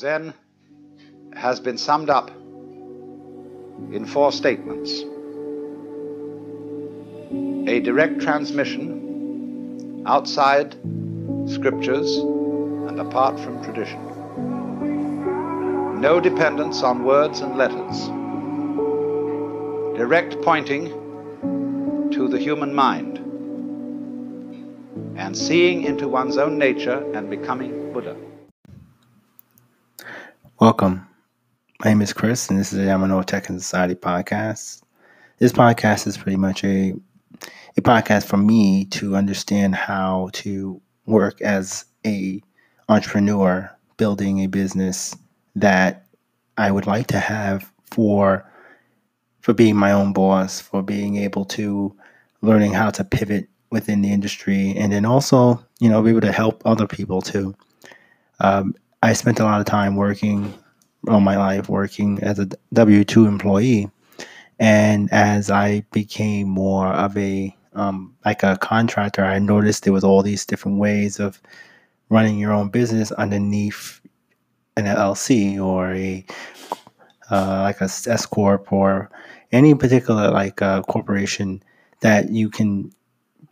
Zen 0.00 0.32
has 1.34 1.60
been 1.60 1.76
summed 1.76 2.08
up 2.08 2.30
in 3.92 4.06
four 4.06 4.32
statements 4.32 5.02
a 7.68 7.80
direct 7.80 8.22
transmission 8.22 10.02
outside 10.06 10.74
scriptures 11.44 12.16
and 12.16 12.98
apart 12.98 13.38
from 13.38 13.62
tradition. 13.62 14.00
No 16.00 16.18
dependence 16.18 16.82
on 16.82 17.04
words 17.04 17.40
and 17.40 17.58
letters. 17.58 18.06
Direct 19.98 20.40
pointing 20.40 20.88
to 22.10 22.26
the 22.26 22.38
human 22.38 22.74
mind 22.74 23.18
and 25.18 25.36
seeing 25.36 25.82
into 25.82 26.08
one's 26.08 26.38
own 26.38 26.56
nature 26.56 27.04
and 27.12 27.28
becoming 27.28 27.92
Buddha. 27.92 28.16
Welcome. 30.60 31.08
My 31.82 31.92
name 31.92 32.02
is 32.02 32.12
Chris, 32.12 32.50
and 32.50 32.58
this 32.58 32.70
is 32.70 32.76
the 32.80 32.84
Yamanote 32.84 33.24
Tech 33.24 33.48
and 33.48 33.58
Society 33.58 33.94
podcast. 33.94 34.82
This 35.38 35.52
podcast 35.52 36.06
is 36.06 36.18
pretty 36.18 36.36
much 36.36 36.62
a 36.64 36.92
a 37.78 37.80
podcast 37.80 38.26
for 38.26 38.36
me 38.36 38.84
to 38.90 39.16
understand 39.16 39.74
how 39.74 40.28
to 40.34 40.78
work 41.06 41.40
as 41.40 41.86
a 42.04 42.42
entrepreneur 42.90 43.74
building 43.96 44.40
a 44.40 44.48
business 44.48 45.16
that 45.56 46.04
I 46.58 46.70
would 46.70 46.86
like 46.86 47.06
to 47.06 47.18
have 47.18 47.72
for 47.86 48.46
for 49.40 49.54
being 49.54 49.76
my 49.76 49.92
own 49.92 50.12
boss, 50.12 50.60
for 50.60 50.82
being 50.82 51.16
able 51.16 51.46
to 51.56 51.96
learning 52.42 52.74
how 52.74 52.90
to 52.90 53.02
pivot 53.02 53.48
within 53.70 54.02
the 54.02 54.12
industry, 54.12 54.74
and 54.76 54.92
then 54.92 55.06
also 55.06 55.64
you 55.78 55.88
know 55.88 56.02
be 56.02 56.10
able 56.10 56.20
to 56.20 56.32
help 56.32 56.60
other 56.66 56.86
people 56.86 57.22
too. 57.22 57.56
Um, 58.40 58.74
I 59.02 59.12
spent 59.14 59.40
a 59.40 59.44
lot 59.44 59.60
of 59.60 59.66
time 59.66 59.96
working 59.96 60.52
all 61.08 61.20
my 61.20 61.36
life 61.36 61.68
working 61.68 62.22
as 62.22 62.38
a 62.38 62.48
W 62.72 63.04
two 63.04 63.26
employee, 63.26 63.90
and 64.58 65.10
as 65.12 65.50
I 65.50 65.84
became 65.92 66.48
more 66.48 66.88
of 66.88 67.16
a 67.16 67.56
um, 67.72 68.16
like 68.24 68.42
a 68.42 68.58
contractor, 68.58 69.24
I 69.24 69.38
noticed 69.38 69.84
there 69.84 69.92
was 69.92 70.04
all 70.04 70.22
these 70.22 70.44
different 70.44 70.78
ways 70.78 71.18
of 71.18 71.40
running 72.10 72.38
your 72.38 72.52
own 72.52 72.68
business 72.68 73.12
underneath 73.12 74.00
an 74.76 74.84
LLC 74.84 75.58
or 75.58 75.92
a 75.92 76.24
uh, 77.30 77.60
like 77.62 77.80
a 77.80 77.84
S 77.84 78.26
corp 78.26 78.72
or 78.72 79.10
any 79.52 79.74
particular 79.74 80.30
like 80.30 80.60
uh, 80.60 80.82
corporation 80.82 81.62
that 82.00 82.30
you 82.30 82.50
can 82.50 82.92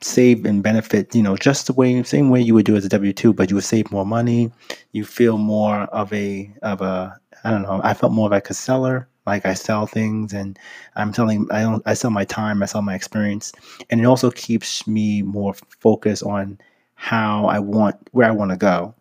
save 0.01 0.45
and 0.45 0.63
benefit. 0.63 1.15
You 1.15 1.23
know, 1.23 1.37
just 1.37 1.67
the 1.67 1.73
way 1.73 2.03
same 2.03 2.31
way 2.31 2.41
you 2.41 2.55
would 2.55 2.67
do 2.67 2.77
as 2.77 2.85
a 2.85 2.89
W 2.89 3.13
two, 3.13 3.33
but 3.33 3.51
you 3.51 3.57
would 3.57 3.65
save 3.65 3.91
more 3.91 4.07
money. 4.07 4.51
You 4.93 5.05
feel 5.05 5.39
more 5.39 5.83
of 5.85 6.13
a 6.13 6.51
of 6.63 6.81
a 6.81 7.19
I 7.45 7.51
don't 7.51 7.63
know. 7.63 7.81
I 7.83 7.95
felt 7.95 8.13
more 8.13 8.29
like 8.29 8.51
a 8.51 8.55
seller 8.55 9.09
like 9.29 9.45
I 9.45 9.55
sell 9.55 9.87
things 9.87 10.33
and 10.33 10.59
I'm 10.97 11.13
selling 11.13 11.47
I 11.51 11.61
don't 11.61 11.83
I 11.87 11.95
sell 11.95 12.11
my 12.11 12.25
time, 12.25 12.63
I 12.63 12.67
sell 12.67 12.83
my 12.83 12.95
experience. 12.95 13.53
And 13.91 14.01
it 14.01 14.05
also 14.05 14.31
keeps 14.31 14.87
me 14.87 15.23
more 15.23 15.55
focused 15.79 16.25
on 16.25 16.59
how 16.95 17.47
I 17.47 17.59
want 17.61 17.97
where 18.13 18.27
I 18.27 18.33
want 18.33 18.51
to 18.51 18.57
go. 18.57 18.95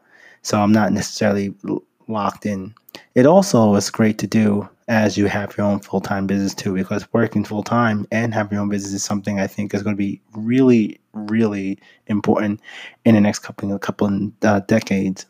So 0.44 0.60
I'm 0.62 0.74
not 0.74 0.92
necessarily 0.92 1.54
locked 2.08 2.46
in. 2.46 2.76
It 3.16 3.26
also 3.26 3.76
is 3.76 3.90
great 3.90 4.18
to 4.20 4.28
do 4.28 4.70
as 4.88 5.18
you 5.18 5.26
have 5.26 5.58
your 5.58 5.68
own 5.68 5.80
full 5.80 6.02
time 6.02 6.28
business 6.28 6.56
too, 6.56 6.74
because 6.74 7.12
working 7.14 7.44
full 7.44 7.64
time 7.64 8.08
and 8.12 8.34
having 8.34 8.54
your 8.54 8.62
own 8.62 8.70
business 8.70 8.94
is 8.94 9.04
something 9.04 9.40
I 9.40 9.48
think 9.48 9.74
is 9.74 9.84
going 9.84 9.96
to 9.96 9.98
be 9.98 10.22
really, 10.34 11.00
really 11.14 11.78
important 12.08 12.62
in 13.06 13.16
the 13.16 13.22
next 13.22 13.40
couple 13.40 13.74
of 13.74 13.82
couple 13.82 14.32
uh, 14.44 14.62
decades 14.62 15.26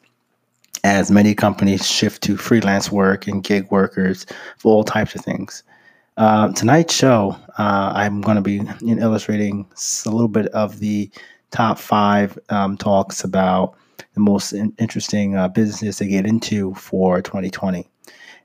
as 0.83 1.11
many 1.11 1.33
companies 1.33 1.89
shift 1.89 2.21
to 2.23 2.37
freelance 2.37 2.91
work 2.91 3.27
and 3.27 3.43
gig 3.43 3.69
workers 3.71 4.25
for 4.57 4.73
all 4.73 4.83
types 4.83 5.15
of 5.15 5.21
things. 5.21 5.63
Uh, 6.17 6.51
tonight's 6.53 6.93
show, 6.93 7.35
uh, 7.59 7.91
I'm 7.93 8.21
going 8.21 8.35
to 8.35 8.41
be 8.41 8.61
illustrating 8.81 9.67
a 10.05 10.09
little 10.09 10.27
bit 10.27 10.47
of 10.47 10.79
the 10.79 11.09
top 11.51 11.77
five 11.77 12.37
um, 12.49 12.77
talks 12.77 13.23
about 13.23 13.75
the 14.13 14.19
most 14.19 14.53
in- 14.53 14.73
interesting 14.79 15.35
uh, 15.35 15.47
businesses 15.47 15.97
to 15.97 16.05
get 16.05 16.25
into 16.25 16.73
for 16.75 17.21
2020. 17.21 17.87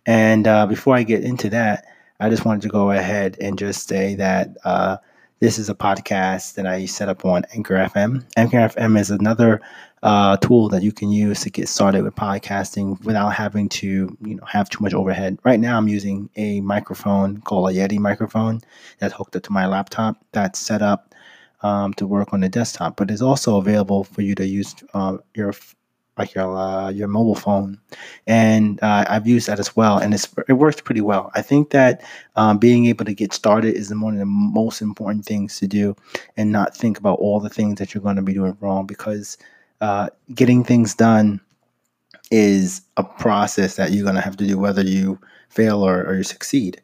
And 0.07 0.47
uh, 0.47 0.67
before 0.67 0.97
I 0.97 1.03
get 1.03 1.23
into 1.23 1.51
that, 1.51 1.87
I 2.19 2.29
just 2.29 2.45
wanted 2.45 2.63
to 2.63 2.69
go 2.69 2.91
ahead 2.91 3.37
and 3.41 3.59
just 3.59 3.89
say 3.89 4.15
that 4.17 4.57
uh, 4.65 4.99
this 5.41 5.59
is 5.59 5.69
a 5.69 5.75
podcast 5.75 6.55
that 6.55 6.67
I 6.67 6.87
set 6.87 7.09
up 7.09 7.25
on 7.25 7.45
Anchor 7.53 7.75
FM. 7.75 8.25
Anchor 8.37 8.59
FM 8.59 8.99
is 8.99 9.11
another 9.11 9.61
uh, 10.03 10.37
tool 10.37 10.69
that 10.69 10.83
you 10.83 10.93
can 10.93 11.11
use 11.11 11.41
to 11.41 11.51
get 11.51 11.69
started 11.69 12.03
with 12.03 12.15
podcasting 12.15 13.03
without 13.05 13.31
having 13.31 13.69
to, 13.69 14.17
you 14.21 14.35
know, 14.37 14.45
have 14.45 14.69
too 14.71 14.83
much 14.83 14.95
overhead. 14.95 15.39
Right 15.45 15.61
now, 15.61 15.79
I'm 15.79 15.89
using 15.89 16.31
a 16.37 16.61
microphone 16.61 17.41
called 17.41 17.71
a 17.71 17.73
Yeti 17.73 17.99
microphone 17.99 18.61
that's 18.99 19.15
hooked 19.15 19.37
up 19.37 19.43
to 19.45 19.53
my 19.53 19.67
laptop. 19.67 20.17
That's 20.33 20.59
set 20.59 20.83
up 20.83 21.15
um, 21.62 21.95
to 21.95 22.07
work 22.07 22.33
on 22.33 22.41
the 22.41 22.49
desktop, 22.49 22.97
but 22.97 23.11
it's 23.11 23.23
also 23.23 23.57
available 23.57 24.05
for 24.05 24.23
you 24.23 24.35
to 24.35 24.47
use 24.47 24.75
uh, 24.95 25.19
your 25.35 25.53
like 26.19 26.34
your 26.34 26.56
uh, 26.56 26.91
your 26.91 27.09
mobile 27.09 27.34
phone, 27.34 27.78
and 28.27 28.83
uh, 28.83 29.05
I've 29.09 29.27
used 29.27 29.49
that 29.49 29.59
as 29.59 29.75
well, 29.75 29.99
and 29.99 30.12
it's 30.15 30.28
it 30.49 30.55
works 30.55 30.81
pretty 30.81 31.00
well. 31.00 31.31
I 31.34 31.43
think 31.43 31.71
that 31.71 32.03
um, 32.37 32.59
being 32.59 32.87
able 32.87 33.05
to 33.05 33.15
get 33.15 33.33
started 33.33 33.75
is 33.75 33.95
one 33.95 34.15
of 34.15 34.19
the 34.19 34.27
most 34.27 34.83
important 34.83 35.25
things 35.25 35.59
to 35.59 35.67
do, 35.67 35.97
and 36.37 36.53
not 36.53 36.77
think 36.77 36.99
about 36.99 37.19
all 37.19 37.41
the 37.41 37.50
things 37.50 37.78
that 37.78 37.95
you're 37.95 38.03
going 38.03 38.17
to 38.17 38.23
be 38.23 38.34
doing 38.34 38.56
wrong 38.61 38.87
because 38.87 39.39
uh, 39.81 40.09
getting 40.34 40.65
things 40.65 40.95
done 40.95 41.41
is 42.31 42.83
a 42.97 43.05
process 43.05 43.77
that 43.77 43.93
you're 43.93 44.05
going 44.05 44.15
to 44.15 44.21
have 44.23 44.37
to 44.39 44.47
do 44.47 44.59
whether 44.59 44.83
you 44.83 45.19
fail 45.50 45.83
or, 45.83 46.03
or 46.05 46.17
you 46.17 46.23
succeed. 46.23 46.81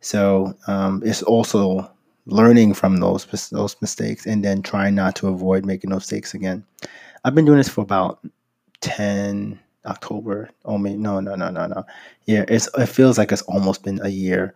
So 0.00 0.54
um, 0.66 1.02
it's 1.04 1.22
also 1.22 1.90
learning 2.26 2.74
from 2.74 2.98
those 2.98 3.26
those 3.50 3.76
mistakes 3.80 4.26
and 4.26 4.44
then 4.44 4.62
trying 4.62 4.94
not 4.94 5.16
to 5.16 5.28
avoid 5.28 5.64
making 5.64 5.90
those 5.90 6.00
mistakes 6.00 6.34
again. 6.34 6.64
I've 7.24 7.34
been 7.34 7.44
doing 7.44 7.58
this 7.58 7.68
for 7.68 7.82
about 7.82 8.20
10 8.80 9.58
October. 9.86 10.50
Oh, 10.64 10.78
me, 10.78 10.96
no, 10.96 11.20
no, 11.20 11.34
no, 11.34 11.50
no, 11.50 11.66
no. 11.66 11.84
Yeah, 12.26 12.44
it's 12.48 12.68
it 12.78 12.86
feels 12.86 13.18
like 13.18 13.32
it's 13.32 13.42
almost 13.42 13.82
been 13.82 14.00
a 14.02 14.08
year. 14.08 14.54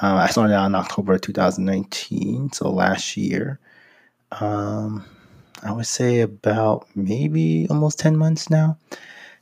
Uh, 0.00 0.14
I 0.16 0.28
started 0.28 0.54
out 0.54 0.66
in 0.66 0.74
October 0.74 1.18
2019, 1.18 2.52
so 2.52 2.70
last 2.70 3.16
year. 3.16 3.58
Um, 4.32 5.04
I 5.62 5.72
would 5.72 5.86
say 5.86 6.20
about 6.20 6.86
maybe 6.94 7.66
almost 7.70 7.98
10 7.98 8.16
months 8.16 8.50
now. 8.50 8.76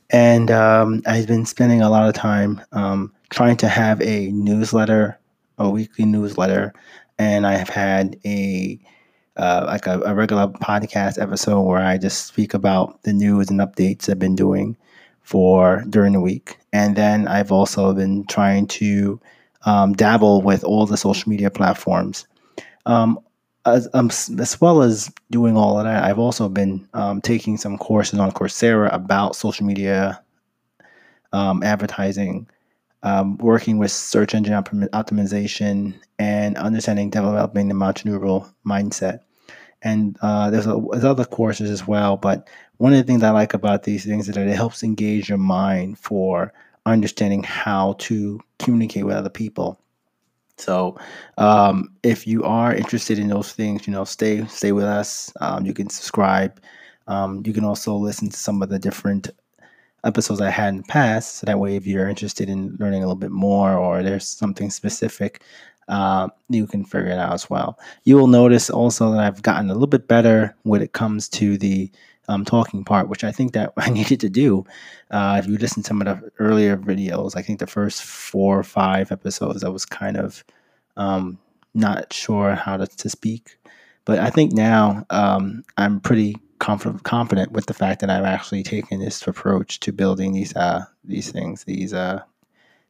And 0.09 0.49
um, 0.51 1.01
I've 1.05 1.27
been 1.27 1.45
spending 1.45 1.81
a 1.81 1.89
lot 1.89 2.07
of 2.07 2.15
time 2.15 2.61
um, 2.71 3.13
trying 3.29 3.57
to 3.57 3.67
have 3.67 4.01
a 4.01 4.31
newsletter, 4.31 5.19
a 5.57 5.69
weekly 5.69 6.05
newsletter. 6.05 6.73
And 7.19 7.45
I 7.45 7.53
have 7.53 7.69
had 7.69 8.17
a 8.25 8.79
uh, 9.37 9.63
like 9.67 9.85
a, 9.85 10.01
a, 10.01 10.15
regular 10.15 10.47
podcast 10.47 11.21
episode 11.21 11.61
where 11.61 11.83
I 11.83 11.97
just 11.97 12.25
speak 12.25 12.53
about 12.53 13.01
the 13.03 13.13
news 13.13 13.49
and 13.51 13.59
updates 13.59 14.09
I've 14.09 14.17
been 14.17 14.35
doing 14.35 14.75
for 15.21 15.83
during 15.89 16.13
the 16.13 16.21
week. 16.21 16.57
And 16.73 16.95
then 16.95 17.27
I've 17.27 17.51
also 17.51 17.93
been 17.93 18.25
trying 18.25 18.65
to 18.67 19.19
um, 19.65 19.93
dabble 19.93 20.41
with 20.41 20.63
all 20.63 20.87
the 20.87 20.97
social 20.97 21.29
media 21.29 21.51
platforms. 21.51 22.25
Um, 22.87 23.19
as, 23.65 23.87
um, 23.93 24.07
as 24.07 24.59
well 24.59 24.81
as 24.81 25.11
doing 25.29 25.55
all 25.55 25.77
of 25.77 25.85
that, 25.85 26.03
I've 26.03 26.19
also 26.19 26.49
been 26.49 26.87
um, 26.93 27.21
taking 27.21 27.57
some 27.57 27.77
courses 27.77 28.17
on 28.17 28.31
Coursera 28.31 28.91
about 28.93 29.35
social 29.35 29.67
media 29.67 30.23
um, 31.33 31.61
advertising, 31.61 32.47
um, 33.03 33.37
working 33.37 33.77
with 33.77 33.91
search 33.91 34.33
engine 34.33 34.53
optimization, 34.53 35.93
and 36.17 36.57
understanding 36.57 37.09
developing 37.11 37.67
the 37.67 37.75
entrepreneurial 37.75 38.51
mindset 38.65 39.19
and 39.87 40.17
uh, 40.21 40.49
there's, 40.49 40.67
a, 40.67 40.81
there's 40.91 41.05
other 41.05 41.25
courses 41.25 41.69
as 41.71 41.87
well. 41.87 42.17
But 42.17 42.47
one 42.77 42.93
of 42.93 42.97
the 42.97 43.03
things 43.03 43.23
I 43.23 43.31
like 43.31 43.53
about 43.53 43.83
these 43.83 44.05
things 44.05 44.27
is 44.27 44.35
that 44.35 44.47
it 44.47 44.55
helps 44.55 44.83
engage 44.83 45.29
your 45.29 45.37
mind 45.37 45.97
for 45.97 46.53
understanding 46.85 47.43
how 47.43 47.95
to 47.99 48.39
communicate 48.59 49.05
with 49.05 49.15
other 49.15 49.29
people. 49.29 49.79
So, 50.57 50.97
um, 51.37 51.89
if 52.03 52.25
you 52.25 52.43
are 52.43 52.73
interested 52.73 53.19
in 53.19 53.27
those 53.27 53.53
things, 53.53 53.87
you 53.87 53.93
know, 53.93 54.03
stay 54.05 54.43
stay 54.47 54.71
with 54.71 54.85
us. 54.85 55.31
Um, 55.39 55.65
you 55.65 55.73
can 55.73 55.89
subscribe. 55.89 56.59
Um, 57.07 57.43
you 57.45 57.53
can 57.53 57.63
also 57.63 57.95
listen 57.95 58.29
to 58.29 58.37
some 58.37 58.63
of 58.63 58.69
the 58.69 58.79
different 58.79 59.29
episodes 60.03 60.41
I 60.41 60.49
had 60.49 60.69
in 60.69 60.77
the 60.77 60.83
past. 60.83 61.35
So 61.35 61.45
that 61.45 61.59
way, 61.59 61.75
if 61.75 61.85
you're 61.85 62.09
interested 62.09 62.49
in 62.49 62.75
learning 62.79 63.03
a 63.03 63.05
little 63.05 63.15
bit 63.15 63.31
more, 63.31 63.77
or 63.77 64.01
there's 64.01 64.27
something 64.27 64.71
specific 64.71 65.41
uh, 65.87 66.27
you 66.49 66.67
can 66.67 66.83
figure 66.83 67.11
it 67.11 67.19
out 67.19 67.33
as 67.33 67.49
well. 67.49 67.79
You 68.03 68.17
will 68.17 68.27
notice 68.27 68.69
also 68.69 69.11
that 69.11 69.19
I've 69.19 69.41
gotten 69.41 69.69
a 69.69 69.73
little 69.73 69.87
bit 69.87 70.07
better 70.07 70.55
when 70.63 70.81
it 70.81 70.93
comes 70.93 71.29
to 71.29 71.57
the 71.57 71.91
um, 72.27 72.43
talking 72.43 72.83
part, 72.83 73.09
which 73.09 73.23
I 73.23 73.31
think 73.31 73.53
that 73.53 73.73
I 73.77 73.89
needed 73.89 74.19
to 74.21 74.29
do. 74.29 74.65
Uh, 75.11 75.37
if 75.41 75.47
you 75.47 75.57
listen 75.57 75.83
to 75.83 75.87
some 75.87 76.01
of 76.01 76.07
the 76.07 76.31
earlier 76.39 76.77
videos, 76.77 77.35
I 77.35 77.41
think 77.41 77.59
the 77.59 77.67
first 77.67 78.03
four 78.03 78.59
or 78.59 78.63
five 78.63 79.11
episodes, 79.11 79.63
I 79.63 79.69
was 79.69 79.85
kind 79.85 80.17
of 80.17 80.43
um, 80.97 81.39
not 81.73 82.11
sure 82.11 82.55
how 82.55 82.77
to, 82.77 82.87
to 82.87 83.09
speak. 83.09 83.57
But 84.05 84.19
I 84.19 84.29
think 84.29 84.53
now 84.53 85.05
um, 85.09 85.63
I'm 85.77 85.99
pretty 85.99 86.37
confident 86.59 87.03
confident 87.03 87.51
with 87.51 87.67
the 87.67 87.73
fact 87.73 88.01
that 88.01 88.09
I've 88.09 88.25
actually 88.25 88.63
taken 88.63 88.99
this 88.99 89.25
approach 89.27 89.79
to 89.81 89.91
building 89.91 90.33
these 90.33 90.55
uh 90.55 90.85
these 91.03 91.31
things, 91.31 91.65
these 91.65 91.93
uh 91.93 92.21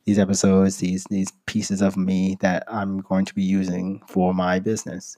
these 0.08 0.18
episodes, 0.18 0.78
these 0.78 1.04
these 1.10 1.32
pieces 1.46 1.82
of 1.82 1.98
me 1.98 2.38
that 2.40 2.64
I'm 2.68 3.02
going 3.02 3.26
to 3.26 3.36
be 3.36 3.44
using 3.44 4.02
for 4.08 4.34
my 4.34 4.58
business. 4.58 5.18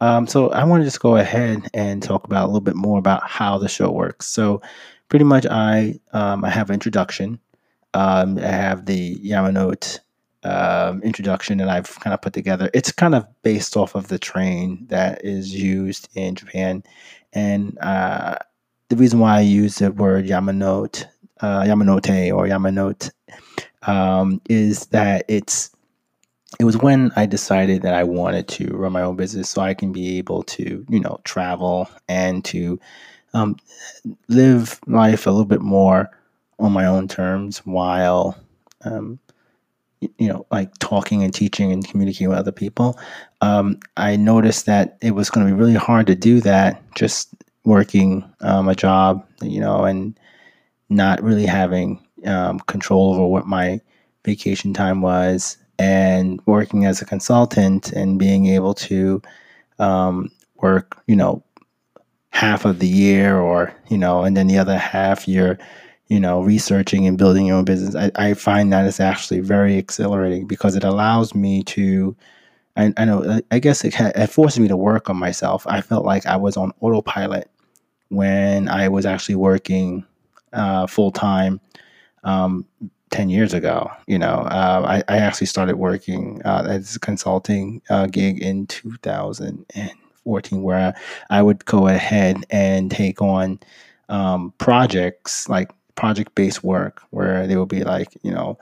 Um, 0.00 0.28
so 0.28 0.50
I 0.50 0.62
want 0.64 0.82
to 0.82 0.86
just 0.86 1.00
go 1.00 1.16
ahead 1.16 1.68
and 1.74 2.02
talk 2.02 2.24
about 2.24 2.44
a 2.44 2.46
little 2.46 2.60
bit 2.60 2.76
more 2.76 2.98
about 2.98 3.28
how 3.28 3.58
the 3.58 3.68
show 3.68 3.90
works. 3.90 4.26
So 4.26 4.62
pretty 5.08 5.24
much, 5.24 5.44
I 5.44 5.98
um, 6.12 6.44
I 6.44 6.50
have 6.50 6.70
an 6.70 6.74
introduction. 6.74 7.40
Um, 7.94 8.38
I 8.38 8.42
have 8.42 8.86
the 8.86 9.16
Yamanote 9.16 9.98
um, 10.44 11.02
introduction 11.02 11.58
that 11.58 11.68
I've 11.68 11.98
kind 11.98 12.14
of 12.14 12.22
put 12.22 12.32
together. 12.32 12.70
It's 12.74 12.92
kind 12.92 13.14
of 13.14 13.26
based 13.42 13.76
off 13.76 13.96
of 13.96 14.06
the 14.06 14.20
train 14.20 14.86
that 14.88 15.24
is 15.24 15.52
used 15.52 16.08
in 16.14 16.36
Japan, 16.36 16.84
and 17.32 17.76
uh, 17.80 18.36
the 18.88 18.96
reason 18.96 19.18
why 19.18 19.38
I 19.38 19.40
use 19.40 19.78
the 19.78 19.90
word 19.90 20.26
Yamanote, 20.26 21.06
uh, 21.40 21.62
Yamanote 21.62 22.32
or 22.32 22.46
Yamanote, 22.46 23.10
um, 23.86 24.40
is 24.48 24.86
that 24.86 25.24
it's 25.28 25.70
it 26.58 26.64
was 26.64 26.76
when 26.76 27.12
I 27.16 27.26
decided 27.26 27.82
that 27.82 27.94
I 27.94 28.04
wanted 28.04 28.48
to 28.48 28.68
run 28.76 28.92
my 28.92 29.02
own 29.02 29.16
business 29.16 29.50
so 29.50 29.62
I 29.62 29.74
can 29.74 29.92
be 29.92 30.18
able 30.18 30.42
to, 30.44 30.84
you 30.88 31.00
know, 31.00 31.20
travel 31.24 31.88
and 32.08 32.44
to 32.46 32.80
um, 33.34 33.56
live 34.28 34.80
life 34.86 35.26
a 35.26 35.30
little 35.30 35.44
bit 35.44 35.60
more 35.60 36.10
on 36.58 36.72
my 36.72 36.86
own 36.86 37.08
terms 37.08 37.58
while, 37.58 38.38
um, 38.84 39.18
you 40.00 40.28
know, 40.28 40.46
like 40.50 40.72
talking 40.78 41.22
and 41.22 41.34
teaching 41.34 41.72
and 41.72 41.86
communicating 41.86 42.28
with 42.28 42.38
other 42.38 42.52
people. 42.52 42.98
Um, 43.42 43.78
I 43.96 44.16
noticed 44.16 44.64
that 44.66 44.96
it 45.02 45.10
was 45.10 45.28
going 45.28 45.46
to 45.46 45.52
be 45.52 45.58
really 45.58 45.74
hard 45.74 46.06
to 46.06 46.14
do 46.14 46.40
that 46.42 46.82
just 46.94 47.34
working 47.64 48.24
um, 48.40 48.68
a 48.68 48.74
job, 48.74 49.26
you 49.42 49.60
know, 49.60 49.84
and 49.84 50.18
not 50.88 51.22
really 51.22 51.46
having 51.46 52.05
um, 52.24 52.60
control 52.60 53.14
over 53.14 53.26
what 53.26 53.46
my 53.46 53.80
vacation 54.24 54.72
time 54.72 55.02
was 55.02 55.58
and 55.78 56.40
working 56.46 56.84
as 56.84 57.02
a 57.02 57.06
consultant 57.06 57.92
and 57.92 58.18
being 58.18 58.46
able 58.46 58.74
to 58.74 59.20
um, 59.78 60.30
work, 60.56 61.02
you 61.06 61.16
know, 61.16 61.42
half 62.30 62.64
of 62.64 62.78
the 62.78 62.88
year 62.88 63.38
or, 63.38 63.74
you 63.88 63.98
know, 63.98 64.24
and 64.24 64.36
then 64.36 64.46
the 64.46 64.58
other 64.58 64.76
half 64.76 65.28
you're, 65.28 65.58
you 66.08 66.20
know, 66.20 66.40
researching 66.42 67.06
and 67.06 67.18
building 67.18 67.46
your 67.46 67.56
own 67.56 67.64
business. 67.64 67.94
I, 67.94 68.10
I 68.14 68.34
find 68.34 68.72
that 68.72 68.86
it's 68.86 69.00
actually 69.00 69.40
very 69.40 69.76
exhilarating 69.76 70.46
because 70.46 70.76
it 70.76 70.84
allows 70.84 71.34
me 71.34 71.62
to, 71.64 72.16
I, 72.76 72.92
I 72.96 73.04
know, 73.04 73.40
I 73.50 73.58
guess 73.58 73.84
it, 73.84 73.94
it 73.98 74.26
forces 74.28 74.60
me 74.60 74.68
to 74.68 74.76
work 74.76 75.10
on 75.10 75.16
myself. 75.16 75.66
I 75.66 75.80
felt 75.80 76.04
like 76.04 76.26
I 76.26 76.36
was 76.36 76.56
on 76.56 76.72
autopilot 76.80 77.50
when 78.08 78.68
I 78.68 78.88
was 78.88 79.04
actually 79.04 79.34
working 79.34 80.04
uh, 80.52 80.86
full 80.86 81.10
time 81.10 81.60
um, 82.26 82.66
10 83.10 83.30
years 83.30 83.54
ago. 83.54 83.90
You 84.06 84.18
know, 84.18 84.46
uh, 84.50 84.84
I, 84.86 85.14
I, 85.14 85.18
actually 85.18 85.46
started 85.46 85.76
working 85.76 86.42
uh, 86.44 86.66
as 86.68 86.96
a 86.96 87.00
consulting 87.00 87.80
uh, 87.88 88.06
gig 88.06 88.42
in 88.42 88.66
2014, 88.66 90.62
where 90.62 90.94
I, 91.30 91.38
I, 91.38 91.42
would 91.42 91.64
go 91.64 91.86
ahead 91.86 92.44
and 92.50 92.90
take 92.90 93.22
on 93.22 93.60
um, 94.08 94.52
projects 94.58 95.48
like 95.48 95.70
project 95.94 96.34
based 96.34 96.64
work, 96.64 97.02
where 97.10 97.46
they 97.46 97.56
would 97.56 97.68
be 97.68 97.84
like, 97.84 98.08
you 98.22 98.32
know, 98.32 98.58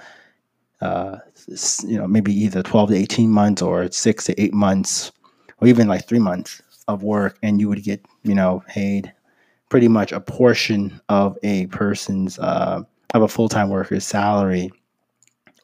uh, 0.82 1.16
you 1.86 1.98
know, 1.98 2.06
maybe 2.06 2.32
either 2.32 2.62
12 2.62 2.90
to 2.90 2.96
18 2.96 3.30
months 3.30 3.62
or 3.62 3.90
six 3.90 4.24
to 4.24 4.40
eight 4.40 4.52
months, 4.52 5.10
or 5.58 5.68
even 5.68 5.88
like 5.88 6.06
three 6.06 6.18
months 6.18 6.60
of 6.86 7.02
work, 7.02 7.38
and 7.42 7.60
you 7.60 7.68
would 7.70 7.82
get, 7.82 8.04
you 8.24 8.34
know, 8.34 8.62
paid 8.68 9.10
pretty 9.70 9.88
much 9.88 10.12
a 10.12 10.20
portion 10.20 11.00
of 11.08 11.38
a 11.42 11.66
person's 11.68 12.38
uh, 12.38 12.82
of 13.12 13.22
a 13.22 13.28
full 13.28 13.48
time 13.48 13.68
worker's 13.68 14.04
salary 14.04 14.70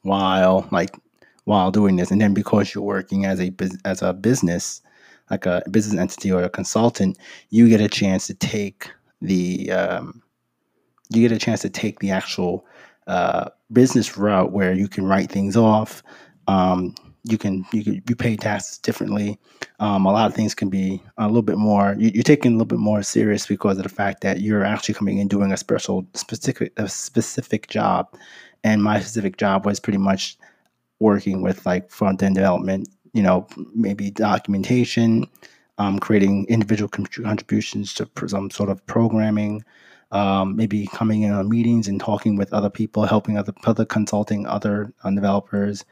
while 0.03 0.69
like 0.71 0.95
while 1.45 1.71
doing 1.71 1.97
this, 1.97 2.11
and 2.11 2.21
then 2.21 2.35
because 2.35 2.75
you're 2.75 2.85
working 2.85 3.25
as 3.25 3.41
a 3.41 3.53
as 3.85 4.03
a 4.03 4.13
business, 4.13 4.83
like 5.31 5.47
a 5.47 5.63
business 5.71 5.99
entity 5.99 6.31
or 6.31 6.43
a 6.43 6.51
consultant, 6.51 7.19
you 7.51 7.69
get 7.69 7.81
a 7.81 7.89
chance 7.89 8.27
to 8.27 8.35
take 8.35 8.91
the 9.21 9.71
um, 9.73 10.23
you 11.11 11.27
get 11.27 11.35
a 11.35 11.39
chance 11.41 11.63
to 11.63 11.71
take 11.71 11.99
the 12.01 12.11
actual 12.11 12.65
uh, 13.07 13.51
business 13.73 14.17
route 14.17 14.53
where 14.53 14.73
you 14.73 14.89
can 14.89 15.05
write 15.05 15.31
things 15.31 15.57
off. 15.57 16.03
Um, 16.47 16.95
you 17.25 17.37
can 17.37 17.65
you 17.73 17.85
can 17.85 18.03
you 18.09 18.17
pay 18.17 18.37
taxes 18.37 18.79
differently. 18.79 19.39
Um, 19.79 20.07
a 20.07 20.13
lot 20.13 20.27
of 20.27 20.35
things 20.35 20.55
can 20.55 20.71
be 20.71 21.03
a 21.19 21.27
little 21.27 21.43
bit 21.43 21.59
more. 21.59 21.95
You, 21.99 22.21
are 22.21 22.25
taking 22.25 22.53
a 22.53 22.55
little 22.55 22.67
bit 22.67 22.79
more 22.79 23.03
serious 23.03 23.47
because 23.47 23.77
of 23.77 23.83
the 23.83 23.89
fact 23.89 24.23
that 24.23 24.41
you're 24.41 24.65
actually 24.65 24.95
coming 24.95 25.19
in 25.19 25.29
doing 25.29 25.53
a 25.53 25.57
special 25.57 26.07
specific 26.15 26.73
a 26.77 26.89
specific 26.89 27.69
job, 27.69 28.09
and 28.65 28.83
my 28.83 29.01
specific 29.01 29.37
job 29.37 29.67
was 29.67 29.81
pretty 29.81 29.99
much 29.99 30.39
working 30.99 31.43
with 31.43 31.65
like 31.67 31.91
front 31.91 32.23
end 32.23 32.37
development. 32.37 32.89
You 33.13 33.23
know, 33.23 33.47
maybe 33.75 34.11
documentation, 34.11 35.27
um, 35.79 35.99
creating 35.99 36.47
individual 36.49 36.89
contributions 36.89 37.93
to 37.95 38.09
some 38.29 38.51
sort 38.51 38.71
of 38.71 38.85
programming. 38.87 39.63
Um, 40.13 40.57
maybe 40.57 40.89
coming 40.89 41.23
in 41.23 41.33
on 41.33 41.49
meetings 41.49 41.87
and 41.87 42.01
talking 42.01 42.35
with 42.35 42.53
other 42.53 42.71
people, 42.71 43.05
helping 43.05 43.39
other 43.39 43.53
other 43.65 43.85
consulting 43.85 44.45
other 44.45 44.93
uh, 45.05 45.11
developers, 45.11 45.85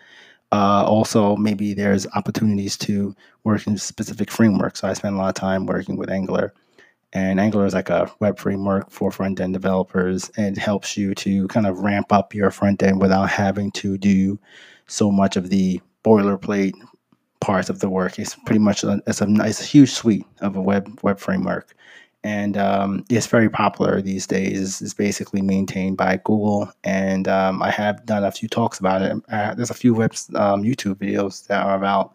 uh, 0.50 0.84
also, 0.86 1.36
maybe 1.36 1.74
there's 1.74 2.06
opportunities 2.14 2.76
to 2.78 3.14
work 3.44 3.66
in 3.66 3.76
specific 3.76 4.30
frameworks. 4.30 4.80
So 4.80 4.88
I 4.88 4.94
spend 4.94 5.14
a 5.14 5.18
lot 5.18 5.28
of 5.28 5.34
time 5.34 5.66
working 5.66 5.96
with 5.96 6.10
Angular. 6.10 6.54
And 7.12 7.40
Angular 7.40 7.66
is 7.66 7.74
like 7.74 7.90
a 7.90 8.10
web 8.20 8.38
framework 8.38 8.90
for 8.90 9.10
front 9.10 9.40
end 9.40 9.52
developers 9.54 10.30
and 10.36 10.56
helps 10.56 10.96
you 10.96 11.14
to 11.16 11.48
kind 11.48 11.66
of 11.66 11.80
ramp 11.80 12.12
up 12.12 12.34
your 12.34 12.50
front 12.50 12.82
end 12.82 13.00
without 13.00 13.30
having 13.30 13.70
to 13.72 13.96
do 13.96 14.38
so 14.86 15.10
much 15.10 15.36
of 15.36 15.48
the 15.50 15.80
boilerplate 16.04 16.74
parts 17.40 17.70
of 17.70 17.80
the 17.80 17.88
work. 17.88 18.18
It's 18.18 18.34
pretty 18.34 18.58
much 18.58 18.84
a, 18.84 19.00
it's 19.06 19.20
a 19.20 19.26
nice, 19.26 19.60
huge 19.60 19.92
suite 19.92 20.26
of 20.40 20.56
a 20.56 20.60
web 20.62 20.98
web 21.02 21.18
framework 21.18 21.74
and 22.28 22.58
um, 22.58 23.06
it's 23.08 23.26
very 23.26 23.48
popular 23.48 24.02
these 24.02 24.26
days. 24.26 24.82
It's 24.82 24.92
basically 24.92 25.40
maintained 25.40 25.96
by 25.96 26.20
Google, 26.24 26.70
and 26.84 27.26
um, 27.26 27.62
I 27.62 27.70
have 27.70 28.04
done 28.04 28.22
a 28.22 28.30
few 28.30 28.50
talks 28.50 28.78
about 28.78 29.00
it. 29.00 29.16
Uh, 29.30 29.54
there's 29.54 29.70
a 29.70 29.74
few 29.82 29.94
web 29.94 30.12
um, 30.34 30.62
YouTube 30.62 30.96
videos 30.96 31.46
that 31.46 31.64
are 31.64 31.74
about 31.74 32.14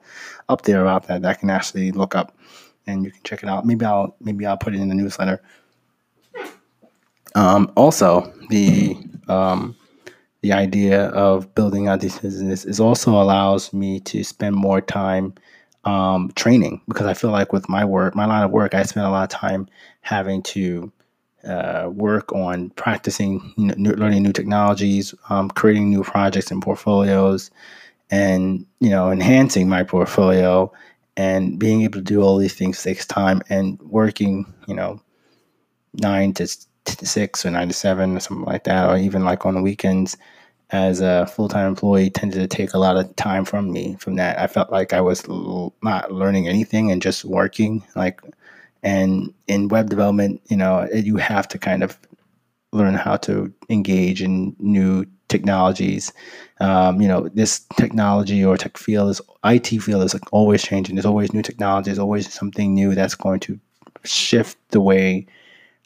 up 0.50 0.62
there 0.64 0.82
about 0.82 1.08
that 1.08 1.24
that 1.24 1.30
I 1.30 1.34
can 1.34 1.50
actually 1.50 1.92
look 1.92 2.14
up, 2.14 2.38
and 2.86 3.04
you 3.04 3.10
can 3.10 3.24
check 3.24 3.42
it 3.42 3.50
out. 3.50 3.66
Maybe 3.66 3.86
I'll 3.86 4.16
maybe 4.20 4.46
I'll 4.46 4.56
put 4.56 4.76
it 4.76 4.82
in 4.82 4.90
the 4.90 4.94
newsletter. 4.94 5.42
Um, 7.34 7.72
also, 7.76 8.32
the 8.52 8.96
um, 9.28 9.76
the 10.42 10.54
idea 10.54 11.06
of 11.08 11.56
building 11.56 11.88
out 11.88 12.02
this 12.02 12.20
business 12.20 12.66
is 12.66 12.80
also 12.80 13.14
allows 13.14 13.74
me 13.74 14.00
to 14.02 14.24
spend 14.24 14.56
more 14.56 14.80
time 14.80 15.34
um, 15.86 16.32
training 16.36 16.82
because 16.88 17.08
I 17.08 17.14
feel 17.14 17.32
like 17.32 17.52
with 17.54 17.68
my 17.70 17.84
work, 17.86 18.16
my 18.16 18.26
line 18.26 18.44
of 18.44 18.52
work, 18.52 18.74
I 18.74 18.84
spend 18.84 19.06
a 19.06 19.10
lot 19.10 19.24
of 19.24 19.30
time 19.30 19.68
having 20.02 20.42
to 20.44 20.92
uh, 21.46 21.90
work 21.92 22.32
on 22.34 22.70
practicing, 22.72 23.54
learning 23.58 24.24
new 24.24 24.34
technologies, 24.34 25.14
um, 25.30 25.50
creating 25.50 25.90
new 25.90 26.04
projects 26.04 26.52
and 26.52 26.62
portfolios, 26.62 27.52
and 28.10 28.66
you 28.80 28.90
know, 28.90 29.12
enhancing 29.12 29.68
my 29.68 29.84
portfolio. 29.84 30.72
And 31.16 31.60
being 31.60 31.84
able 31.84 32.00
to 32.00 32.04
do 32.04 32.22
all 32.22 32.38
these 32.38 32.56
things 32.56 32.82
takes 32.82 33.06
time. 33.06 33.44
And 33.48 33.80
working, 33.82 34.52
you 34.68 34.74
know, 34.74 35.00
nine 35.94 36.34
to, 36.36 36.48
to 36.86 37.06
six 37.06 37.46
or 37.46 37.52
nine 37.52 37.68
to 37.68 37.74
seven 37.74 38.18
or 38.18 38.20
something 38.20 38.46
like 38.46 38.64
that, 38.64 38.90
or 38.90 38.98
even 38.98 39.24
like 39.24 39.46
on 39.46 39.54
the 39.54 39.62
weekends 39.62 40.18
as 40.72 41.02
a 41.02 41.28
full-time 41.28 41.68
employee 41.68 42.10
tended 42.10 42.40
to 42.40 42.56
take 42.58 42.74
a 42.74 42.80
lot 42.80 42.98
of 42.98 43.16
time 43.16 43.46
from 43.46 43.72
me 43.72 43.96
from 44.00 44.16
that. 44.16 44.40
I 44.40 44.48
felt 44.48 44.72
like 44.72 44.94
i 44.94 45.02
was 45.02 45.28
l- 45.30 45.74
not 45.84 46.12
learning 46.12 46.48
anything 46.48 46.92
and 46.92 47.02
just 47.02 47.26
working 47.26 47.84
like 47.96 48.22
and 48.82 49.34
in 49.48 49.68
web 49.70 49.90
development 49.90 50.42
you 50.50 50.58
know 50.58 50.88
you 50.94 51.18
have 51.18 51.48
to 51.50 51.58
kind 51.60 51.84
of 51.84 51.98
learn 52.72 52.96
how 52.96 53.16
to 53.18 53.54
engage 53.70 54.22
in 54.22 54.56
new 54.60 55.06
technologies. 55.30 56.12
Um, 56.60 57.02
you 57.02 57.08
know 57.08 57.30
this 57.34 57.66
technology 57.78 58.44
or 58.44 58.58
tech 58.58 58.78
field 58.78 59.10
is 59.12 59.22
it 59.46 59.68
field 59.68 60.04
is 60.04 60.14
like 60.14 60.32
always 60.34 60.64
changing. 60.64 60.96
There's 60.96 61.06
always 61.06 61.34
new 61.34 61.42
technology 61.42 61.86
there's 61.90 62.00
always 62.00 62.32
something 62.34 62.74
new 62.74 62.96
that's 62.96 63.16
going 63.16 63.40
to 63.42 63.60
shift 64.04 64.58
the 64.70 64.82
way 64.82 65.26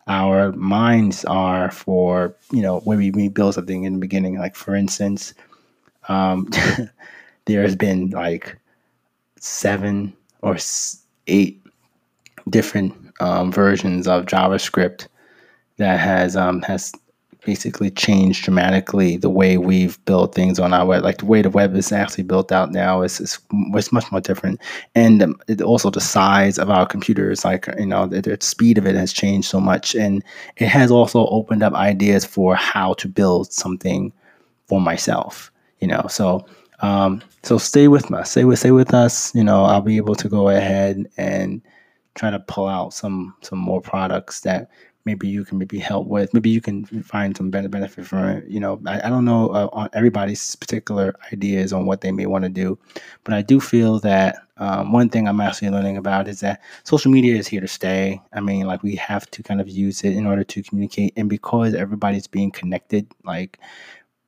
our 0.07 0.51
minds 0.53 1.25
are 1.25 1.69
for 1.71 2.35
you 2.51 2.61
know 2.61 2.79
when 2.81 2.97
we, 2.97 3.27
build 3.29 3.53
something 3.53 3.83
in 3.83 3.93
the 3.93 3.99
beginning 3.99 4.37
like 4.37 4.55
for 4.55 4.75
instance 4.75 5.33
um, 6.07 6.49
there 7.45 7.61
has 7.61 7.75
been 7.75 8.09
like 8.11 8.57
seven 9.37 10.13
or 10.41 10.57
eight 11.27 11.61
different 12.49 12.93
um, 13.19 13.51
versions 13.51 14.07
of 14.07 14.25
javascript 14.25 15.07
that 15.77 15.99
has 15.99 16.35
um, 16.35 16.61
has 16.61 16.93
basically 17.47 17.89
changed 17.89 18.43
dramatically 18.43 19.15
the 19.15 19.29
way 19.29 19.57
we've 19.57 20.03
built 20.03 20.35
things 20.35 20.59
on 20.59 20.73
our 20.73 20.85
web. 20.85 21.01
Like 21.01 21.19
the 21.19 21.25
way 21.25 21.41
the 21.41 21.49
web 21.49 21.73
is 21.77 21.93
actually 21.93 22.25
built 22.25 22.51
out 22.51 22.73
now 22.73 23.03
is, 23.03 23.21
is, 23.21 23.39
is 23.73 23.93
much 23.93 24.11
more 24.11 24.19
different. 24.19 24.59
And 24.95 25.23
um, 25.23 25.39
it, 25.47 25.61
also 25.61 25.89
the 25.89 26.01
size 26.01 26.59
of 26.59 26.69
our 26.69 26.85
computers, 26.85 27.45
like, 27.45 27.65
you 27.79 27.85
know, 27.85 28.05
the, 28.05 28.21
the, 28.21 28.37
speed 28.41 28.77
of 28.77 28.85
it 28.85 28.95
has 28.95 29.13
changed 29.13 29.47
so 29.47 29.61
much. 29.61 29.95
And 29.95 30.25
it 30.57 30.67
has 30.67 30.91
also 30.91 31.25
opened 31.27 31.63
up 31.63 31.71
ideas 31.71 32.25
for 32.25 32.53
how 32.53 32.95
to 32.95 33.07
build 33.07 33.53
something 33.53 34.11
for 34.65 34.81
myself, 34.81 35.49
you 35.79 35.87
know. 35.87 36.05
So, 36.09 36.45
um, 36.81 37.21
so 37.43 37.57
stay 37.57 37.87
with 37.87 38.11
us, 38.11 38.31
stay 38.31 38.43
with, 38.43 38.59
stay 38.59 38.71
with 38.71 38.93
us. 38.93 39.33
You 39.33 39.45
know, 39.45 39.63
I'll 39.63 39.79
be 39.79 39.95
able 39.95 40.15
to 40.15 40.27
go 40.27 40.49
ahead 40.49 41.05
and 41.15 41.61
try 42.15 42.29
to 42.29 42.39
pull 42.39 42.67
out 42.67 42.93
some, 42.93 43.33
some 43.39 43.59
more 43.59 43.79
products 43.79 44.41
that 44.41 44.69
maybe 45.07 45.27
you 45.27 45.45
can 45.45 45.57
maybe 45.57 45.79
help 45.79 46.05
with. 46.05 46.33
Maybe 46.33 46.49
you 46.49 46.59
can 46.59 46.83
find 47.01 47.35
some 47.35 47.49
benefit 47.49 48.05
from 48.05 48.25
it. 48.27 48.47
You 48.47 48.59
know, 48.59 48.79
I, 48.85 49.07
I 49.07 49.09
don't 49.09 49.23
know 49.23 49.47
uh, 49.49 49.69
on 49.71 49.89
everybody's 49.93 50.55
particular 50.57 51.15
ideas 51.31 51.71
on 51.71 51.85
what 51.85 52.01
they 52.01 52.11
may 52.11 52.25
want 52.25 52.43
to 52.43 52.49
do, 52.49 52.77
but 53.23 53.33
I 53.33 53.41
do 53.41 53.61
feel 53.61 53.99
that 54.01 54.35
um, 54.57 54.91
one 54.91 55.09
thing 55.09 55.27
I'm 55.27 55.39
actually 55.39 55.69
learning 55.69 55.95
about 55.95 56.27
is 56.27 56.41
that 56.41 56.61
social 56.83 57.09
media 57.09 57.37
is 57.37 57.47
here 57.47 57.61
to 57.61 57.67
stay. 57.67 58.21
I 58.33 58.41
mean, 58.41 58.67
like 58.67 58.83
we 58.83 58.95
have 58.97 59.31
to 59.31 59.41
kind 59.41 59.61
of 59.61 59.69
use 59.69 60.03
it 60.03 60.13
in 60.13 60.27
order 60.27 60.43
to 60.43 60.61
communicate, 60.61 61.13
and 61.15 61.29
because 61.29 61.73
everybody's 61.73 62.27
being 62.27 62.51
connected, 62.51 63.07
like 63.23 63.59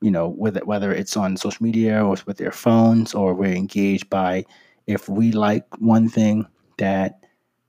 you 0.02 0.12
know, 0.12 0.30
whether 0.30 0.62
whether 0.64 0.94
it's 0.94 1.18
on 1.18 1.36
social 1.36 1.64
media 1.64 2.04
or 2.04 2.16
with 2.26 2.38
their 2.38 2.54
phones 2.54 3.14
or 3.14 3.34
we're 3.34 3.54
engaged 3.54 4.10
by, 4.10 4.46
if 4.88 5.10
we 5.10 5.34
like 5.34 5.66
one 5.80 6.08
thing 6.08 6.48
that 6.78 7.19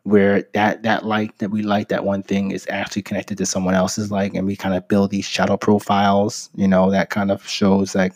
where 0.05 0.43
that 0.55 0.83
that 0.83 1.05
like 1.05 1.37
that 1.39 1.51
we 1.51 1.63
like 1.63 1.89
that 1.89 2.05
one 2.05 2.23
thing 2.23 2.51
is 2.51 2.67
actually 2.71 3.03
connected 3.03 3.37
to 3.39 3.47
someone 3.47 3.75
else's 3.75 4.11
like 4.11 4.35
and 4.35 4.47
we 4.47 4.57
kind 4.57 4.75
of 4.75 4.89
build 4.89 5.11
these 5.11 5.27
shadow 5.27 5.57
profiles 5.57 6.49
you 6.55 6.67
know 6.67 6.91
that 6.91 7.11
kind 7.11 7.31
of 7.31 7.47
shows 7.47 7.95
like 7.95 8.15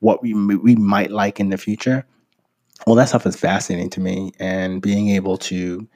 what 0.00 0.22
we 0.22 0.32
we 0.34 0.76
might 0.76 1.10
like 1.10 1.40
in 1.40 1.50
the 1.50 1.58
future. 1.58 2.06
Well 2.86 2.96
that 2.96 3.08
stuff 3.08 3.26
is 3.26 3.36
fascinating 3.36 3.90
to 3.90 4.00
me 4.00 4.32
and 4.38 4.80
being 4.80 5.10
able 5.10 5.36
to 5.38 5.86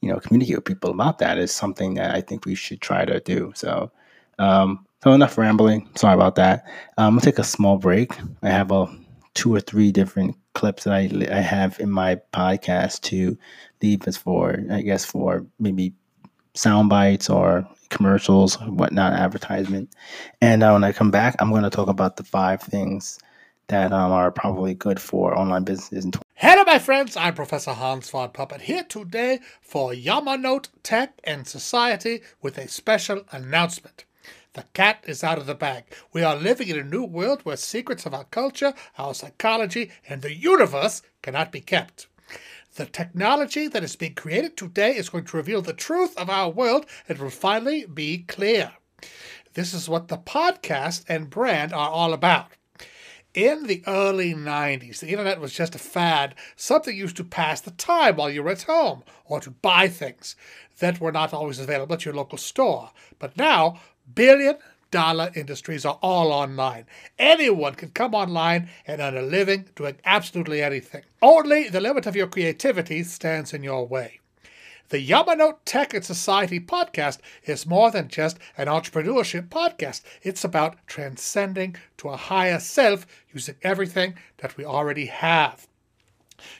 you 0.00 0.08
know 0.08 0.18
communicate 0.18 0.56
with 0.56 0.64
people 0.64 0.90
about 0.90 1.18
that 1.18 1.36
is 1.36 1.52
something 1.52 1.94
that 1.94 2.14
i 2.14 2.20
think 2.22 2.46
we 2.46 2.54
should 2.54 2.80
try 2.80 3.04
to 3.04 3.20
do. 3.20 3.52
So 3.54 3.90
um 4.38 4.86
so 5.02 5.12
enough 5.12 5.38
rambling. 5.38 5.88
Sorry 5.96 6.14
about 6.14 6.34
that. 6.36 6.64
Um, 6.98 7.06
i'm 7.06 7.12
gonna 7.14 7.22
take 7.22 7.38
a 7.38 7.44
small 7.44 7.78
break. 7.78 8.12
I 8.42 8.50
have 8.50 8.70
a 8.70 8.86
two 9.34 9.54
or 9.54 9.60
three 9.60 9.92
different 9.92 10.36
clips 10.54 10.84
that 10.84 10.92
I, 10.92 11.10
I 11.30 11.40
have 11.40 11.78
in 11.80 11.90
my 11.90 12.16
podcast 12.32 13.02
to 13.02 13.38
leave 13.82 14.06
as 14.06 14.16
for, 14.16 14.58
I 14.70 14.82
guess, 14.82 15.04
for 15.04 15.46
maybe 15.58 15.94
sound 16.54 16.88
bites 16.88 17.30
or 17.30 17.68
commercials, 17.90 18.54
whatnot, 18.60 19.12
advertisement. 19.12 19.90
And 20.40 20.62
uh, 20.62 20.72
when 20.72 20.84
I 20.84 20.92
come 20.92 21.10
back, 21.10 21.36
I'm 21.38 21.50
going 21.50 21.62
to 21.62 21.70
talk 21.70 21.88
about 21.88 22.16
the 22.16 22.24
five 22.24 22.62
things 22.62 23.18
that 23.68 23.92
um, 23.92 24.10
are 24.10 24.32
probably 24.32 24.74
good 24.74 25.00
for 25.00 25.36
online 25.38 25.62
businesses. 25.64 26.04
In 26.04 26.12
Hello, 26.34 26.64
my 26.64 26.78
friends. 26.78 27.16
I'm 27.16 27.34
Professor 27.34 27.72
Hans 27.72 28.10
von 28.10 28.30
Puppet 28.30 28.62
here 28.62 28.82
today 28.82 29.38
for 29.60 29.92
Yamanote 29.92 30.68
Tech 30.82 31.20
and 31.22 31.46
Society 31.46 32.20
with 32.42 32.58
a 32.58 32.66
special 32.66 33.22
announcement. 33.30 34.04
The 34.54 34.64
cat 34.74 35.04
is 35.06 35.22
out 35.22 35.38
of 35.38 35.46
the 35.46 35.54
bag. 35.54 35.84
We 36.12 36.24
are 36.24 36.34
living 36.34 36.66
in 36.66 36.78
a 36.78 36.82
new 36.82 37.04
world 37.04 37.42
where 37.42 37.56
secrets 37.56 38.04
of 38.04 38.12
our 38.12 38.24
culture, 38.24 38.74
our 38.98 39.14
psychology, 39.14 39.92
and 40.08 40.22
the 40.22 40.34
universe 40.34 41.02
cannot 41.22 41.52
be 41.52 41.60
kept. 41.60 42.08
The 42.74 42.86
technology 42.86 43.68
that 43.68 43.84
is 43.84 43.94
being 43.94 44.14
created 44.14 44.56
today 44.56 44.96
is 44.96 45.08
going 45.08 45.24
to 45.26 45.36
reveal 45.36 45.62
the 45.62 45.72
truth 45.72 46.16
of 46.16 46.28
our 46.28 46.50
world 46.50 46.86
and 47.08 47.18
will 47.18 47.30
finally 47.30 47.86
be 47.86 48.24
clear. 48.26 48.72
This 49.54 49.72
is 49.72 49.88
what 49.88 50.08
the 50.08 50.18
podcast 50.18 51.04
and 51.08 51.30
brand 51.30 51.72
are 51.72 51.90
all 51.90 52.12
about. 52.12 52.48
In 53.32 53.68
the 53.68 53.84
early 53.86 54.34
90s, 54.34 54.98
the 54.98 55.10
internet 55.10 55.40
was 55.40 55.52
just 55.52 55.76
a 55.76 55.78
fad, 55.78 56.34
something 56.56 56.96
used 56.96 57.16
to 57.18 57.24
pass 57.24 57.60
the 57.60 57.70
time 57.70 58.16
while 58.16 58.28
you 58.28 58.42
were 58.42 58.50
at 58.50 58.62
home, 58.62 59.04
or 59.24 59.40
to 59.40 59.52
buy 59.52 59.86
things 59.86 60.34
that 60.80 61.00
were 61.00 61.12
not 61.12 61.32
always 61.32 61.60
available 61.60 61.94
at 61.94 62.04
your 62.04 62.14
local 62.14 62.38
store. 62.38 62.90
But 63.20 63.36
now, 63.36 63.78
billion 64.14 64.56
dollar 64.90 65.30
industries 65.34 65.84
are 65.84 65.98
all 66.02 66.32
online. 66.32 66.86
Anyone 67.18 67.74
can 67.74 67.90
come 67.90 68.14
online 68.14 68.68
and 68.86 69.00
earn 69.00 69.16
a 69.16 69.22
living 69.22 69.68
doing 69.76 69.96
absolutely 70.04 70.62
anything. 70.62 71.02
Only 71.22 71.68
the 71.68 71.80
limit 71.80 72.06
of 72.06 72.16
your 72.16 72.26
creativity 72.26 73.02
stands 73.04 73.54
in 73.54 73.62
your 73.62 73.86
way. 73.86 74.20
The 74.88 75.06
Yamanote 75.08 75.58
Tech 75.64 75.94
and 75.94 76.04
Society 76.04 76.58
podcast 76.58 77.18
is 77.44 77.64
more 77.64 77.92
than 77.92 78.08
just 78.08 78.40
an 78.58 78.66
entrepreneurship 78.66 79.48
podcast. 79.48 80.02
It's 80.22 80.42
about 80.42 80.84
transcending 80.88 81.76
to 81.98 82.08
a 82.08 82.16
higher 82.16 82.58
self 82.58 83.06
using 83.32 83.54
everything 83.62 84.14
that 84.38 84.56
we 84.56 84.64
already 84.64 85.06
have. 85.06 85.68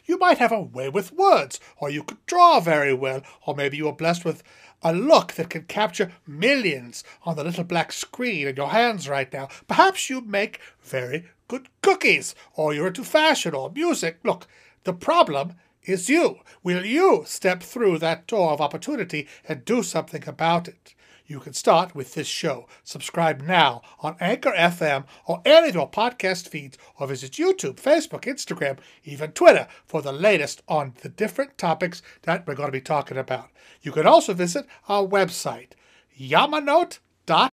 You 0.04 0.16
might 0.18 0.38
have 0.38 0.52
a 0.52 0.60
way 0.60 0.88
with 0.88 1.12
words, 1.12 1.58
or 1.78 1.90
you 1.90 2.04
could 2.04 2.24
draw 2.26 2.60
very 2.60 2.94
well, 2.94 3.22
or 3.46 3.56
maybe 3.56 3.78
you 3.78 3.88
are 3.88 3.94
blessed 3.94 4.24
with 4.24 4.44
a 4.82 4.92
look 4.92 5.32
that 5.32 5.50
can 5.50 5.64
capture 5.64 6.12
millions 6.26 7.04
on 7.24 7.36
the 7.36 7.44
little 7.44 7.64
black 7.64 7.92
screen 7.92 8.48
in 8.48 8.56
your 8.56 8.70
hands 8.70 9.08
right 9.08 9.32
now. 9.32 9.48
Perhaps 9.68 10.08
you 10.08 10.20
make 10.20 10.60
very 10.82 11.26
good 11.48 11.68
cookies, 11.82 12.34
or 12.54 12.72
you're 12.72 12.86
into 12.88 13.04
fashion 13.04 13.54
or 13.54 13.70
music. 13.70 14.18
Look, 14.22 14.46
the 14.84 14.92
problem 14.92 15.54
is 15.84 16.08
you. 16.08 16.38
Will 16.62 16.84
you 16.84 17.24
step 17.26 17.62
through 17.62 17.98
that 17.98 18.26
door 18.26 18.52
of 18.52 18.60
opportunity 18.60 19.26
and 19.48 19.64
do 19.64 19.82
something 19.82 20.26
about 20.28 20.68
it? 20.68 20.94
You 21.30 21.38
can 21.38 21.52
start 21.52 21.94
with 21.94 22.14
this 22.14 22.26
show. 22.26 22.66
Subscribe 22.82 23.40
now 23.42 23.82
on 24.00 24.16
Anchor 24.18 24.50
FM 24.50 25.04
or 25.26 25.40
any 25.44 25.68
of 25.68 25.76
your 25.76 25.88
podcast 25.88 26.48
feeds, 26.48 26.76
or 26.98 27.06
visit 27.06 27.34
YouTube, 27.34 27.76
Facebook, 27.76 28.22
Instagram, 28.22 28.80
even 29.04 29.30
Twitter 29.30 29.68
for 29.86 30.02
the 30.02 30.10
latest 30.10 30.60
on 30.66 30.94
the 31.02 31.08
different 31.08 31.56
topics 31.56 32.02
that 32.22 32.48
we're 32.48 32.56
going 32.56 32.66
to 32.66 32.72
be 32.72 32.80
talking 32.80 33.16
about. 33.16 33.50
You 33.80 33.92
can 33.92 34.08
also 34.08 34.34
visit 34.34 34.66
our 34.88 35.06
website, 35.06 35.74
yamanote.com. 36.18 37.50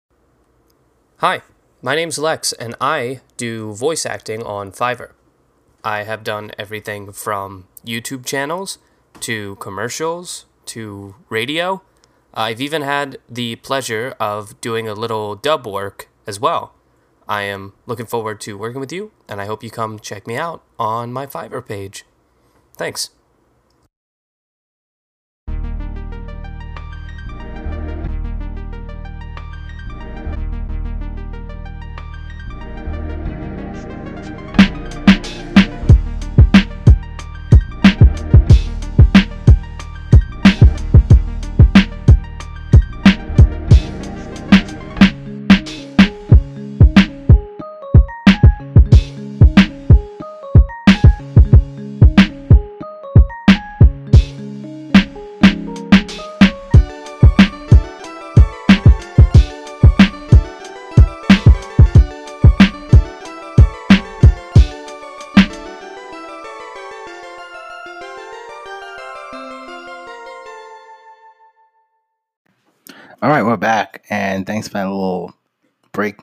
Hi, 1.18 1.42
my 1.84 1.94
name's 1.94 2.18
Lex, 2.18 2.54
and 2.54 2.76
I 2.82 3.22
do 3.38 3.74
voice 3.74 4.08
acting 4.08 4.42
on 4.42 4.72
Fiverr. 4.72 5.12
I 5.84 6.02
have 6.02 6.24
done 6.24 6.50
everything 6.58 7.12
from 7.12 7.68
YouTube 7.86 8.26
channels 8.26 8.80
to 9.20 9.56
commercials 9.58 10.48
to 10.66 11.14
radio 11.30 11.84
Uh, 12.34 12.42
I've 12.42 12.62
even 12.62 12.82
had 12.82 13.18
the 13.30 13.56
pleasure 13.58 14.16
of 14.20 14.60
doing 14.62 14.88
a 14.88 14.94
little 14.94 15.36
dub 15.36 15.66
work 15.66 16.10
as 16.26 16.40
well. 16.40 16.74
I 17.28 17.42
am 17.44 17.74
looking 17.86 18.06
forward 18.06 18.40
to 18.42 18.58
working 18.58 18.80
with 18.80 18.92
you, 18.92 19.12
and 19.28 19.42
I 19.42 19.46
hope 19.46 19.64
you 19.64 19.70
come 19.70 20.00
check 20.00 20.28
me 20.28 20.38
out 20.38 20.64
on 20.80 21.12
my 21.12 21.26
Fiverr 21.26 21.66
page. 21.66 22.06
Thanks. 22.76 23.10
Thanks 74.48 74.68
for 74.68 74.74
that 74.76 74.86
little 74.86 75.34
break. 75.92 76.20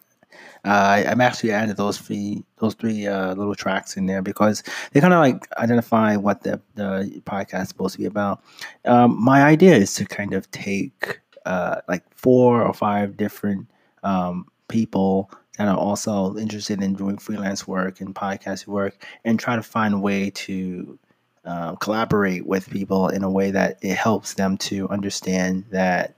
Uh, 0.64 1.04
I'm 1.06 1.20
actually 1.20 1.52
added 1.52 1.76
those 1.76 1.98
three 1.98 2.42
those 2.56 2.74
three 2.74 3.06
uh, 3.06 3.34
little 3.34 3.54
tracks 3.54 3.96
in 3.96 4.06
there 4.06 4.22
because 4.22 4.62
they 4.92 5.00
kind 5.00 5.12
of 5.12 5.20
like 5.20 5.46
identify 5.58 6.16
what 6.16 6.42
the 6.42 6.60
the 6.74 7.22
podcast 7.26 7.62
is 7.62 7.68
supposed 7.68 7.92
to 7.94 8.00
be 8.00 8.06
about. 8.06 8.42
Um, 8.86 9.22
my 9.22 9.42
idea 9.42 9.76
is 9.76 9.94
to 9.96 10.06
kind 10.06 10.32
of 10.32 10.50
take 10.50 11.20
uh, 11.44 11.82
like 11.86 12.02
four 12.14 12.62
or 12.62 12.72
five 12.72 13.18
different 13.18 13.68
um, 14.02 14.48
people 14.68 15.30
that 15.58 15.68
are 15.68 15.76
also 15.76 16.36
interested 16.36 16.82
in 16.82 16.94
doing 16.94 17.18
freelance 17.18 17.68
work 17.68 18.00
and 18.00 18.14
podcast 18.14 18.66
work, 18.66 19.06
and 19.24 19.38
try 19.38 19.56
to 19.56 19.62
find 19.62 19.92
a 19.92 19.98
way 19.98 20.30
to 20.30 20.98
uh, 21.44 21.76
collaborate 21.76 22.46
with 22.46 22.70
people 22.70 23.08
in 23.08 23.22
a 23.22 23.30
way 23.30 23.50
that 23.50 23.78
it 23.82 23.96
helps 23.96 24.34
them 24.34 24.56
to 24.56 24.88
understand 24.88 25.66
that 25.70 26.16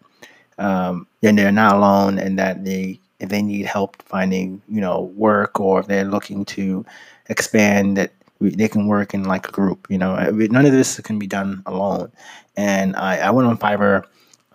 um, 0.58 1.06
and 1.22 1.38
they're 1.38 1.52
not 1.52 1.76
alone 1.76 2.18
and 2.18 2.38
that 2.38 2.64
they 2.64 3.00
if 3.18 3.28
they 3.28 3.42
need 3.42 3.66
help 3.66 4.02
finding 4.02 4.60
you 4.68 4.80
know 4.80 5.02
work 5.16 5.58
or 5.60 5.80
if 5.80 5.86
they're 5.86 6.04
looking 6.04 6.44
to 6.44 6.84
expand 7.28 7.96
that 7.96 8.12
they 8.40 8.68
can 8.68 8.86
work 8.86 9.14
in 9.14 9.24
like 9.24 9.48
a 9.48 9.52
group 9.52 9.86
you 9.88 9.98
know 9.98 10.14
none 10.30 10.66
of 10.66 10.72
this 10.72 11.00
can 11.00 11.18
be 11.18 11.26
done 11.26 11.62
alone 11.66 12.10
and 12.56 12.94
i, 12.96 13.16
I 13.18 13.30
went 13.30 13.48
on 13.48 13.56
fiverr 13.56 14.04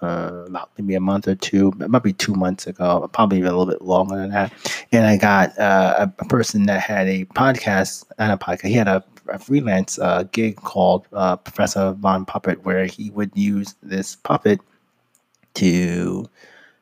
uh, 0.01 0.45
about 0.47 0.71
maybe 0.77 0.95
a 0.95 0.99
month 0.99 1.27
or 1.27 1.35
two, 1.35 1.71
it 1.79 1.89
might 1.89 2.03
be 2.03 2.13
two 2.13 2.33
months 2.33 2.65
ago, 2.67 3.07
probably 3.13 3.37
even 3.37 3.49
a 3.49 3.57
little 3.57 3.71
bit 3.71 3.81
longer 3.81 4.17
than 4.17 4.31
that. 4.31 4.51
And 4.91 5.05
I 5.05 5.17
got 5.17 5.57
uh, 5.59 6.07
a, 6.19 6.23
a, 6.23 6.25
person 6.27 6.65
that 6.65 6.81
had 6.81 7.07
a 7.07 7.25
podcast, 7.25 8.05
and 8.17 8.31
a 8.31 8.37
podcast. 8.37 8.67
He 8.67 8.73
had 8.73 8.87
a, 8.87 9.03
a 9.29 9.37
freelance 9.37 9.99
uh, 9.99 10.23
gig 10.31 10.55
called 10.55 11.05
uh, 11.13 11.35
Professor 11.35 11.91
Von 11.99 12.25
Puppet, 12.25 12.65
where 12.65 12.85
he 12.85 13.11
would 13.11 13.31
use 13.35 13.75
this 13.83 14.15
puppet 14.15 14.59
to, 15.55 16.29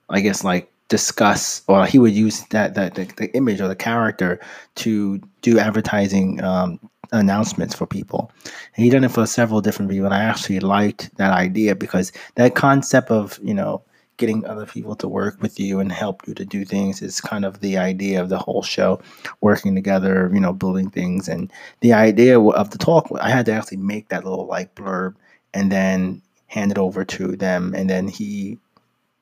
I 0.10 0.22
guess, 0.22 0.44
like 0.44 0.72
discuss, 0.88 1.62
or 1.68 1.86
he 1.86 2.00
would 2.00 2.14
use 2.14 2.44
that 2.50 2.76
that 2.76 2.96
the, 2.96 3.06
the 3.18 3.36
image 3.36 3.62
or 3.62 3.68
the 3.68 3.76
character 3.76 4.40
to 4.76 5.22
do 5.42 5.60
advertising 5.60 6.44
um, 6.44 6.80
announcements 7.12 7.76
for 7.76 7.86
people. 7.86 8.32
And 8.76 8.84
he 8.84 8.90
done 8.90 9.04
it 9.04 9.12
for 9.12 9.26
several 9.26 9.62
different 9.62 9.92
people. 9.92 10.06
And 10.06 10.16
I 10.16 10.24
actually 10.24 10.60
liked 10.60 11.16
that 11.18 11.32
idea 11.32 11.76
because 11.76 12.12
that 12.36 12.56
concept 12.56 13.12
of, 13.12 13.40
you 13.42 13.54
know, 13.54 13.84
getting 14.18 14.46
other 14.46 14.66
people 14.66 14.96
to 14.98 15.08
work 15.08 15.42
with 15.42 15.60
you 15.60 15.80
and 15.80 15.92
help 15.92 16.28
you 16.28 16.34
to 16.36 16.46
do 16.46 16.66
things 16.66 17.02
is 17.02 17.22
kind 17.22 17.46
of 17.46 17.62
the 17.62 17.78
idea 17.78 18.22
of 18.22 18.30
the 18.30 18.38
whole 18.38 18.62
show 18.62 19.00
working 19.40 19.74
together 19.74 20.30
you 20.34 20.42
know 20.42 20.52
building 20.52 20.90
things 20.90 21.30
and 21.30 21.50
the 21.80 21.94
idea 21.94 22.38
of 22.38 22.70
the 22.72 22.78
talk 22.78 23.08
i 23.22 23.30
had 23.30 23.46
to 23.46 23.54
actually 23.54 23.78
make 23.78 24.10
that 24.10 24.26
little 24.26 24.46
like 24.46 24.76
blurb 24.76 25.16
and 25.54 25.72
then 25.72 26.22
hand 26.50 26.72
it 26.72 26.77
over 26.77 27.06
to 27.06 27.36
them 27.36 27.74
and 27.75 27.89
then 27.89 28.08
he 28.08 28.58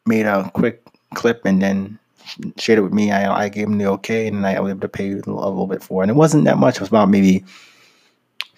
made 0.05 0.25
a 0.25 0.50
quick 0.55 0.84
clip 1.13 1.46
and 1.46 1.62
then 1.62 2.00
shared 2.57 2.79
it 2.79 2.81
with 2.81 2.93
me 2.93 3.12
i, 3.12 3.46
I 3.46 3.50
gave 3.50 3.67
him 3.67 3.77
the 3.77 3.86
okay 3.91 4.27
and 4.27 4.46
i 4.46 4.60
was 4.60 4.72
able 4.72 4.81
to 4.81 4.89
pay 4.89 5.12
a 5.12 5.15
little 5.15 5.67
bit 5.67 5.84
for 5.84 6.01
it 6.01 6.05
and 6.05 6.12
it 6.12 6.15
wasn't 6.15 6.46
that 6.46 6.57
much 6.57 6.75
it 6.75 6.81
was 6.81 6.89
about 6.89 7.10
maybe 7.10 7.46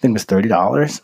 think 0.00 0.12
it 0.12 0.14
was 0.14 0.24
thirty 0.24 0.48
dollars. 0.48 1.02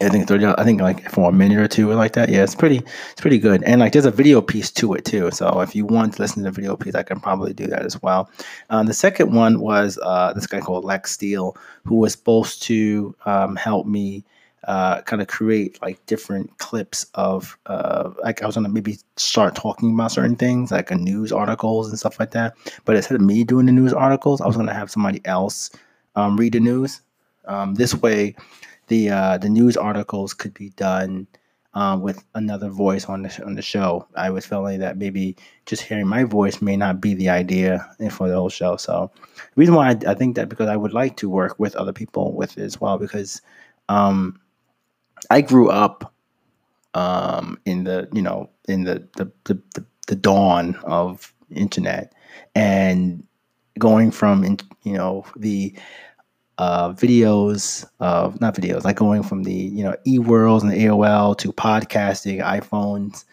I 0.00 0.08
think 0.08 0.26
thirty. 0.26 0.46
I 0.46 0.64
think 0.64 0.80
like 0.80 1.10
for 1.10 1.28
a 1.28 1.32
minute 1.32 1.58
or 1.58 1.68
two 1.68 1.90
or 1.90 1.94
like 1.94 2.14
that. 2.14 2.30
Yeah, 2.30 2.42
it's 2.42 2.54
pretty. 2.54 2.78
It's 2.78 3.20
pretty 3.20 3.36
good. 3.36 3.62
And 3.64 3.82
like 3.82 3.92
there's 3.92 4.06
a 4.06 4.10
video 4.10 4.40
piece 4.40 4.70
to 4.72 4.94
it 4.94 5.04
too. 5.04 5.30
So 5.30 5.60
if 5.60 5.76
you 5.76 5.84
want 5.84 6.14
to 6.14 6.22
listen 6.22 6.42
to 6.42 6.48
the 6.48 6.54
video 6.54 6.74
piece, 6.74 6.94
I 6.94 7.02
can 7.02 7.20
probably 7.20 7.52
do 7.52 7.66
that 7.66 7.84
as 7.84 8.00
well. 8.02 8.30
Um, 8.70 8.86
the 8.86 8.94
second 8.94 9.34
one 9.34 9.60
was 9.60 9.98
uh, 10.02 10.32
this 10.32 10.46
guy 10.46 10.60
called 10.60 10.86
Lex 10.86 11.12
Steele, 11.12 11.54
who 11.84 11.96
was 11.96 12.12
supposed 12.14 12.62
to 12.62 13.14
um, 13.26 13.56
help 13.56 13.86
me. 13.86 14.24
Uh, 14.66 15.00
kind 15.02 15.22
of 15.22 15.28
create 15.28 15.80
like 15.80 16.04
different 16.06 16.58
clips 16.58 17.06
of 17.14 17.56
uh, 17.66 18.10
like 18.22 18.42
I 18.42 18.46
was 18.46 18.56
gonna 18.56 18.68
maybe 18.68 18.98
start 19.16 19.54
talking 19.54 19.94
about 19.94 20.10
certain 20.10 20.36
things 20.36 20.72
like 20.72 20.90
a 20.90 20.96
news 20.96 21.32
articles 21.32 21.88
and 21.88 21.98
stuff 21.98 22.18
like 22.18 22.32
that. 22.32 22.56
But 22.84 22.96
instead 22.96 23.14
of 23.14 23.20
me 23.20 23.44
doing 23.44 23.66
the 23.66 23.72
news 23.72 23.92
articles, 23.92 24.40
I 24.40 24.46
was 24.46 24.56
gonna 24.56 24.74
have 24.74 24.90
somebody 24.90 25.20
else 25.24 25.70
um, 26.16 26.36
read 26.36 26.54
the 26.54 26.60
news. 26.60 27.00
Um, 27.46 27.74
this 27.74 27.94
way, 27.94 28.34
the 28.88 29.10
uh, 29.10 29.38
the 29.38 29.48
news 29.48 29.76
articles 29.76 30.34
could 30.34 30.54
be 30.54 30.70
done 30.70 31.26
um, 31.74 32.00
with 32.02 32.24
another 32.34 32.68
voice 32.68 33.04
on 33.06 33.22
the 33.22 33.44
on 33.44 33.54
the 33.54 33.62
show. 33.62 34.06
I 34.16 34.30
was 34.30 34.44
feeling 34.44 34.80
that 34.80 34.98
maybe 34.98 35.36
just 35.66 35.82
hearing 35.82 36.08
my 36.08 36.24
voice 36.24 36.60
may 36.60 36.76
not 36.76 37.00
be 37.00 37.14
the 37.14 37.28
idea 37.28 37.88
for 38.10 38.28
the 38.28 38.34
whole 38.34 38.48
show. 38.48 38.76
So, 38.76 39.10
the 39.36 39.42
reason 39.54 39.74
why 39.74 39.90
I, 39.90 39.98
I 40.08 40.14
think 40.14 40.36
that 40.36 40.48
because 40.48 40.68
I 40.68 40.76
would 40.76 40.92
like 40.92 41.16
to 41.18 41.30
work 41.30 41.58
with 41.58 41.76
other 41.76 41.92
people 41.92 42.34
with 42.34 42.58
it 42.58 42.64
as 42.64 42.80
well 42.80 42.98
because 42.98 43.40
um, 43.88 44.40
I 45.30 45.40
grew 45.40 45.70
up 45.70 46.12
um, 46.94 47.58
in 47.64 47.84
the 47.84 48.08
you 48.12 48.22
know 48.22 48.50
in 48.68 48.84
the 48.84 49.06
the, 49.16 49.30
the 49.44 49.60
the 49.74 49.84
the 50.06 50.16
dawn 50.16 50.76
of 50.84 51.32
internet 51.50 52.12
and 52.54 53.22
going 53.78 54.10
from 54.10 54.44
you 54.82 54.92
know 54.94 55.24
the 55.36 55.74
uh, 56.58 56.90
videos 56.92 57.88
of 58.00 58.40
not 58.40 58.54
videos 58.54 58.84
like 58.84 58.96
going 58.96 59.22
from 59.22 59.44
the 59.44 59.52
you 59.52 59.84
know 59.84 59.94
e-worlds 60.06 60.64
and 60.64 60.72
AOL 60.72 61.36
to 61.38 61.52
podcasting, 61.52 62.42
iPhones. 62.42 63.24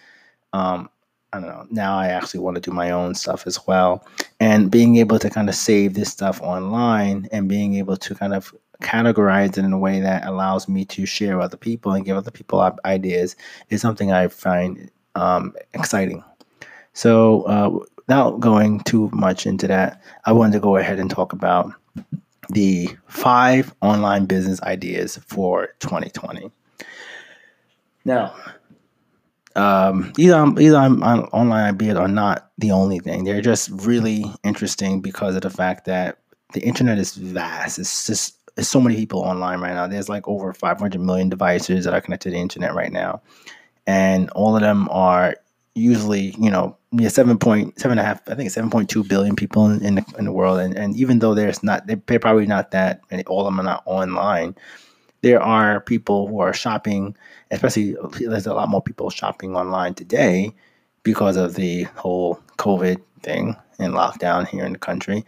Um, 0.54 0.90
I 1.34 1.40
don't 1.40 1.50
know. 1.50 1.66
Now 1.70 1.98
I 1.98 2.08
actually 2.08 2.40
want 2.40 2.56
to 2.56 2.62
do 2.62 2.72
my 2.72 2.92
own 2.92 3.16
stuff 3.16 3.46
as 3.48 3.60
well, 3.68 4.06
and 4.40 4.70
being 4.72 4.98
able 4.98 5.20
to 5.20 5.30
kind 5.30 5.50
of 5.50 5.56
save 5.56 5.96
this 5.96 6.12
stuff 6.12 6.40
online 6.42 7.28
and 7.32 7.50
being 7.50 7.76
able 7.76 7.98
to 7.98 8.16
kind 8.16 8.34
of 8.34 8.54
categorize 8.82 9.58
it 9.58 9.66
in 9.66 9.74
a 9.74 9.78
way 9.78 10.00
that 10.00 10.26
allows 10.26 10.68
me 10.68 10.86
to 10.86 11.06
share 11.06 11.38
with 11.38 11.46
other 11.46 11.58
people 11.58 11.94
and 11.94 12.06
give 12.06 12.18
other 12.18 12.32
people 12.32 12.78
ideas 12.86 13.36
is 13.70 13.82
something 13.82 14.12
I 14.12 14.28
find 14.28 14.90
um, 15.16 15.54
exciting. 15.74 16.24
So, 16.94 17.44
uh, 17.44 17.80
without 17.98 18.40
going 18.40 18.82
too 18.82 19.10
much 19.12 19.46
into 19.46 19.68
that, 19.68 20.02
I 20.26 20.32
wanted 20.32 20.54
to 20.54 20.60
go 20.60 20.78
ahead 20.78 21.00
and 21.00 21.10
talk 21.10 21.34
about 21.34 21.72
the 22.50 22.90
five 23.08 23.74
online 23.82 24.26
business 24.26 24.62
ideas 24.62 25.18
for 25.28 25.68
2020. 25.80 26.52
Now, 28.06 28.36
um, 29.56 30.14
these, 30.16 30.32
um, 30.32 30.56
these 30.56 30.74
um, 30.74 31.02
online 31.02 31.74
ideas 31.74 31.98
are 31.98 32.08
not 32.08 32.52
the 32.58 32.72
only 32.72 33.00
thing. 33.00 33.24
They're 33.24 33.42
just 33.42 33.70
really 33.70 34.26
interesting 34.44 35.02
because 35.02 35.36
of 35.36 35.42
the 35.42 35.50
fact 35.50 35.86
that 35.86 36.20
the 36.54 36.62
internet 36.62 36.98
is 36.98 37.16
vast. 37.16 37.80
It's 37.80 38.06
just 38.06 38.38
so 38.60 38.80
many 38.80 38.96
people 38.96 39.22
online 39.22 39.60
right 39.60 39.74
now. 39.74 39.88
There's 39.88 40.10
like 40.10 40.28
over 40.28 40.54
500 40.54 41.00
million 41.00 41.30
devices 41.30 41.86
that 41.86 41.94
are 41.94 42.02
connected 42.02 42.30
to 42.30 42.36
the 42.36 42.42
internet 42.42 42.74
right 42.74 42.92
now, 42.92 43.22
and 43.86 44.30
all 44.32 44.56
of 44.56 44.62
them 44.62 44.88
are 44.92 45.36
usually, 45.74 46.36
you 46.40 46.50
know, 46.50 46.78
yeah, 46.92 47.10
seven 47.10 47.38
point 47.38 47.78
seven 47.80 47.98
and 47.98 48.06
a 48.06 48.08
half. 48.08 48.22
I 48.30 48.36
think 48.36 48.50
seven 48.52 48.70
point 48.70 48.90
two 48.90 49.04
billion 49.04 49.36
people 49.36 49.70
in, 49.70 49.84
in 49.84 49.96
the 49.96 50.06
in 50.18 50.26
the 50.26 50.32
world, 50.32 50.60
and 50.60 50.76
and 50.78 50.96
even 50.96 51.20
though 51.20 51.34
there's 51.34 51.62
not, 51.64 51.86
they're 51.88 52.20
probably 52.20 52.46
not 52.46 52.72
that. 52.72 53.02
All 53.28 53.42
of 53.42 53.46
them 53.46 53.60
are 53.60 53.64
not 53.64 53.84
online. 53.86 54.56
There 55.22 55.42
are 55.42 55.82
people 55.82 56.28
who 56.28 56.40
are 56.40 56.54
shopping, 56.54 57.16
especially 57.52 57.96
there's 58.20 58.48
a 58.48 58.54
lot 58.54 58.70
more 58.70 58.82
people 58.82 59.10
shopping 59.10 59.56
online 59.56 59.96
today 59.96 60.54
because 61.04 61.36
of 61.36 61.56
the 61.56 61.84
whole 61.96 62.40
COVID 62.58 63.02
thing 63.22 63.56
and 63.80 63.94
lockdown 63.94 64.48
here 64.48 64.66
in 64.66 64.74
the 64.74 64.80
country. 64.80 65.26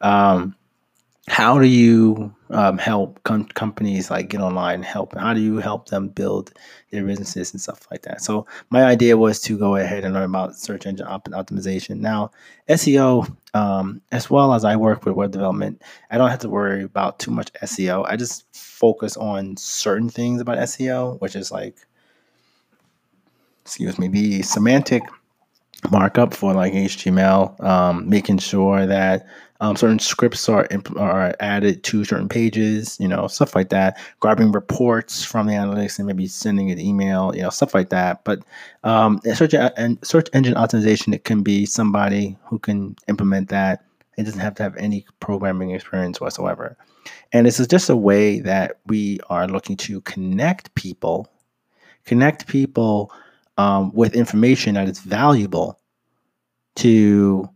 Um, 0.00 0.54
how 1.28 1.58
do 1.58 1.66
you 1.66 2.34
um, 2.50 2.78
help 2.78 3.22
com- 3.24 3.46
companies 3.46 4.10
like 4.10 4.28
get 4.28 4.40
online 4.40 4.82
help 4.82 5.14
how 5.16 5.32
do 5.32 5.40
you 5.40 5.58
help 5.58 5.88
them 5.88 6.08
build 6.08 6.52
their 6.90 7.04
businesses 7.04 7.52
and 7.52 7.60
stuff 7.60 7.86
like 7.90 8.02
that? 8.02 8.20
So 8.22 8.46
my 8.70 8.84
idea 8.84 9.16
was 9.16 9.40
to 9.42 9.58
go 9.58 9.76
ahead 9.76 10.04
and 10.04 10.14
learn 10.14 10.24
about 10.24 10.56
search 10.56 10.86
engine 10.86 11.06
op- 11.06 11.28
optimization. 11.28 12.00
Now 12.00 12.30
seo 12.68 13.36
um, 13.54 14.00
as 14.12 14.30
well 14.30 14.54
as 14.54 14.64
i 14.64 14.76
work 14.76 15.04
with 15.04 15.14
web 15.14 15.30
development 15.30 15.82
i 16.10 16.18
don't 16.18 16.30
have 16.30 16.38
to 16.38 16.48
worry 16.48 16.82
about 16.82 17.18
too 17.18 17.30
much 17.30 17.52
seo 17.64 18.04
i 18.06 18.16
just 18.16 18.44
focus 18.54 19.16
on 19.16 19.56
certain 19.56 20.08
things 20.08 20.40
about 20.40 20.58
seo 20.58 21.20
which 21.20 21.34
is 21.34 21.50
like 21.50 21.76
excuse 23.64 23.98
me 23.98 24.08
the 24.08 24.42
semantic 24.42 25.02
markup 25.90 26.32
for 26.32 26.52
like 26.54 26.72
html 26.72 27.60
um, 27.64 28.08
making 28.08 28.38
sure 28.38 28.86
that 28.86 29.26
um, 29.60 29.76
certain 29.76 29.98
scripts 29.98 30.48
are 30.48 30.66
imp- 30.70 30.96
are 30.98 31.34
added 31.40 31.84
to 31.84 32.04
certain 32.04 32.28
pages, 32.28 32.96
you 32.98 33.06
know, 33.06 33.26
stuff 33.26 33.54
like 33.54 33.68
that. 33.68 33.98
Grabbing 34.20 34.52
reports 34.52 35.22
from 35.22 35.46
the 35.46 35.52
analytics 35.52 35.98
and 35.98 36.06
maybe 36.06 36.26
sending 36.26 36.70
an 36.70 36.80
email, 36.80 37.34
you 37.34 37.42
know, 37.42 37.50
stuff 37.50 37.74
like 37.74 37.90
that. 37.90 38.24
But 38.24 38.42
um, 38.84 39.20
search 39.34 39.54
and 39.54 39.98
search 40.02 40.28
engine 40.32 40.54
optimization, 40.54 41.14
it 41.14 41.24
can 41.24 41.42
be 41.42 41.66
somebody 41.66 42.36
who 42.44 42.58
can 42.58 42.96
implement 43.08 43.50
that. 43.50 43.84
It 44.16 44.24
doesn't 44.24 44.40
have 44.40 44.54
to 44.56 44.62
have 44.62 44.76
any 44.76 45.04
programming 45.20 45.70
experience 45.70 46.20
whatsoever. 46.20 46.76
And 47.32 47.46
this 47.46 47.60
is 47.60 47.66
just 47.66 47.90
a 47.90 47.96
way 47.96 48.40
that 48.40 48.80
we 48.86 49.20
are 49.28 49.46
looking 49.46 49.76
to 49.78 50.00
connect 50.02 50.74
people, 50.74 51.30
connect 52.04 52.46
people 52.46 53.12
um, 53.56 53.92
with 53.92 54.14
information 54.14 54.74
that 54.74 54.88
is 54.88 55.00
valuable 55.00 55.78
to 56.76 57.48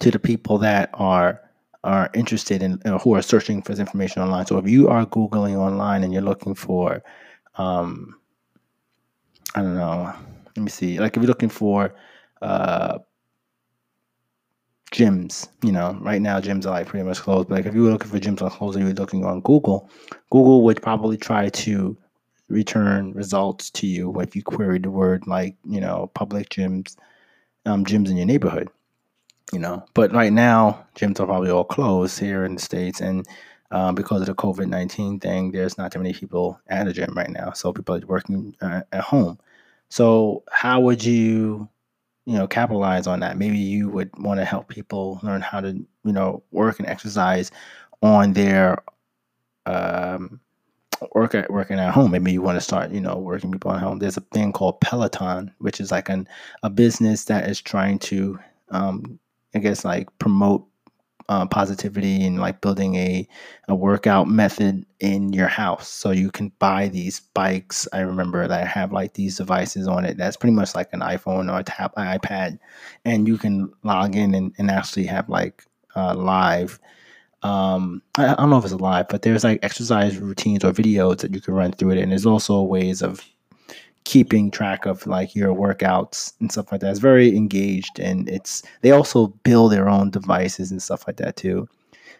to 0.00 0.10
the 0.10 0.18
people 0.18 0.58
that 0.58 0.90
are 0.94 1.40
are 1.82 2.10
interested 2.12 2.62
in 2.62 2.80
uh, 2.84 2.98
who 2.98 3.14
are 3.14 3.22
searching 3.22 3.62
for 3.62 3.72
this 3.72 3.78
information 3.78 4.20
online. 4.22 4.46
So 4.46 4.58
if 4.58 4.68
you 4.68 4.88
are 4.88 5.06
googling 5.06 5.56
online 5.56 6.02
and 6.02 6.12
you're 6.12 6.22
looking 6.22 6.54
for, 6.54 7.02
um, 7.56 8.16
I 9.54 9.62
don't 9.62 9.76
know, 9.76 10.12
let 10.56 10.62
me 10.62 10.68
see, 10.68 10.98
like 10.98 11.16
if 11.16 11.22
you're 11.22 11.28
looking 11.28 11.48
for 11.48 11.94
uh, 12.42 12.98
gyms, 14.92 15.48
you 15.62 15.72
know, 15.72 15.96
right 16.02 16.20
now 16.20 16.38
gyms 16.38 16.66
are 16.66 16.70
like 16.70 16.86
pretty 16.86 17.06
much 17.06 17.20
closed. 17.20 17.48
But 17.48 17.56
like 17.56 17.66
if 17.66 17.74
you 17.74 17.84
were 17.84 17.92
looking 17.92 18.10
for 18.10 18.18
gyms 18.18 18.42
on 18.42 18.50
closed 18.50 18.76
and 18.76 18.86
you're 18.86 18.94
looking 18.94 19.24
on 19.24 19.40
Google, 19.40 19.88
Google 20.30 20.62
would 20.64 20.82
probably 20.82 21.16
try 21.16 21.48
to 21.48 21.96
return 22.48 23.12
results 23.12 23.70
to 23.70 23.86
you 23.86 24.20
if 24.20 24.34
you 24.34 24.42
query 24.42 24.80
the 24.80 24.90
word 24.90 25.24
like 25.28 25.56
you 25.64 25.80
know 25.80 26.10
public 26.14 26.50
gyms, 26.50 26.96
um, 27.64 27.86
gyms 27.86 28.10
in 28.10 28.16
your 28.18 28.26
neighborhood 28.26 28.68
you 29.52 29.58
know. 29.58 29.84
But 29.94 30.12
right 30.12 30.32
now, 30.32 30.86
gyms 30.96 31.20
are 31.20 31.26
probably 31.26 31.50
all 31.50 31.64
closed 31.64 32.18
here 32.18 32.44
in 32.44 32.54
the 32.54 32.60
states, 32.60 33.00
and 33.00 33.26
um, 33.70 33.94
because 33.94 34.20
of 34.22 34.26
the 34.26 34.34
COVID 34.34 34.66
nineteen 34.68 35.20
thing, 35.20 35.52
there's 35.52 35.78
not 35.78 35.92
too 35.92 35.98
many 35.98 36.12
people 36.12 36.60
at 36.68 36.88
a 36.88 36.92
gym 36.92 37.12
right 37.16 37.30
now. 37.30 37.52
So 37.52 37.72
people 37.72 37.96
are 37.96 38.06
working 38.06 38.56
uh, 38.60 38.82
at 38.92 39.02
home. 39.02 39.38
So 39.88 40.44
how 40.50 40.80
would 40.80 41.04
you 41.04 41.68
you 42.26 42.38
know 42.38 42.46
capitalize 42.46 43.06
on 43.06 43.20
that. 43.20 43.36
Maybe 43.36 43.58
you 43.58 43.88
would 43.88 44.10
want 44.18 44.40
to 44.40 44.44
help 44.44 44.68
people 44.68 45.18
learn 45.22 45.40
how 45.40 45.60
to 45.60 45.72
you 45.72 46.12
know 46.12 46.42
work 46.52 46.78
and 46.78 46.88
exercise 46.88 47.50
on 48.02 48.32
their 48.34 48.78
um, 49.66 50.40
work 51.14 51.34
at 51.34 51.50
working 51.50 51.78
at 51.78 51.92
home. 51.92 52.10
Maybe 52.10 52.32
you 52.32 52.42
want 52.42 52.56
to 52.56 52.60
start, 52.60 52.90
you 52.90 53.00
know, 53.00 53.16
working 53.16 53.50
people 53.50 53.72
at 53.72 53.80
home. 53.80 53.98
There's 53.98 54.16
a 54.16 54.22
thing 54.32 54.52
called 54.52 54.80
Peloton, 54.80 55.52
which 55.58 55.80
is 55.80 55.90
like 55.90 56.08
an 56.08 56.28
a 56.62 56.70
business 56.70 57.24
that 57.24 57.48
is 57.48 57.60
trying 57.60 57.98
to, 58.00 58.38
um, 58.70 59.18
I 59.54 59.58
guess, 59.58 59.84
like 59.84 60.08
promote 60.18 60.66
uh, 61.28 61.46
positivity 61.46 62.26
and 62.26 62.40
like 62.40 62.60
building 62.60 62.96
a 62.96 63.28
a 63.68 63.74
workout 63.74 64.28
method 64.28 64.84
in 64.98 65.32
your 65.32 65.46
house. 65.46 65.88
So 65.88 66.10
you 66.10 66.30
can 66.30 66.50
buy 66.58 66.88
these 66.88 67.20
bikes. 67.34 67.86
I 67.92 68.00
remember 68.00 68.48
that 68.48 68.66
have 68.66 68.92
like 68.92 69.14
these 69.14 69.36
devices 69.36 69.86
on 69.86 70.04
it. 70.04 70.16
That's 70.16 70.36
pretty 70.36 70.54
much 70.54 70.74
like 70.74 70.92
an 70.92 71.00
iPhone 71.00 71.52
or 71.52 71.60
a 71.60 71.64
tab 71.64 71.94
iPad, 71.94 72.58
and 73.04 73.28
you 73.28 73.38
can 73.38 73.72
log 73.84 74.16
in 74.16 74.34
and, 74.34 74.52
and 74.58 74.70
actually 74.70 75.06
have 75.06 75.28
like 75.28 75.64
uh, 75.96 76.14
live 76.14 76.78
um 77.42 78.02
I, 78.18 78.32
I 78.32 78.34
don't 78.34 78.50
know 78.50 78.58
if 78.58 78.64
it's 78.64 78.74
live, 78.74 79.08
but 79.08 79.22
there's 79.22 79.44
like 79.44 79.60
exercise 79.62 80.18
routines 80.18 80.64
or 80.64 80.72
videos 80.72 81.18
that 81.18 81.34
you 81.34 81.40
can 81.40 81.54
run 81.54 81.72
through 81.72 81.90
it, 81.92 81.98
and 81.98 82.10
there's 82.12 82.26
also 82.26 82.62
ways 82.62 83.02
of 83.02 83.24
keeping 84.10 84.50
track 84.50 84.86
of 84.86 85.06
like 85.06 85.36
your 85.36 85.54
workouts 85.54 86.32
and 86.40 86.50
stuff 86.50 86.72
like 86.72 86.80
that. 86.80 86.90
It's 86.90 86.98
very 86.98 87.36
engaged, 87.36 88.00
and 88.00 88.28
it's 88.28 88.64
they 88.80 88.90
also 88.90 89.28
build 89.44 89.70
their 89.70 89.88
own 89.88 90.10
devices 90.10 90.72
and 90.72 90.82
stuff 90.82 91.06
like 91.06 91.18
that 91.18 91.36
too. 91.36 91.68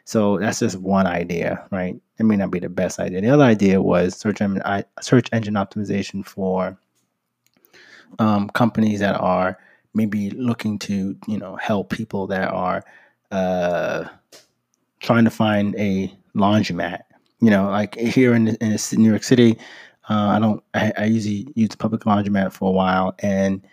So 0.05 0.39
that's 0.39 0.61
just 0.61 0.77
one 0.77 1.09
idea, 1.09 1.67
right? 1.73 2.01
It 2.21 2.23
may 2.23 2.37
not 2.37 2.53
be 2.53 2.61
the 2.61 2.69
best 2.69 3.01
idea. 3.01 3.21
The 3.21 3.31
other 3.31 3.43
idea 3.43 3.83
was 3.83 4.15
search 4.15 4.41
engine 4.41 4.63
search 5.01 5.29
engine 5.33 5.55
optimization 5.55 6.25
for 6.25 6.79
um, 8.21 8.49
companies 8.51 9.01
that 9.01 9.17
are 9.17 9.59
maybe 9.93 10.31
looking 10.31 10.79
to 10.79 11.17
you 11.27 11.39
know 11.39 11.57
help 11.57 11.91
people 11.91 12.29
that 12.29 12.53
are 12.53 12.85
uh, 13.33 14.05
trying 15.01 15.25
to 15.25 15.31
find 15.31 15.75
a 15.75 16.17
laundromat. 16.37 17.01
You 17.41 17.51
know, 17.51 17.69
like 17.69 17.97
here 17.97 18.33
in, 18.33 18.47
in 18.47 18.77
New 18.93 19.11
York 19.11 19.25
City, 19.25 19.59
uh, 20.11 20.29
I 20.29 20.39
don't. 20.41 20.63
I, 20.75 20.93
I, 20.99 21.05
usually 21.05 21.47
use 21.55 21.77
public 21.77 22.03
laundromat 22.03 22.53
for 22.53 22.69
a 22.69 22.73
while, 22.73 23.15
and 23.21 23.65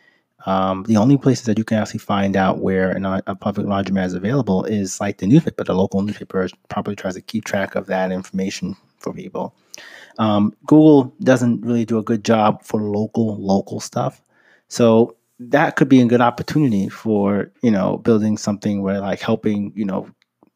um, 0.46 0.84
the 0.84 0.96
only 0.96 1.18
places 1.18 1.48
that 1.48 1.58
you 1.58 1.64
can 1.64 1.80
actually 1.80 2.00
find 2.00 2.38
out 2.38 2.60
where 2.60 2.92
an, 2.92 3.06
a 3.06 3.36
public 3.36 3.66
laundromat 3.66 4.06
is 4.06 4.14
available 4.14 4.64
is 4.66 5.02
like 5.02 5.18
the 5.18 5.26
newspaper. 5.26 5.64
The 5.64 5.74
local 5.74 6.04
newspaper 6.04 6.48
probably 6.70 6.96
tries 6.96 7.16
to 7.16 7.22
keep 7.22 7.46
track 7.46 7.74
of 7.74 7.88
that 7.88 8.12
information 8.12 8.76
for 9.00 9.14
people. 9.14 9.56
Um, 10.20 10.54
Google 10.68 11.06
doesn't 11.22 11.62
really 11.62 11.86
do 11.86 11.98
a 11.98 12.04
good 12.04 12.24
job 12.24 12.64
for 12.64 12.82
local 12.82 13.36
local 13.42 13.80
stuff, 13.80 14.22
so 14.68 15.16
that 15.40 15.76
could 15.76 15.90
be 15.90 16.02
a 16.02 16.06
good 16.06 16.22
opportunity 16.22 16.88
for 16.88 17.52
you 17.64 17.72
know 17.72 17.98
building 17.98 18.38
something 18.38 18.84
where 18.84 19.00
like 19.00 19.22
helping 19.22 19.74
you 19.76 19.86
know 19.86 20.08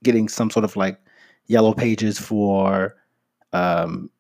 getting 0.04 0.30
some 0.30 0.52
sort 0.52 0.64
of 0.64 0.76
like 0.76 1.00
yellow 1.48 1.74
pages 1.74 2.20
for 2.20 2.96
um, 3.52 4.12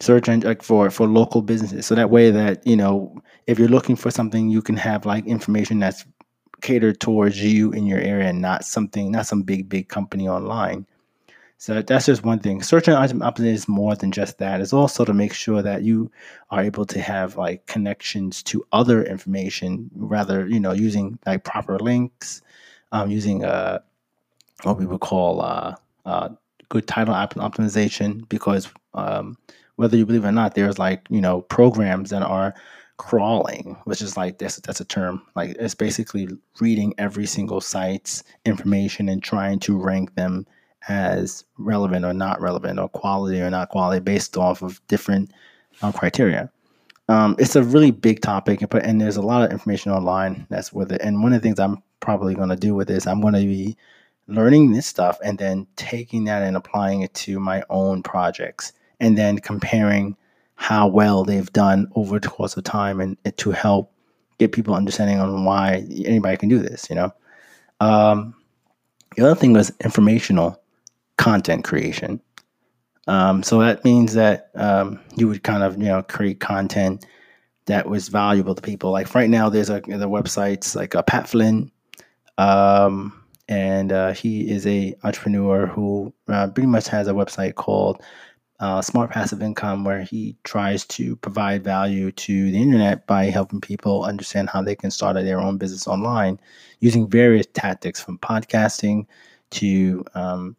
search 0.00 0.28
engine 0.28 0.48
like 0.48 0.62
for 0.62 0.90
for 0.90 1.06
local 1.06 1.42
businesses. 1.42 1.86
So 1.86 1.94
that 1.94 2.10
way 2.10 2.30
that 2.30 2.66
you 2.66 2.76
know 2.76 3.22
if 3.46 3.58
you're 3.58 3.68
looking 3.68 3.96
for 3.96 4.10
something 4.10 4.50
you 4.50 4.62
can 4.62 4.76
have 4.76 5.06
like 5.06 5.26
information 5.26 5.78
that's 5.78 6.04
catered 6.62 7.00
towards 7.00 7.42
you 7.42 7.72
in 7.72 7.86
your 7.86 8.00
area 8.00 8.28
and 8.28 8.40
not 8.40 8.64
something 8.64 9.12
not 9.12 9.26
some 9.26 9.42
big 9.42 9.68
big 9.68 9.88
company 9.88 10.28
online. 10.28 10.86
So 11.58 11.82
that's 11.82 12.06
just 12.06 12.24
one 12.24 12.38
thing. 12.38 12.62
Search 12.62 12.88
engine 12.88 13.20
optimization 13.20 13.52
is 13.52 13.68
more 13.68 13.94
than 13.94 14.12
just 14.12 14.38
that. 14.38 14.62
It's 14.62 14.72
also 14.72 15.04
to 15.04 15.12
make 15.12 15.34
sure 15.34 15.60
that 15.60 15.82
you 15.82 16.10
are 16.50 16.62
able 16.62 16.86
to 16.86 16.98
have 17.02 17.36
like 17.36 17.66
connections 17.66 18.42
to 18.44 18.64
other 18.72 19.04
information 19.04 19.90
rather 19.94 20.48
you 20.48 20.58
know 20.58 20.72
using 20.72 21.18
like 21.26 21.44
proper 21.44 21.78
links 21.78 22.40
um, 22.92 23.10
using 23.10 23.44
uh, 23.44 23.80
what 24.62 24.78
we 24.78 24.86
would 24.86 25.00
call 25.00 25.42
uh, 25.42 25.74
uh, 26.06 26.30
good 26.68 26.86
title 26.86 27.14
optimization 27.14 28.28
because 28.28 28.68
um, 28.94 29.36
whether 29.80 29.96
you 29.96 30.04
believe 30.04 30.24
it 30.24 30.28
or 30.28 30.32
not, 30.32 30.54
there's 30.54 30.78
like 30.78 31.06
you 31.08 31.22
know 31.22 31.40
programs 31.40 32.10
that 32.10 32.22
are 32.22 32.54
crawling, 32.98 33.78
which 33.84 34.02
is 34.02 34.14
like 34.14 34.36
that's 34.36 34.56
that's 34.60 34.80
a 34.80 34.84
term. 34.84 35.22
Like 35.34 35.56
it's 35.58 35.74
basically 35.74 36.28
reading 36.60 36.92
every 36.98 37.24
single 37.24 37.62
site's 37.62 38.22
information 38.44 39.08
and 39.08 39.22
trying 39.22 39.58
to 39.60 39.78
rank 39.78 40.14
them 40.16 40.46
as 40.88 41.44
relevant 41.56 42.04
or 42.04 42.12
not 42.12 42.42
relevant 42.42 42.78
or 42.78 42.90
quality 42.90 43.40
or 43.40 43.48
not 43.48 43.70
quality 43.70 44.00
based 44.00 44.36
off 44.36 44.60
of 44.60 44.86
different 44.86 45.32
uh, 45.80 45.92
criteria. 45.92 46.50
Um, 47.08 47.34
it's 47.38 47.56
a 47.56 47.62
really 47.62 47.90
big 47.90 48.20
topic, 48.20 48.62
but 48.68 48.84
and 48.84 49.00
there's 49.00 49.16
a 49.16 49.22
lot 49.22 49.42
of 49.42 49.50
information 49.50 49.92
online 49.92 50.46
that's 50.50 50.74
with 50.74 50.92
it. 50.92 51.00
And 51.00 51.22
one 51.22 51.32
of 51.32 51.40
the 51.40 51.48
things 51.48 51.58
I'm 51.58 51.82
probably 52.00 52.34
going 52.34 52.50
to 52.50 52.56
do 52.56 52.74
with 52.74 52.88
this, 52.88 53.06
I'm 53.06 53.22
going 53.22 53.32
to 53.32 53.40
be 53.40 53.78
learning 54.28 54.72
this 54.72 54.86
stuff 54.86 55.18
and 55.24 55.38
then 55.38 55.66
taking 55.76 56.24
that 56.24 56.42
and 56.42 56.54
applying 56.54 57.00
it 57.00 57.14
to 57.14 57.40
my 57.40 57.62
own 57.70 58.02
projects 58.02 58.74
and 59.00 59.16
then 59.16 59.38
comparing 59.38 60.16
how 60.54 60.86
well 60.86 61.24
they've 61.24 61.52
done 61.52 61.90
over 61.94 62.18
the 62.18 62.28
course 62.28 62.56
of 62.56 62.64
time 62.64 63.00
and, 63.00 63.16
and 63.24 63.36
to 63.38 63.50
help 63.50 63.92
get 64.38 64.52
people 64.52 64.74
understanding 64.74 65.18
on 65.18 65.44
why 65.44 65.86
anybody 66.04 66.36
can 66.36 66.48
do 66.48 66.58
this 66.58 66.88
you 66.88 66.96
know? 66.96 67.12
Um, 67.80 68.34
the 69.16 69.24
other 69.24 69.34
thing 69.34 69.52
was 69.52 69.72
informational 69.82 70.62
content 71.16 71.64
creation. 71.64 72.20
Um, 73.06 73.42
so 73.42 73.58
that 73.60 73.84
means 73.84 74.14
that 74.14 74.50
um, 74.54 75.00
you 75.16 75.26
would 75.28 75.42
kind 75.42 75.62
of 75.62 75.76
you 75.76 75.84
know 75.84 76.02
create 76.02 76.40
content 76.40 77.06
that 77.66 77.88
was 77.88 78.08
valuable 78.08 78.54
to 78.54 78.62
people. 78.62 78.90
Like 78.90 79.14
right 79.14 79.28
now 79.28 79.48
there's 79.48 79.70
a 79.70 79.80
the 79.80 80.08
websites 80.08 80.76
like 80.76 80.94
a 80.94 81.02
pat 81.02 81.28
flynn 81.28 81.70
um, 82.38 83.12
and 83.48 83.92
uh, 83.92 84.12
he 84.12 84.50
is 84.50 84.66
a 84.66 84.94
entrepreneur 85.02 85.66
who 85.66 86.12
uh, 86.28 86.48
pretty 86.48 86.68
much 86.68 86.88
has 86.88 87.08
a 87.08 87.12
website 87.12 87.56
called 87.56 88.02
uh, 88.60 88.82
Smart 88.82 89.10
Passive 89.10 89.42
Income, 89.42 89.84
where 89.84 90.02
he 90.02 90.36
tries 90.44 90.84
to 90.86 91.16
provide 91.16 91.64
value 91.64 92.12
to 92.12 92.50
the 92.50 92.60
internet 92.60 93.06
by 93.06 93.24
helping 93.24 93.60
people 93.60 94.04
understand 94.04 94.50
how 94.50 94.62
they 94.62 94.76
can 94.76 94.90
start 94.90 95.14
their 95.14 95.40
own 95.40 95.56
business 95.56 95.88
online 95.88 96.38
using 96.80 97.08
various 97.08 97.46
tactics, 97.54 98.00
from 98.00 98.18
podcasting 98.18 99.06
to 99.50 100.04
um, 100.14 100.56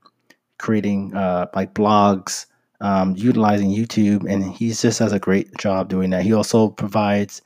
creating 0.57 1.15
uh, 1.15 1.47
like 1.55 1.73
blogs, 1.73 2.47
um, 2.81 3.15
utilizing 3.15 3.69
YouTube, 3.69 4.29
and 4.31 4.51
he 4.51 4.69
just 4.69 4.99
does 4.99 5.13
a 5.13 5.19
great 5.19 5.55
job 5.57 5.87
doing 5.87 6.09
that. 6.09 6.23
He 6.23 6.33
also 6.33 6.69
provides 6.69 7.41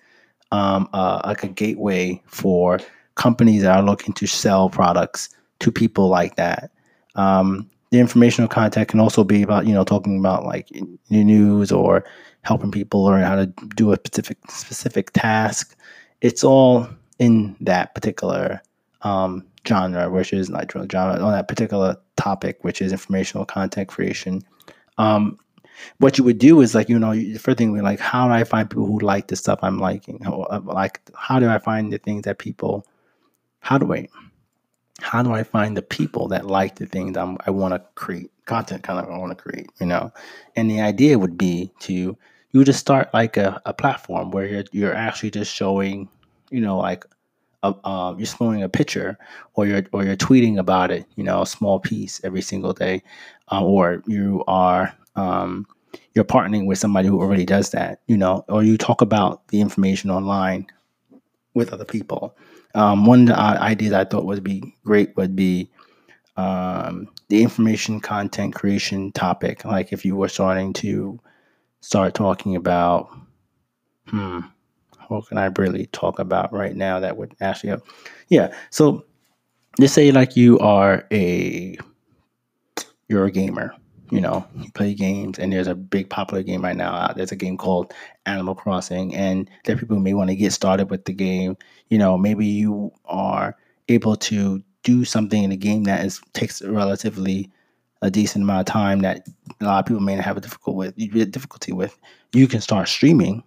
um, 0.51 0.87
uh, 0.93 1.21
like 1.25 1.43
a 1.43 1.47
gateway 1.49 2.21
for 2.27 2.79
companies 3.15 3.63
that 3.63 3.77
are 3.77 3.83
looking 3.83 4.13
to 4.13 4.27
sell 4.27 4.69
products 4.69 5.29
to 5.59 5.71
people 5.71 6.07
like 6.07 6.35
that. 6.37 6.71
Um, 7.15 7.69
the 7.91 7.99
informational 7.99 8.47
content 8.47 8.87
can 8.87 8.99
also 8.99 9.23
be 9.23 9.41
about 9.41 9.65
you 9.67 9.73
know 9.73 9.83
talking 9.83 10.19
about 10.19 10.45
like 10.45 10.69
new 11.09 11.23
news 11.23 11.71
or 11.71 12.03
helping 12.41 12.71
people 12.71 13.03
learn 13.03 13.23
how 13.23 13.35
to 13.35 13.47
do 13.75 13.91
a 13.91 13.95
specific 13.95 14.37
specific 14.49 15.11
task. 15.11 15.75
It's 16.21 16.43
all 16.43 16.87
in 17.19 17.55
that 17.61 17.95
particular 17.95 18.61
um, 19.01 19.45
genre, 19.67 20.09
which 20.09 20.33
is 20.33 20.49
not 20.49 20.71
genre 20.71 21.19
on 21.19 21.31
that 21.31 21.47
particular 21.47 21.97
topic, 22.17 22.63
which 22.63 22.81
is 22.81 22.91
informational 22.91 23.45
content 23.45 23.87
creation. 23.87 24.41
Um, 24.97 25.37
what 25.97 26.17
you 26.17 26.23
would 26.23 26.39
do 26.39 26.61
is 26.61 26.73
like 26.73 26.89
you 26.89 26.97
know 26.97 27.13
the 27.13 27.37
first 27.37 27.57
thing 27.57 27.75
like 27.81 27.99
how 27.99 28.27
do 28.27 28.33
I 28.33 28.43
find 28.43 28.69
people 28.69 28.85
who 28.85 28.99
like 28.99 29.27
the 29.27 29.35
stuff 29.35 29.59
I'm 29.61 29.79
liking? 29.79 30.25
Uh, 30.25 30.61
like 30.63 31.01
how 31.15 31.39
do 31.39 31.49
I 31.49 31.59
find 31.59 31.91
the 31.91 31.97
things 31.97 32.23
that 32.23 32.39
people? 32.39 32.85
How 33.59 33.77
do 33.77 33.93
I? 33.93 34.07
How 35.01 35.21
do 35.21 35.33
I 35.33 35.43
find 35.43 35.75
the 35.75 35.81
people 35.81 36.27
that 36.29 36.45
like 36.45 36.75
the 36.75 36.85
things 36.85 37.17
I'm, 37.17 37.37
i 37.45 37.51
want 37.51 37.73
to 37.73 37.83
create 37.95 38.31
content 38.45 38.83
kind 38.83 38.99
of 38.99 39.11
I 39.11 39.17
want 39.17 39.37
to 39.37 39.41
create, 39.43 39.69
you 39.79 39.85
know? 39.85 40.11
And 40.55 40.69
the 40.69 40.81
idea 40.81 41.19
would 41.19 41.37
be 41.37 41.71
to 41.81 42.17
you 42.51 42.63
just 42.63 42.79
start 42.79 43.13
like 43.13 43.35
a, 43.37 43.61
a 43.65 43.73
platform 43.73 44.31
where 44.31 44.45
you're 44.45 44.63
you're 44.71 44.93
actually 44.93 45.31
just 45.31 45.53
showing, 45.53 46.07
you 46.49 46.61
know, 46.61 46.77
like 46.77 47.05
a, 47.63 47.75
uh, 47.83 48.15
you're 48.17 48.25
showing 48.25 48.63
a 48.63 48.69
picture 48.69 49.17
or 49.55 49.65
you're 49.65 49.83
or 49.91 50.05
you're 50.05 50.15
tweeting 50.15 50.57
about 50.57 50.91
it, 50.91 51.05
you 51.15 51.23
know, 51.23 51.41
a 51.41 51.47
small 51.47 51.79
piece 51.79 52.21
every 52.23 52.41
single 52.41 52.71
day, 52.71 53.03
uh, 53.51 53.63
or 53.63 54.01
you 54.07 54.43
are 54.47 54.95
um, 55.17 55.67
you're 56.13 56.25
partnering 56.25 56.65
with 56.65 56.77
somebody 56.77 57.07
who 57.07 57.19
already 57.19 57.45
does 57.45 57.71
that, 57.71 57.99
you 58.07 58.15
know, 58.15 58.45
or 58.47 58.63
you 58.63 58.77
talk 58.77 59.01
about 59.01 59.47
the 59.49 59.59
information 59.59 60.09
online 60.09 60.67
with 61.53 61.73
other 61.73 61.85
people 61.85 62.35
um, 62.75 63.05
one 63.05 63.31
uh, 63.31 63.57
ideas 63.59 63.93
I 63.93 64.03
thought 64.03 64.25
would 64.25 64.43
be 64.43 64.75
great 64.83 65.15
would 65.17 65.35
be 65.35 65.71
um, 66.37 67.07
the 67.29 67.41
information 67.41 67.99
content 67.99 68.53
creation 68.53 69.11
topic. 69.13 69.65
Like 69.65 69.93
if 69.93 70.05
you 70.05 70.15
were 70.15 70.27
starting 70.27 70.73
to 70.73 71.19
start 71.79 72.13
talking 72.13 72.55
about, 72.55 73.09
hmm, 74.07 74.41
what 75.07 75.27
can 75.27 75.37
I 75.37 75.45
really 75.57 75.87
talk 75.87 76.19
about 76.19 76.51
right 76.51 76.75
now 76.75 76.99
that 76.99 77.17
would 77.17 77.33
actually 77.39 77.69
help? 77.69 77.87
Yeah. 78.27 78.53
So 78.69 79.05
let's 79.79 79.93
say 79.93 80.11
like 80.11 80.35
you 80.35 80.59
are 80.59 81.07
a 81.11 81.77
you're 83.07 83.25
a 83.25 83.31
gamer, 83.31 83.73
you 84.09 84.19
know, 84.19 84.45
you 84.57 84.71
play 84.71 84.93
games, 84.93 85.39
and 85.39 85.53
there's 85.53 85.67
a 85.67 85.75
big 85.75 86.09
popular 86.09 86.43
game 86.43 86.63
right 86.63 86.75
now. 86.75 86.93
Uh, 86.93 87.13
there's 87.13 87.31
a 87.31 87.35
game 87.35 87.55
called 87.55 87.93
Animal 88.25 88.55
Crossing, 88.55 89.15
and 89.15 89.49
there 89.63 89.75
are 89.75 89.79
people 89.79 89.95
who 89.95 90.01
may 90.01 90.13
want 90.13 90.29
to 90.31 90.35
get 90.35 90.53
started 90.53 90.89
with 90.89 91.05
the 91.05 91.13
game. 91.13 91.55
You 91.89 91.97
know, 91.97 92.17
maybe 92.17 92.45
you 92.45 92.91
are 93.05 93.55
able 93.89 94.15
to 94.15 94.63
do 94.83 95.03
something 95.05 95.43
in 95.43 95.51
a 95.51 95.57
game 95.57 95.83
that 95.83 96.05
is 96.05 96.21
takes 96.33 96.61
relatively 96.61 97.51
a 98.01 98.11
decent 98.11 98.43
amount 98.43 98.67
of 98.67 98.71
time 98.71 98.99
that 98.99 99.27
a 99.61 99.65
lot 99.65 99.79
of 99.79 99.85
people 99.85 100.01
may 100.01 100.15
have 100.15 100.37
a 100.37 100.41
difficult 100.41 100.75
with 100.75 100.95
difficulty 101.31 101.71
with. 101.71 101.97
You 102.33 102.47
can 102.47 102.61
start 102.61 102.87
streaming 102.87 103.43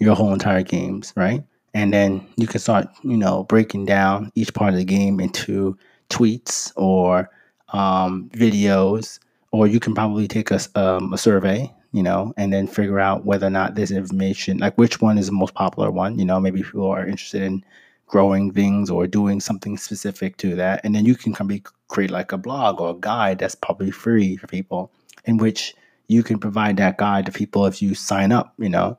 your 0.00 0.14
whole 0.16 0.32
entire 0.32 0.62
games, 0.62 1.12
right? 1.16 1.44
And 1.74 1.92
then 1.92 2.26
you 2.36 2.46
can 2.46 2.60
start, 2.60 2.88
you 3.02 3.16
know, 3.16 3.44
breaking 3.44 3.86
down 3.86 4.30
each 4.34 4.54
part 4.54 4.72
of 4.72 4.78
the 4.78 4.84
game 4.84 5.20
into 5.20 5.76
tweets 6.10 6.72
or 6.76 7.30
um, 7.72 8.30
videos, 8.32 9.18
or 9.52 9.66
you 9.66 9.80
can 9.80 9.94
probably 9.94 10.28
take 10.28 10.50
a, 10.50 10.60
um, 10.74 11.12
a 11.12 11.18
survey, 11.18 11.72
you 11.94 12.02
know, 12.02 12.34
and 12.36 12.52
then 12.52 12.66
figure 12.66 12.98
out 12.98 13.24
whether 13.24 13.46
or 13.46 13.50
not 13.50 13.76
this 13.76 13.92
information, 13.92 14.58
like 14.58 14.76
which 14.76 15.00
one 15.00 15.16
is 15.16 15.26
the 15.26 15.32
most 15.32 15.54
popular 15.54 15.92
one. 15.92 16.18
You 16.18 16.24
know, 16.24 16.40
maybe 16.40 16.60
people 16.60 16.90
are 16.90 17.06
interested 17.06 17.42
in 17.42 17.64
growing 18.08 18.52
things 18.52 18.90
or 18.90 19.06
doing 19.06 19.38
something 19.38 19.78
specific 19.78 20.36
to 20.38 20.56
that, 20.56 20.80
and 20.82 20.92
then 20.92 21.04
you 21.04 21.14
can 21.14 21.32
come 21.32 21.46
be, 21.46 21.62
create 21.86 22.10
like 22.10 22.32
a 22.32 22.36
blog 22.36 22.80
or 22.80 22.90
a 22.90 22.98
guide 22.98 23.38
that's 23.38 23.54
probably 23.54 23.92
free 23.92 24.36
for 24.36 24.48
people, 24.48 24.90
in 25.24 25.36
which 25.36 25.72
you 26.08 26.24
can 26.24 26.40
provide 26.40 26.76
that 26.78 26.98
guide 26.98 27.26
to 27.26 27.32
people 27.32 27.64
if 27.64 27.80
you 27.80 27.94
sign 27.94 28.32
up. 28.32 28.52
You 28.58 28.70
know, 28.70 28.98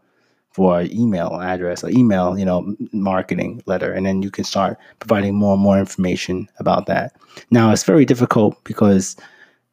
for 0.52 0.84
email 0.84 1.42
address, 1.42 1.84
an 1.84 1.98
email, 1.98 2.40
you 2.40 2.46
know, 2.46 2.78
marketing 2.94 3.62
letter, 3.66 3.92
and 3.92 4.06
then 4.06 4.22
you 4.22 4.32
can 4.32 4.46
start 4.46 4.78
providing 5.02 5.36
more 5.36 5.56
and 5.56 5.62
more 5.62 5.78
information 5.78 6.48
about 6.60 6.86
that. 6.86 7.14
Now 7.52 7.72
it's 7.74 7.84
very 7.84 8.06
difficult 8.06 8.64
because 8.64 9.18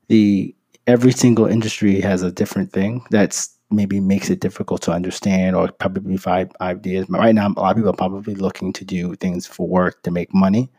the 0.09 0.53
every 0.87 1.13
single 1.13 1.47
industry 1.47 2.01
has 2.01 2.23
a 2.23 2.33
different 2.33 2.73
thing 2.73 3.05
that's 3.11 3.57
maybe 3.71 4.01
makes 4.01 4.31
it 4.31 4.41
difficult 4.41 4.83
to 4.83 4.93
understand 4.93 5.57
or 5.57 5.71
probably 5.73 6.17
five 6.17 6.51
ideas. 6.61 7.07
But 7.09 7.21
right 7.21 7.35
now, 7.35 7.49
a 7.49 7.61
lot 7.61 7.71
of 7.71 7.77
people 7.77 7.91
are 7.91 7.97
probably 7.97 8.35
looking 8.35 8.73
to 8.75 8.85
do 8.85 9.15
things 9.17 9.47
for 9.47 9.67
work 9.67 10.03
to 10.03 10.11
make 10.11 10.35
money. 10.35 10.71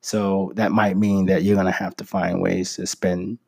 So 0.00 0.52
that 0.56 0.72
might 0.72 0.96
mean 0.96 1.26
that 1.26 1.44
you're 1.44 1.54
going 1.54 1.66
to 1.66 1.72
have 1.72 1.94
to 1.96 2.04
find 2.04 2.42
ways 2.42 2.74
to 2.76 2.86
spend 2.86 3.38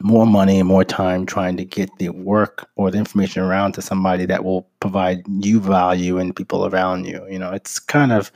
more 0.00 0.26
money 0.26 0.58
and 0.58 0.68
more 0.68 0.84
time 0.84 1.24
trying 1.24 1.56
to 1.56 1.64
get 1.64 1.88
the 1.98 2.08
work 2.10 2.68
or 2.76 2.90
the 2.90 2.98
information 2.98 3.42
around 3.42 3.72
to 3.72 3.82
somebody 3.82 4.26
that 4.26 4.44
will 4.44 4.68
provide 4.80 5.22
you 5.42 5.60
value 5.60 6.18
and 6.18 6.36
people 6.36 6.66
around 6.66 7.06
you. 7.06 7.24
You 7.30 7.38
know, 7.38 7.52
it's 7.52 7.78
kind 7.78 8.12
of 8.12 8.32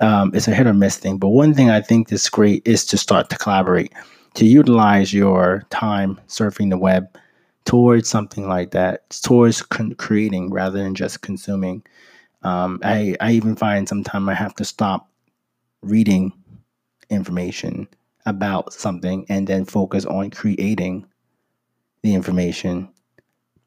um, 0.00 0.30
it's 0.34 0.48
a 0.48 0.54
hit 0.54 0.66
or 0.66 0.74
miss 0.74 0.96
thing. 0.96 1.18
But 1.18 1.28
one 1.28 1.54
thing 1.54 1.70
I 1.70 1.80
think 1.80 2.12
is 2.12 2.28
great 2.28 2.66
is 2.66 2.86
to 2.86 2.96
start 2.96 3.30
to 3.30 3.36
collaborate, 3.36 3.92
to 4.34 4.46
utilize 4.46 5.12
your 5.12 5.64
time 5.70 6.20
surfing 6.28 6.70
the 6.70 6.78
web 6.78 7.06
towards 7.64 8.08
something 8.08 8.48
like 8.48 8.70
that, 8.72 9.08
towards 9.22 9.62
con- 9.62 9.94
creating 9.94 10.50
rather 10.50 10.78
than 10.82 10.94
just 10.94 11.22
consuming. 11.22 11.82
Um, 12.42 12.80
I 12.84 13.16
I 13.20 13.32
even 13.32 13.56
find 13.56 13.88
sometimes 13.88 14.28
I 14.28 14.34
have 14.34 14.54
to 14.56 14.64
stop 14.64 15.08
reading 15.82 16.32
information 17.10 17.88
about 18.26 18.72
something 18.72 19.26
and 19.28 19.46
then 19.46 19.64
focus 19.64 20.04
on 20.04 20.30
creating 20.30 21.06
the 22.02 22.14
information 22.14 22.88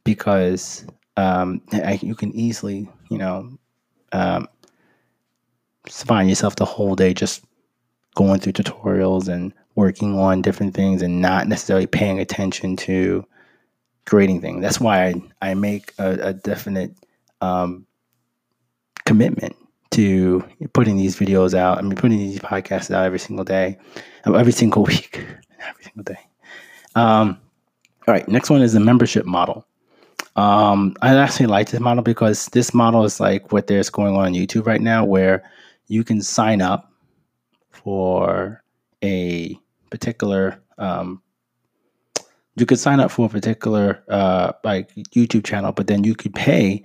because 0.03 0.85
um, 1.17 1.61
I, 1.73 1.99
you 2.01 2.15
can 2.15 2.33
easily, 2.35 2.89
you 3.09 3.17
know, 3.17 3.57
um, 4.13 4.47
find 5.89 6.29
yourself 6.29 6.55
the 6.55 6.65
whole 6.65 6.95
day 6.95 7.13
just 7.13 7.43
going 8.15 8.39
through 8.39 8.53
tutorials 8.53 9.27
and 9.27 9.53
working 9.75 10.19
on 10.19 10.41
different 10.41 10.73
things 10.73 11.01
and 11.01 11.21
not 11.21 11.47
necessarily 11.47 11.87
paying 11.87 12.19
attention 12.19 12.75
to 12.75 13.25
creating 14.05 14.41
things. 14.41 14.61
That's 14.61 14.79
why 14.79 15.07
I, 15.07 15.13
I 15.41 15.53
make 15.53 15.93
a, 15.97 16.29
a 16.29 16.33
definite 16.33 16.93
um, 17.39 17.85
commitment 19.05 19.55
to 19.91 20.43
putting 20.73 20.97
these 20.97 21.17
videos 21.17 21.53
out. 21.53 21.77
I 21.77 21.81
mean, 21.81 21.95
putting 21.95 22.17
these 22.17 22.39
podcasts 22.39 22.93
out 22.93 23.05
every 23.05 23.19
single 23.19 23.45
day, 23.45 23.77
um, 24.25 24.35
every 24.35 24.53
single 24.53 24.83
week, 24.83 25.25
every 25.67 25.83
single 25.83 26.03
day. 26.03 26.19
Um, 26.95 27.39
all 28.07 28.13
right, 28.13 28.27
next 28.27 28.49
one 28.49 28.61
is 28.61 28.73
the 28.73 28.79
membership 28.79 29.25
model. 29.25 29.65
Um, 30.35 30.95
I 31.01 31.15
actually 31.15 31.47
like 31.47 31.69
this 31.69 31.81
model 31.81 32.03
because 32.03 32.47
this 32.47 32.73
model 32.73 33.03
is 33.03 33.19
like 33.19 33.51
what 33.51 33.67
there's 33.67 33.89
going 33.89 34.15
on 34.15 34.27
on 34.27 34.33
YouTube 34.33 34.65
right 34.65 34.81
now, 34.81 35.03
where 35.03 35.43
you 35.87 36.03
can 36.03 36.21
sign 36.21 36.61
up 36.61 36.91
for 37.69 38.63
a 39.03 39.57
particular 39.89 40.61
um, 40.77 41.21
you 42.55 42.65
could 42.65 42.79
sign 42.79 42.99
up 42.99 43.11
for 43.11 43.27
a 43.27 43.29
particular 43.29 44.03
uh, 44.09 44.53
like 44.63 44.93
YouTube 44.95 45.45
channel, 45.45 45.71
but 45.71 45.87
then 45.87 46.03
you 46.03 46.15
could 46.15 46.33
pay 46.33 46.83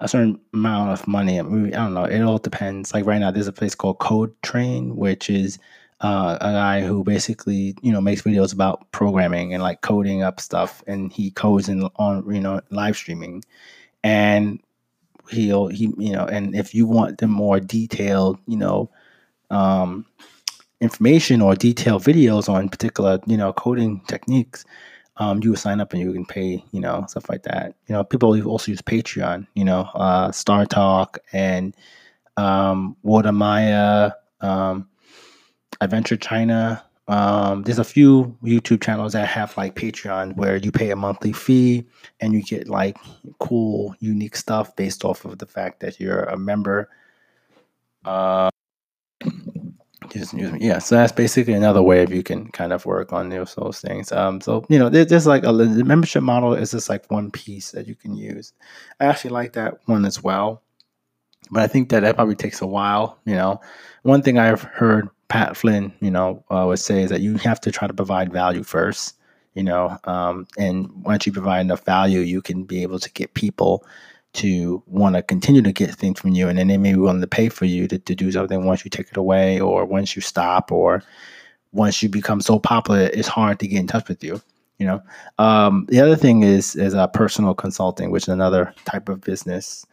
a 0.00 0.08
certain 0.08 0.40
amount 0.52 0.90
of 0.90 1.06
money. 1.06 1.38
I, 1.38 1.42
mean, 1.42 1.74
I 1.74 1.84
don't 1.84 1.94
know. 1.94 2.04
It 2.04 2.20
all 2.22 2.38
depends. 2.38 2.92
Like 2.92 3.06
right 3.06 3.18
now, 3.18 3.30
there's 3.30 3.48
a 3.48 3.52
place 3.52 3.74
called 3.74 3.98
Code 3.98 4.34
Train, 4.42 4.96
which 4.96 5.30
is 5.30 5.58
uh, 6.00 6.38
a 6.40 6.52
guy 6.52 6.80
who 6.82 7.04
basically 7.04 7.76
you 7.82 7.92
know 7.92 8.00
makes 8.00 8.22
videos 8.22 8.52
about 8.52 8.90
programming 8.92 9.54
and 9.54 9.62
like 9.62 9.80
coding 9.80 10.22
up 10.22 10.40
stuff, 10.40 10.82
and 10.86 11.12
he 11.12 11.30
codes 11.30 11.68
in 11.68 11.82
on 11.96 12.32
you 12.32 12.40
know 12.40 12.60
live 12.70 12.96
streaming, 12.96 13.42
and 14.04 14.60
he'll 15.30 15.68
he 15.68 15.92
you 15.98 16.12
know, 16.12 16.26
and 16.26 16.54
if 16.54 16.74
you 16.74 16.86
want 16.86 17.18
the 17.18 17.26
more 17.26 17.60
detailed 17.60 18.38
you 18.46 18.56
know 18.56 18.90
um, 19.50 20.06
information 20.80 21.42
or 21.42 21.54
detailed 21.54 22.02
videos 22.02 22.48
on 22.48 22.68
particular 22.68 23.18
you 23.26 23.36
know 23.36 23.52
coding 23.52 24.00
techniques 24.08 24.64
um, 25.20 25.42
you 25.42 25.54
sign 25.54 25.80
up 25.80 25.92
and 25.92 26.00
you 26.00 26.12
can 26.12 26.24
pay, 26.24 26.64
you 26.72 26.80
know, 26.80 27.04
stuff 27.06 27.28
like 27.28 27.42
that. 27.42 27.74
You 27.86 27.94
know, 27.94 28.02
people 28.02 28.42
also 28.48 28.72
use 28.72 28.80
Patreon, 28.80 29.46
you 29.54 29.64
know, 29.64 29.82
uh, 29.94 30.32
Star 30.32 30.64
Talk 30.64 31.18
and 31.32 31.76
um, 32.38 32.96
Watermaya, 33.02 34.12
um, 34.40 34.88
Adventure 35.82 36.16
China. 36.16 36.82
Um, 37.06 37.64
there's 37.64 37.78
a 37.78 37.84
few 37.84 38.34
YouTube 38.42 38.82
channels 38.82 39.12
that 39.12 39.28
have 39.28 39.54
like 39.58 39.74
Patreon 39.74 40.36
where 40.36 40.56
you 40.56 40.72
pay 40.72 40.90
a 40.90 40.96
monthly 40.96 41.32
fee 41.34 41.86
and 42.20 42.32
you 42.32 42.42
get 42.42 42.68
like 42.68 42.96
cool, 43.40 43.94
unique 44.00 44.36
stuff 44.36 44.74
based 44.74 45.04
off 45.04 45.26
of 45.26 45.38
the 45.38 45.46
fact 45.46 45.80
that 45.80 46.00
you're 46.00 46.24
a 46.24 46.38
member. 46.38 46.88
Uh, 50.16 50.56
yeah, 50.58 50.78
so 50.78 50.96
that's 50.96 51.12
basically 51.12 51.54
another 51.54 51.82
way 51.82 52.02
if 52.02 52.10
you 52.10 52.22
can 52.22 52.48
kind 52.52 52.72
of 52.72 52.86
work 52.86 53.12
on 53.12 53.28
those, 53.28 53.54
those 53.54 53.80
things. 53.80 54.12
Um, 54.12 54.40
so 54.40 54.64
you 54.68 54.78
know, 54.78 54.88
there, 54.88 55.04
there's 55.04 55.26
like 55.26 55.44
a 55.44 55.52
the 55.52 55.84
membership 55.84 56.22
model 56.22 56.54
is 56.54 56.72
just 56.72 56.88
like 56.88 57.10
one 57.10 57.30
piece 57.30 57.70
that 57.72 57.86
you 57.86 57.94
can 57.94 58.16
use. 58.16 58.52
I 59.00 59.06
actually 59.06 59.30
like 59.30 59.52
that 59.54 59.78
one 59.86 60.04
as 60.04 60.22
well, 60.22 60.62
but 61.50 61.62
I 61.62 61.66
think 61.66 61.88
that 61.90 62.00
that 62.00 62.16
probably 62.16 62.36
takes 62.36 62.60
a 62.60 62.66
while. 62.66 63.18
You 63.24 63.34
know, 63.34 63.60
one 64.02 64.22
thing 64.22 64.38
I've 64.38 64.62
heard 64.62 65.08
Pat 65.28 65.56
Flynn, 65.56 65.92
you 66.00 66.10
know, 66.10 66.44
uh, 66.50 66.64
would 66.66 66.78
say 66.78 67.02
is 67.02 67.10
that 67.10 67.20
you 67.20 67.36
have 67.38 67.60
to 67.62 67.70
try 67.70 67.86
to 67.88 67.94
provide 67.94 68.32
value 68.32 68.62
first. 68.62 69.16
You 69.54 69.64
know, 69.64 69.98
um, 70.04 70.46
and 70.58 70.90
once 71.04 71.26
you 71.26 71.32
provide 71.32 71.60
enough 71.60 71.84
value, 71.84 72.20
you 72.20 72.40
can 72.40 72.62
be 72.64 72.82
able 72.82 73.00
to 73.00 73.10
get 73.12 73.34
people 73.34 73.84
to 74.32 74.82
want 74.86 75.16
to 75.16 75.22
continue 75.22 75.62
to 75.62 75.72
get 75.72 75.94
things 75.94 76.20
from 76.20 76.30
you 76.30 76.48
and 76.48 76.58
then 76.58 76.68
they 76.68 76.76
may 76.76 76.92
be 76.92 76.98
willing 76.98 77.20
to 77.20 77.26
pay 77.26 77.48
for 77.48 77.64
you 77.64 77.88
to, 77.88 77.98
to 77.98 78.14
do 78.14 78.30
something 78.30 78.64
once 78.64 78.84
you 78.84 78.90
take 78.90 79.08
it 79.08 79.16
away 79.16 79.60
or 79.60 79.84
once 79.84 80.14
you 80.14 80.22
stop 80.22 80.70
or 80.70 81.02
once 81.72 82.02
you 82.02 82.08
become 82.08 82.40
so 82.40 82.58
popular 82.58 83.10
it's 83.12 83.28
hard 83.28 83.58
to 83.58 83.66
get 83.66 83.80
in 83.80 83.86
touch 83.86 84.08
with 84.08 84.22
you 84.22 84.40
you 84.80 84.86
know? 84.86 85.02
Um, 85.38 85.86
the 85.88 86.00
other 86.00 86.16
thing 86.16 86.42
is 86.42 86.74
is 86.74 86.94
a 86.94 87.06
personal 87.06 87.54
consulting 87.54 88.10
which 88.10 88.24
is 88.24 88.28
another 88.28 88.74
type 88.86 89.08
of 89.08 89.20
business. 89.20 89.86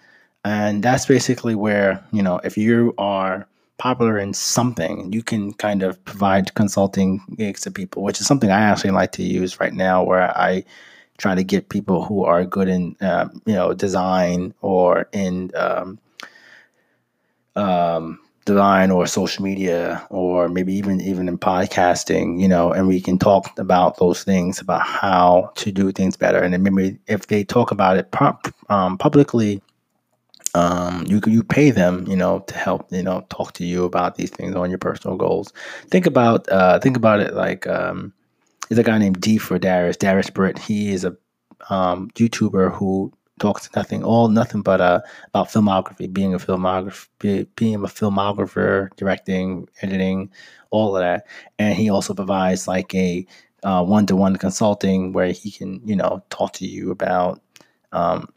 And 0.43 0.81
that's 0.81 1.05
basically 1.05 1.53
where 1.53 2.03
you 2.11 2.23
know 2.23 2.39
if 2.43 2.57
you 2.57 2.95
are 2.97 3.45
popular 3.77 4.17
in 4.17 4.33
something 4.33 5.13
you 5.13 5.21
can 5.21 5.53
kind 5.53 5.83
of 5.83 6.03
provide 6.05 6.55
consulting 6.55 7.21
gigs 7.35 7.61
to 7.61 7.69
people 7.69 8.01
which 8.01 8.19
is 8.19 8.25
something 8.25 8.49
i 8.49 8.59
actually 8.59 8.89
like 8.89 9.11
to 9.11 9.21
use 9.21 9.59
right 9.59 9.73
now 9.73 10.03
where 10.03 10.35
i 10.35 10.63
trying 11.17 11.37
to 11.37 11.43
get 11.43 11.69
people 11.69 12.03
who 12.03 12.23
are 12.23 12.45
good 12.45 12.67
in 12.67 12.95
uh, 13.01 13.27
you 13.45 13.53
know 13.53 13.73
design 13.73 14.53
or 14.61 15.09
in 15.11 15.51
um, 15.55 15.99
um, 17.55 18.19
design 18.45 18.91
or 18.91 19.05
social 19.07 19.43
media 19.43 20.05
or 20.09 20.47
maybe 20.47 20.73
even 20.73 21.01
even 21.01 21.27
in 21.27 21.37
podcasting 21.37 22.39
you 22.39 22.47
know 22.47 22.71
and 22.71 22.87
we 22.87 23.01
can 23.01 23.17
talk 23.19 23.57
about 23.59 23.97
those 23.97 24.23
things 24.23 24.59
about 24.61 24.81
how 24.81 25.51
to 25.55 25.71
do 25.71 25.91
things 25.91 26.15
better 26.15 26.39
and 26.41 26.53
then 26.53 26.63
maybe 26.63 26.97
if 27.07 27.27
they 27.27 27.43
talk 27.43 27.71
about 27.71 27.97
it 27.97 28.13
um, 28.69 28.97
publicly 28.97 29.61
um, 30.55 31.05
you 31.07 31.21
you 31.27 31.43
pay 31.43 31.69
them, 31.69 32.07
you 32.07 32.15
know, 32.15 32.39
to 32.39 32.55
help, 32.55 32.87
you 32.91 33.03
know, 33.03 33.25
talk 33.29 33.53
to 33.53 33.65
you 33.65 33.83
about 33.83 34.15
these 34.15 34.31
things 34.31 34.55
on 34.55 34.69
your 34.69 34.79
personal 34.79 35.15
goals. 35.15 35.53
Think 35.89 36.05
about 36.07 36.49
uh, 36.49 36.79
think 36.79 36.97
about 36.97 37.19
it 37.19 37.33
like 37.33 37.67
um, 37.67 38.13
there's 38.67 38.79
a 38.79 38.83
guy 38.83 38.97
named 38.97 39.21
D 39.21 39.37
for 39.37 39.57
Darius, 39.57 39.97
Darius 39.97 40.29
Britt. 40.29 40.57
He 40.59 40.91
is 40.91 41.05
a 41.05 41.15
um, 41.69 42.09
YouTuber 42.11 42.73
who 42.73 43.11
talks 43.39 43.69
nothing, 43.75 44.03
all 44.03 44.29
nothing 44.29 44.61
but 44.61 44.81
uh, 44.81 45.01
about 45.27 45.49
filmography, 45.49 46.11
being 46.11 46.33
a 46.33 46.37
filmographer, 46.37 47.47
being 47.55 47.75
a 47.75 47.79
filmographer, 47.79 48.89
directing, 48.95 49.67
editing, 49.81 50.31
all 50.71 50.95
of 50.95 51.01
that. 51.01 51.25
And 51.59 51.75
he 51.75 51.89
also 51.89 52.13
provides 52.13 52.67
like 52.67 52.93
a 52.95 53.25
one 53.63 54.05
to 54.07 54.15
one 54.15 54.35
consulting 54.35 55.13
where 55.13 55.31
he 55.31 55.51
can, 55.51 55.81
you 55.85 55.95
know, 55.95 56.23
talk 56.29 56.53
to 56.53 56.67
you 56.67 56.91
about 56.91 57.41
um, 57.91 58.29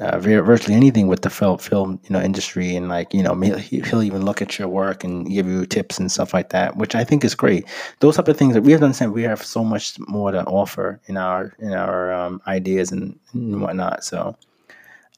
uh, 0.00 0.18
virtually 0.18 0.74
anything 0.74 1.08
with 1.08 1.20
the 1.22 1.30
film, 1.30 1.58
film, 1.58 2.00
you 2.04 2.10
know, 2.10 2.20
industry, 2.20 2.74
and 2.74 2.88
like, 2.88 3.12
you 3.12 3.22
know, 3.22 3.34
he'll 3.34 4.02
even 4.02 4.24
look 4.24 4.40
at 4.40 4.58
your 4.58 4.66
work 4.66 5.04
and 5.04 5.28
give 5.28 5.46
you 5.46 5.66
tips 5.66 5.98
and 5.98 6.10
stuff 6.10 6.32
like 6.32 6.48
that, 6.50 6.76
which 6.76 6.94
I 6.94 7.04
think 7.04 7.22
is 7.22 7.34
great. 7.34 7.66
Those 8.00 8.16
type 8.16 8.28
of 8.28 8.36
things 8.36 8.54
that 8.54 8.62
we 8.62 8.72
have 8.72 8.80
done, 8.80 9.12
we 9.12 9.22
have 9.24 9.44
so 9.44 9.62
much 9.62 9.98
more 10.08 10.32
to 10.32 10.42
offer 10.44 11.00
in 11.06 11.18
our 11.18 11.54
in 11.58 11.74
our 11.74 12.12
um, 12.12 12.40
ideas 12.46 12.92
and, 12.92 13.18
and, 13.34 13.60
whatnot. 13.60 14.02
So, 14.02 14.36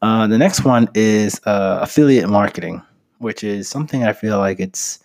uh, 0.02 0.26
the 0.26 0.38
next 0.38 0.64
one 0.64 0.88
is 0.94 1.40
uh, 1.46 1.78
affiliate 1.80 2.28
marketing, 2.28 2.82
which 3.18 3.44
is 3.44 3.68
something 3.68 4.02
I 4.02 4.12
feel 4.12 4.38
like 4.38 4.58
it's 4.58 4.98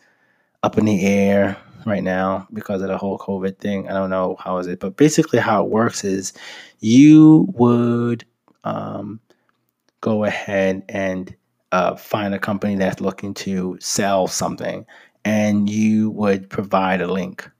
up 0.63 0.79
in 0.79 0.85
the 0.85 1.05
air 1.05 1.55
right 1.85 2.03
now 2.03 2.47
because 2.51 2.81
of 2.81 2.87
the 2.87 2.97
whole 2.97 3.19
COVID 3.19 3.59
thing. 3.59 3.87
I 3.87 3.93
don't 3.93 4.09
know 4.09 4.37
how 4.39 4.57
is 4.57 4.65
it, 4.65 4.79
but 4.79 4.97
basically 4.97 5.37
how 5.37 5.63
it 5.63 5.69
works 5.69 6.03
is 6.03 6.33
you 6.79 7.47
would 7.53 8.25
um, 8.63 9.19
go 10.07 10.23
ahead 10.23 10.83
and 10.87 11.35
uh, 11.73 11.93
find 11.97 12.33
a 12.33 12.39
company 12.39 12.75
that's 12.75 13.01
looking 13.01 13.33
to 13.33 13.77
sell 13.81 14.25
something 14.25 14.85
and 15.25 15.69
you 15.69 16.11
would 16.11 16.49
provide 16.49 17.01
a 17.01 17.11
link. 17.11 17.51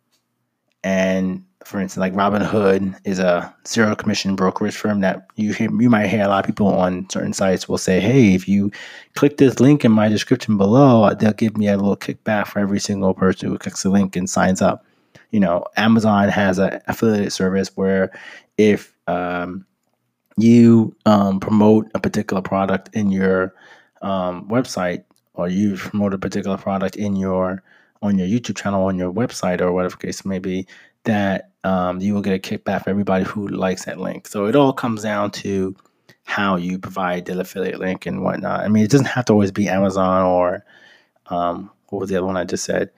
And 0.82 1.44
for 1.66 1.82
instance, 1.82 2.00
like 2.00 2.14
Robinhood 2.14 2.98
is 3.04 3.20
a 3.20 3.54
zero 3.68 3.94
commission 3.98 4.38
brokerage 4.38 4.78
firm 4.78 5.02
that 5.02 5.28
you 5.36 5.52
hear, 5.52 5.70
you 5.78 5.90
might 5.90 6.08
hear 6.08 6.24
a 6.24 6.30
lot 6.30 6.40
of 6.40 6.46
people 6.46 6.68
on 6.68 7.10
certain 7.10 7.34
sites 7.34 7.68
will 7.68 7.78
say, 7.78 8.00
"Hey, 8.00 8.34
if 8.34 8.48
you 8.48 8.72
click 9.16 9.36
this 9.36 9.60
link 9.60 9.84
in 9.84 9.92
my 9.92 10.08
description 10.08 10.56
below, 10.58 11.14
they'll 11.16 11.34
give 11.34 11.58
me 11.58 11.68
a 11.68 11.76
little 11.76 11.98
kickback 11.98 12.48
for 12.48 12.60
every 12.60 12.80
single 12.80 13.14
person 13.14 13.50
who 13.50 13.58
clicks 13.58 13.84
the 13.84 13.90
link 13.90 14.16
and 14.16 14.30
signs 14.30 14.62
up." 14.62 14.86
You 15.32 15.42
know, 15.42 15.66
Amazon 15.76 16.30
has 16.30 16.58
an 16.60 16.80
affiliate 16.88 17.34
service 17.34 17.76
where 17.76 18.12
if 18.58 18.96
um, 19.08 19.66
you 20.38 20.96
um, 21.06 21.40
promote 21.40 21.90
a 21.96 22.00
particular 22.00 22.42
product 22.42 22.96
in 22.96 23.12
your 23.12 23.54
um, 24.02 24.48
website 24.48 25.04
or 25.34 25.50
you 25.50 25.76
promote 25.76 26.14
a 26.14 26.18
particular 26.18 26.58
product 26.58 26.96
in 26.96 27.16
your 27.16 27.64
on 28.02 28.18
your 28.18 28.28
YouTube 28.28 28.56
channel 28.56 28.86
on 28.86 28.98
your 28.98 29.12
website 29.12 29.60
or 29.60 29.72
whatever 29.72 29.98
case 29.98 30.24
may 30.24 30.38
be, 30.38 30.68
that 31.04 31.50
um, 31.64 32.00
you 32.00 32.14
will 32.14 32.22
get 32.22 32.34
a 32.34 32.40
kickback 32.40 32.84
for 32.84 32.92
everybody 32.92 33.26
who 33.26 33.48
likes 33.48 33.86
that 33.86 34.00
link. 34.00 34.28
So 34.28 34.46
it 34.46 34.56
all 34.56 34.72
comes 34.72 35.02
down 35.02 35.32
to 35.32 35.76
how 36.24 36.58
you 36.58 36.78
provide 36.78 37.26
the 37.26 37.40
affiliate 37.40 37.80
link 37.80 38.06
and 38.06 38.22
whatnot. 38.24 38.60
I 38.60 38.68
mean, 38.68 38.84
it 38.84 38.92
doesn't 38.92 39.08
have 39.08 39.26
to 39.26 39.34
always 39.34 39.52
be 39.52 39.68
Amazon 39.68 40.24
or 40.24 40.64
um, 41.28 41.72
what 41.90 42.00
was 42.00 42.10
the 42.10 42.18
other 42.18 42.26
one 42.28 42.38
I 42.38 42.44
just 42.44 42.66
said, 42.66 42.92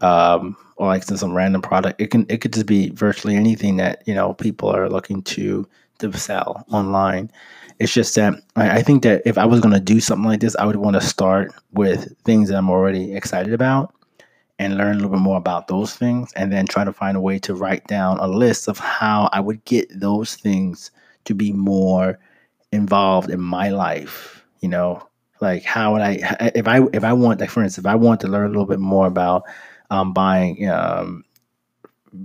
um, 0.00 0.56
or 0.76 0.86
like 0.86 1.02
some 1.02 1.32
random 1.32 1.62
product. 1.62 2.00
It 2.00 2.10
can 2.10 2.26
it 2.28 2.38
could 2.38 2.52
just 2.52 2.66
be 2.66 2.90
virtually 2.90 3.36
anything 3.36 3.76
that 3.78 4.02
you 4.06 4.14
know 4.14 4.34
people 4.34 4.68
are 4.68 4.88
looking 4.88 5.22
to 5.22 5.66
to 5.98 6.12
sell 6.16 6.64
online. 6.70 7.30
It's 7.78 7.92
just 7.92 8.14
that 8.14 8.34
I, 8.56 8.78
I 8.78 8.82
think 8.82 9.02
that 9.02 9.22
if 9.24 9.36
I 9.38 9.44
was 9.44 9.60
going 9.60 9.74
to 9.74 9.80
do 9.80 10.00
something 10.00 10.28
like 10.28 10.40
this, 10.40 10.56
I 10.56 10.66
would 10.66 10.76
want 10.76 10.94
to 10.94 11.00
start 11.00 11.52
with 11.72 12.16
things 12.24 12.48
that 12.48 12.56
I'm 12.56 12.70
already 12.70 13.14
excited 13.14 13.52
about 13.52 13.94
and 14.58 14.76
learn 14.76 14.92
a 14.92 14.94
little 14.94 15.10
bit 15.10 15.20
more 15.20 15.36
about 15.36 15.66
those 15.66 15.94
things 15.94 16.32
and 16.34 16.52
then 16.52 16.66
try 16.66 16.84
to 16.84 16.92
find 16.92 17.16
a 17.16 17.20
way 17.20 17.38
to 17.40 17.54
write 17.54 17.86
down 17.86 18.18
a 18.18 18.28
list 18.28 18.68
of 18.68 18.78
how 18.78 19.28
I 19.32 19.40
would 19.40 19.64
get 19.64 19.88
those 19.98 20.36
things 20.36 20.90
to 21.24 21.34
be 21.34 21.52
more 21.52 22.18
involved 22.70 23.30
in 23.30 23.40
my 23.40 23.70
life, 23.70 24.44
you 24.60 24.68
know, 24.68 25.06
like 25.40 25.64
how 25.64 25.92
would 25.92 26.02
I 26.02 26.52
if 26.54 26.68
I 26.68 26.82
if 26.92 27.04
I 27.04 27.12
want 27.12 27.40
like 27.40 27.50
for 27.50 27.62
instance 27.62 27.84
if 27.84 27.90
I 27.90 27.96
want 27.96 28.20
to 28.20 28.28
learn 28.28 28.46
a 28.46 28.48
little 28.48 28.66
bit 28.66 28.78
more 28.78 29.06
about 29.06 29.44
um, 29.90 30.12
buying 30.12 30.68
um, 30.68 31.24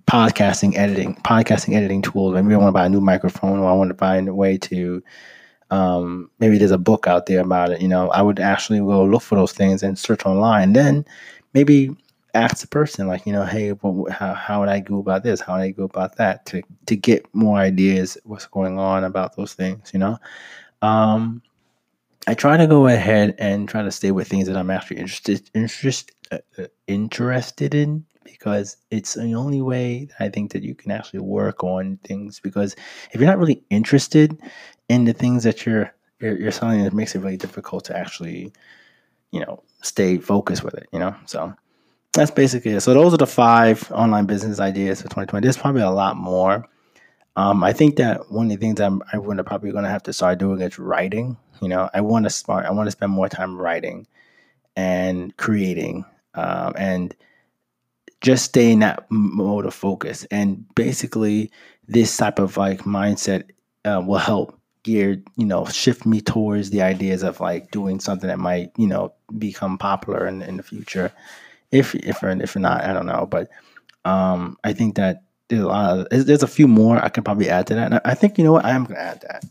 podcasting 0.06 0.76
editing, 0.76 1.16
podcasting 1.16 1.76
editing 1.76 2.02
tools. 2.02 2.34
Maybe 2.34 2.54
I 2.54 2.58
want 2.58 2.70
to 2.70 2.74
buy 2.74 2.86
a 2.86 2.90
new 2.90 3.02
microphone, 3.02 3.60
or 3.60 3.70
I 3.70 3.74
want 3.74 3.90
to 3.90 3.98
find 3.98 4.28
a 4.28 4.34
way 4.34 4.58
to. 4.58 5.04
Um, 5.72 6.32
maybe 6.40 6.58
there's 6.58 6.72
a 6.72 6.80
book 6.80 7.06
out 7.06 7.28
there 7.28 7.42
about 7.42 7.72
it. 7.72 7.82
You 7.82 7.88
know, 7.88 8.10
I 8.10 8.24
would 8.24 8.40
actually 8.40 8.80
go 8.80 9.04
look 9.04 9.22
for 9.22 9.36
those 9.36 9.54
things 9.54 9.84
and 9.84 10.00
search 10.00 10.26
online. 10.26 10.74
Then 10.74 11.06
maybe 11.54 11.96
ask 12.34 12.58
the 12.62 12.68
person, 12.68 13.08
like, 13.08 13.26
you 13.28 13.34
know, 13.34 13.46
hey, 13.46 13.74
well, 13.74 14.12
how, 14.12 14.34
how 14.34 14.60
would 14.60 14.70
I 14.70 14.80
go 14.80 14.98
about 15.00 15.24
this? 15.24 15.42
How 15.42 15.54
would 15.54 15.62
I 15.62 15.72
go 15.72 15.84
about 15.84 16.16
that? 16.18 16.46
To 16.48 16.64
to 16.88 16.96
get 16.96 17.26
more 17.36 17.58
ideas, 17.58 18.18
what's 18.24 18.48
going 18.48 18.80
on 18.80 19.04
about 19.04 19.36
those 19.36 19.54
things. 19.54 19.92
You 19.94 20.00
know, 20.00 20.18
um, 20.82 21.42
I 22.28 22.34
try 22.34 22.58
to 22.58 22.68
go 22.68 22.88
ahead 22.88 23.36
and 23.38 23.70
try 23.70 23.84
to 23.84 23.92
stay 23.92 24.12
with 24.12 24.28
things 24.28 24.48
that 24.48 24.58
I'm 24.58 24.70
actually 24.70 24.98
interested 24.98 25.50
interest, 25.54 26.12
uh, 26.32 26.40
uh 26.58 26.68
interested 26.88 27.76
in 27.76 28.06
because 28.24 28.78
it's 28.92 29.14
the 29.14 29.34
only 29.34 29.62
way 29.62 30.08
I 30.20 30.30
think 30.30 30.52
that 30.52 30.64
you 30.64 30.76
can 30.76 30.92
actually 30.92 31.20
work 31.20 31.64
on 31.64 31.98
things. 32.04 32.40
Because 32.40 32.76
if 33.12 33.20
you're 33.20 33.30
not 33.30 33.40
really 33.40 33.64
interested 33.70 34.40
in 34.88 35.06
the 35.06 35.14
things 35.14 35.44
that 35.44 35.66
you're 35.66 35.94
you're, 36.20 36.38
you're 36.38 36.52
selling, 36.52 36.82
it 36.82 36.94
makes 36.94 37.16
it 37.16 37.20
really 37.20 37.38
difficult 37.38 37.86
to 37.86 37.98
actually, 37.98 38.52
you 39.32 39.40
know, 39.40 39.64
stay 39.82 40.18
focused 40.18 40.64
with 40.64 40.74
it. 40.74 40.88
You 40.92 41.00
know, 41.00 41.16
so 41.26 41.54
that's 42.14 42.32
basically 42.32 42.72
it. 42.72 42.82
So 42.82 42.94
those 42.94 43.14
are 43.14 43.18
the 43.18 43.28
five 43.28 43.92
online 43.92 44.26
business 44.26 44.60
ideas 44.60 45.02
for 45.02 45.08
2020. 45.08 45.46
There's 45.46 45.58
probably 45.58 45.82
a 45.82 45.90
lot 45.90 46.18
more. 46.18 46.68
Um, 47.36 47.64
I 47.64 47.72
think 47.72 47.96
that 47.98 48.30
one 48.32 48.48
of 48.48 48.52
the 48.52 48.58
things 48.58 48.82
I'm 48.82 49.02
I 49.14 49.18
to 49.18 49.44
probably 49.44 49.72
going 49.72 49.86
to 49.86 49.90
have 49.90 50.04
to 50.04 50.14
start 50.14 50.40
doing 50.40 50.62
is 50.62 50.78
writing. 50.78 51.38
You 51.62 51.70
know, 51.70 51.90
I 51.94 52.02
want 52.02 52.26
to 52.26 52.30
start. 52.30 52.66
I 52.66 52.72
want 52.72 52.88
to 52.88 52.92
spend 52.92 53.12
more 53.12 53.30
time 53.30 53.58
writing 53.58 54.08
and 54.76 55.36
creating 55.38 56.06
um, 56.36 56.74
and 56.78 57.16
just 58.22 58.46
stay 58.46 58.72
in 58.72 58.80
that 58.80 59.06
mode 59.10 59.66
of 59.66 59.74
focus. 59.74 60.26
And 60.32 60.66
basically, 60.76 61.52
this 61.88 62.16
type 62.16 62.40
of 62.40 62.58
like 62.58 62.82
mindset 62.82 63.44
uh, 63.86 64.02
will 64.06 64.18
help 64.18 64.60
gear, 64.84 65.22
you 65.36 65.46
know, 65.46 65.66
shift 65.66 66.06
me 66.06 66.22
towards 66.22 66.70
the 66.70 66.82
ideas 66.82 67.24
of 67.24 67.40
like 67.40 67.72
doing 67.72 68.00
something 68.00 68.28
that 68.28 68.40
might, 68.40 68.72
you 68.78 68.88
know, 68.88 69.14
become 69.38 69.78
popular 69.78 70.28
in, 70.28 70.42
in 70.42 70.58
the 70.58 70.64
future. 70.64 71.12
If 71.72 71.96
if 71.96 72.22
or 72.24 72.30
if 72.30 72.56
not, 72.56 72.84
I 72.84 72.94
don't 72.94 73.06
know. 73.06 73.28
But 73.30 73.50
um, 74.06 74.58
I 74.64 74.74
think 74.74 74.96
that 74.96 75.24
there's 75.48 75.62
a 75.62 75.68
lot 75.68 76.00
of, 76.12 76.26
there's 76.26 76.44
a 76.44 76.48
few 76.48 76.68
more 76.68 77.04
I 77.04 77.10
can 77.10 77.24
probably 77.24 77.50
add 77.50 77.68
to 77.68 77.76
that. 77.76 77.92
And 77.92 78.02
I 78.06 78.16
think 78.16 78.38
you 78.38 78.44
know 78.44 78.54
what 78.54 78.66
I 78.66 78.72
am 78.72 78.86
going 78.86 78.96
to 78.96 79.02
add 79.02 79.22
that. 79.22 79.44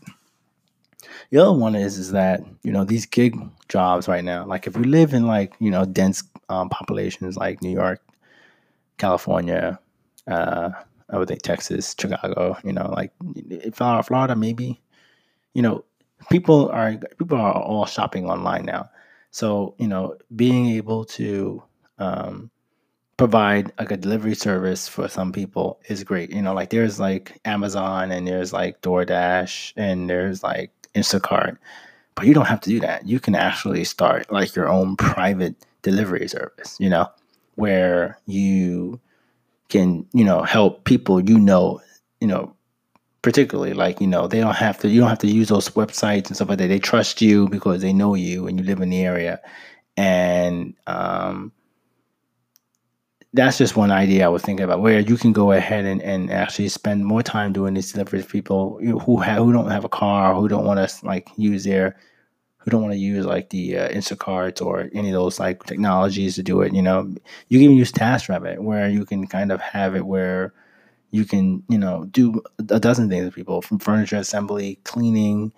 The 1.31 1.37
other 1.37 1.53
one 1.53 1.75
is 1.75 1.97
is 1.97 2.11
that 2.11 2.41
you 2.63 2.71
know 2.71 2.83
these 2.83 3.05
gig 3.05 3.37
jobs 3.67 4.07
right 4.07 4.23
now. 4.23 4.45
Like 4.45 4.67
if 4.67 4.75
we 4.75 4.83
live 4.83 5.13
in 5.13 5.27
like 5.27 5.53
you 5.59 5.71
know 5.71 5.85
dense 5.85 6.23
um, 6.49 6.69
populations 6.69 7.37
like 7.37 7.61
New 7.61 7.71
York, 7.71 8.01
California, 8.99 9.79
uh, 10.27 10.69
I 11.09 11.17
would 11.17 11.27
think 11.27 11.41
Texas, 11.41 11.95
Chicago, 11.99 12.57
you 12.63 12.73
know, 12.73 12.93
like 12.95 13.11
Florida, 13.73 14.35
maybe. 14.35 14.79
You 15.55 15.63
know, 15.63 15.85
people 16.29 16.69
are 16.69 16.95
people 17.17 17.37
are 17.37 17.53
all 17.53 17.85
shopping 17.85 18.29
online 18.29 18.65
now, 18.65 18.89
so 19.31 19.73
you 19.79 19.87
know, 19.87 20.15
being 20.35 20.67
able 20.67 21.05
to 21.05 21.63
um, 21.97 22.51
provide 23.17 23.73
like 23.79 23.91
a 23.91 23.97
delivery 23.97 24.35
service 24.35 24.87
for 24.87 25.07
some 25.07 25.31
people 25.31 25.79
is 25.89 26.03
great. 26.03 26.31
You 26.31 26.41
know, 26.41 26.53
like 26.53 26.69
there's 26.69 26.99
like 26.99 27.39
Amazon 27.45 28.11
and 28.11 28.27
there's 28.27 28.53
like 28.53 28.81
DoorDash 28.81 29.73
and 29.75 30.09
there's 30.09 30.43
like 30.43 30.71
Instacart, 30.95 31.57
but 32.15 32.27
you 32.27 32.33
don't 32.33 32.45
have 32.45 32.61
to 32.61 32.69
do 32.69 32.79
that. 32.81 33.07
You 33.07 33.19
can 33.19 33.35
actually 33.35 33.83
start 33.83 34.31
like 34.31 34.55
your 34.55 34.69
own 34.69 34.95
private 34.95 35.55
delivery 35.81 36.27
service. 36.27 36.77
You 36.79 36.89
know, 36.89 37.09
where 37.59 38.17
you 38.25 38.99
can, 39.69 40.05
you 40.13 40.23
know, 40.23 40.41
help 40.41 40.83
people 40.85 41.21
you 41.21 41.39
know, 41.39 41.81
you 42.21 42.27
know, 42.27 42.55
particularly 43.21 43.73
like, 43.73 43.99
you 44.01 44.07
know, 44.07 44.27
they 44.27 44.39
don't 44.39 44.55
have 44.55 44.77
to 44.79 44.87
you 44.89 45.01
don't 45.01 45.09
have 45.09 45.19
to 45.19 45.27
use 45.27 45.49
those 45.49 45.69
websites 45.69 46.27
and 46.27 46.35
stuff 46.35 46.49
like 46.49 46.57
that. 46.59 46.67
They 46.67 46.79
trust 46.79 47.21
you 47.21 47.47
because 47.49 47.81
they 47.81 47.93
know 47.93 48.15
you 48.15 48.47
and 48.47 48.59
you 48.59 48.65
live 48.65 48.81
in 48.81 48.89
the 48.89 49.01
area. 49.01 49.39
And 49.97 50.75
um 50.87 51.51
that's 53.33 53.59
just 53.59 53.75
one 53.75 53.91
idea 53.91 54.25
I 54.25 54.29
was 54.29 54.41
thinking 54.41 54.63
about 54.63 54.81
where 54.81 54.99
you 54.99 55.15
can 55.15 55.33
go 55.33 55.51
ahead 55.51 55.85
and, 55.85 56.01
and 56.01 56.31
actually 56.31 56.67
spend 56.69 57.05
more 57.05 57.21
time 57.21 57.53
doing 57.53 57.75
these 57.75 57.91
deliveries 57.91 58.25
people 58.25 58.79
who 58.81 59.21
who 59.21 59.53
don't 59.53 59.69
have 59.69 59.85
a 59.85 59.89
car, 59.89 60.33
who 60.33 60.47
don't 60.47 60.65
want 60.65 60.89
to 60.89 61.05
like 61.05 61.29
use 61.35 61.63
their 61.63 61.95
who 62.69 62.77
don't 62.77 62.83
want 62.83 62.93
to 62.93 62.99
use 62.99 63.25
like 63.25 63.49
the 63.49 63.77
uh, 63.77 63.89
Instacart 63.89 64.63
or 64.63 64.89
any 64.93 65.09
of 65.09 65.13
those 65.13 65.39
like 65.39 65.63
technologies 65.63 66.35
to 66.35 66.43
do 66.43 66.61
it, 66.61 66.73
you 66.73 66.81
know, 66.81 67.13
you 67.47 67.59
can 67.59 67.71
use 67.71 67.91
TaskRabbit 67.91 68.59
where 68.59 68.89
you 68.89 69.05
can 69.05 69.25
kind 69.25 69.51
of 69.51 69.59
have 69.59 69.95
it 69.95 70.05
where 70.05 70.53
you 71.11 71.25
can, 71.25 71.63
you 71.67 71.79
know, 71.79 72.05
do 72.05 72.43
a 72.59 72.79
dozen 72.79 73.09
things 73.09 73.25
with 73.25 73.33
people 73.33 73.63
from 73.63 73.79
furniture 73.79 74.17
assembly, 74.17 74.79
cleaning. 74.83 75.51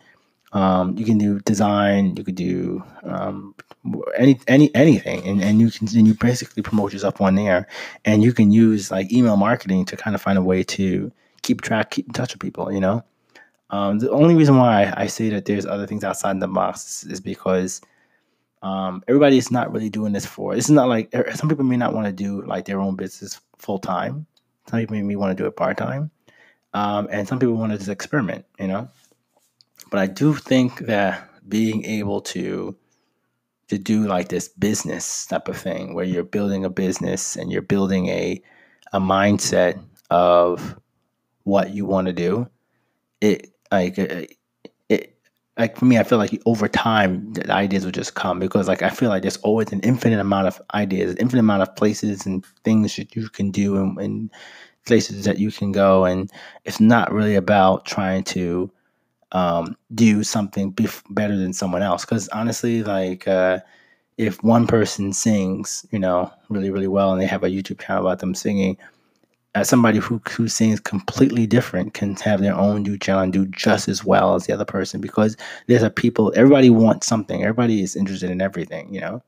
Um, 0.54 0.98
you 0.98 1.06
can 1.06 1.18
do 1.18 1.40
design. 1.40 2.16
You 2.16 2.24
could 2.24 2.36
do 2.36 2.84
um, 3.04 3.56
any 4.18 4.40
any 4.48 4.74
anything, 4.74 5.26
and, 5.28 5.42
and 5.42 5.60
you 5.60 5.72
can 5.72 5.88
and 5.98 6.08
you 6.08 6.14
basically 6.14 6.64
promote 6.64 6.94
yourself 6.94 7.20
on 7.20 7.36
there, 7.36 7.68
and 8.06 8.24
you 8.24 8.34
can 8.34 8.52
use 8.52 8.92
like 8.92 9.12
email 9.12 9.38
marketing 9.38 9.86
to 9.86 9.98
kind 9.98 10.16
of 10.16 10.22
find 10.22 10.38
a 10.38 10.42
way 10.42 10.64
to 10.64 11.12
keep 11.42 11.62
track, 11.62 11.92
keep 11.92 12.08
in 12.08 12.14
touch 12.14 12.34
with 12.34 12.42
people. 12.42 12.72
You 12.72 12.82
know, 12.82 13.04
um, 13.72 14.00
the 14.00 14.12
only 14.12 14.36
reason 14.36 14.58
why 14.58 14.94
I 14.98 15.08
say 15.08 15.30
that 15.30 15.46
there's 15.46 15.66
other 15.66 15.88
things 15.88 16.04
outside 16.04 16.40
the 16.40 16.48
box 16.48 17.06
is 17.06 17.22
because 17.22 17.82
um, 18.62 19.02
everybody 19.08 19.38
is 19.38 19.50
not 19.50 19.72
really 19.72 19.90
doing 19.90 20.12
this 20.12 20.26
for. 20.26 20.54
It's 20.54 20.70
not 20.70 20.90
like 20.90 21.10
er, 21.16 21.32
some 21.34 21.50
people 21.50 21.64
may 21.64 21.78
not 21.78 21.94
want 21.94 22.06
to 22.06 22.12
do 22.12 22.44
like 22.44 22.66
their 22.66 22.82
own 22.82 22.98
business 22.98 23.40
full 23.58 23.80
time. 23.80 24.28
Some 24.68 24.80
people 24.80 25.02
may 25.02 25.16
want 25.16 25.36
to 25.36 25.42
do 25.42 25.48
it 25.48 25.56
part 25.56 25.78
time, 25.78 26.12
um, 26.74 27.08
and 27.12 27.28
some 27.28 27.40
people 27.40 27.56
want 27.56 27.72
to 27.72 27.78
just 27.78 27.90
experiment. 27.90 28.46
You 28.60 28.68
know, 28.68 28.90
but 29.90 30.00
I 30.00 30.08
do 30.08 30.36
think 30.36 30.80
that 30.80 31.30
being 31.48 31.86
able 31.86 32.22
to 32.22 32.76
to 33.70 33.78
do 33.78 34.06
like 34.06 34.28
this 34.28 34.50
business 34.50 35.26
type 35.26 35.48
of 35.48 35.58
thing 35.58 35.94
where 35.94 36.04
you're 36.04 36.24
building 36.24 36.66
a 36.66 36.70
business 36.70 37.38
and 37.38 37.52
you're 37.52 37.62
building 37.62 38.10
a 38.10 38.42
a 38.92 39.00
mindset 39.00 39.82
of 40.10 40.78
what 41.44 41.74
you 41.74 41.86
want 41.86 42.08
to 42.08 42.14
do 42.14 42.48
it 43.22 43.51
like 43.72 43.98
it, 43.98 44.38
it 44.90 45.18
like 45.58 45.78
for 45.78 45.86
me 45.86 45.98
i 45.98 46.04
feel 46.04 46.18
like 46.18 46.42
over 46.46 46.68
time 46.68 47.34
the 47.34 47.52
ideas 47.52 47.86
will 47.86 47.92
just 47.92 48.16
come 48.16 48.40
because 48.40 48.68
like 48.68 48.82
i 48.82 48.90
feel 48.90 49.10
like 49.10 49.22
there's 49.22 49.38
always 49.38 49.72
an 49.72 49.80
infinite 49.82 50.20
amount 50.20 50.48
of 50.48 50.62
ideas 50.74 51.16
infinite 51.20 51.42
amount 51.42 51.62
of 51.62 51.76
places 51.76 52.26
and 52.26 52.46
things 52.64 52.96
that 52.96 53.16
you 53.16 53.30
can 53.30 53.52
do 53.52 53.78
and, 53.78 53.98
and 54.00 54.32
places 54.86 55.26
that 55.26 55.40
you 55.40 55.52
can 55.52 55.72
go 55.72 56.06
and 56.06 56.32
it's 56.66 56.80
not 56.80 57.12
really 57.12 57.36
about 57.36 57.86
trying 57.86 58.24
to 58.24 58.72
um, 59.32 59.78
do 59.94 60.24
something 60.24 60.74
bef- 60.74 61.04
better 61.12 61.38
than 61.38 61.54
someone 61.54 61.82
else. 61.82 62.06
Because 62.06 62.28
honestly, 62.30 62.84
like 62.84 63.28
uh, 63.28 63.60
if 64.18 64.44
one 64.44 64.68
person 64.68 65.14
sings, 65.14 65.86
you 65.92 66.00
know, 66.00 66.32
really 66.50 66.70
really 66.70 66.88
well, 66.88 67.12
and 67.12 67.22
they 67.22 67.26
have 67.28 67.44
a 67.44 67.50
YouTube 67.50 67.80
channel 67.80 68.06
about 68.06 68.20
them 68.20 68.36
singing, 68.36 68.78
as 69.54 69.68
somebody 69.68 70.00
who 70.00 70.22
who 70.30 70.48
sings 70.48 70.80
completely 70.80 71.46
different 71.46 71.94
can 71.94 72.16
have 72.18 72.42
their 72.42 72.56
own 72.56 72.86
channel 73.00 73.22
and 73.22 73.34
do 73.34 73.46
just 73.48 73.90
as 73.90 74.04
well 74.06 74.36
as 74.36 74.46
the 74.46 74.54
other 74.54 74.66
person 74.66 75.02
because 75.02 75.36
there's 75.68 75.84
a 75.84 75.90
people. 75.90 76.32
Everybody 76.36 76.70
wants 76.70 77.08
something. 77.08 77.42
Everybody 77.42 77.82
is 77.82 77.96
interested 77.96 78.30
in 78.30 78.42
everything, 78.42 78.94
you 78.94 79.02
know. 79.02 79.24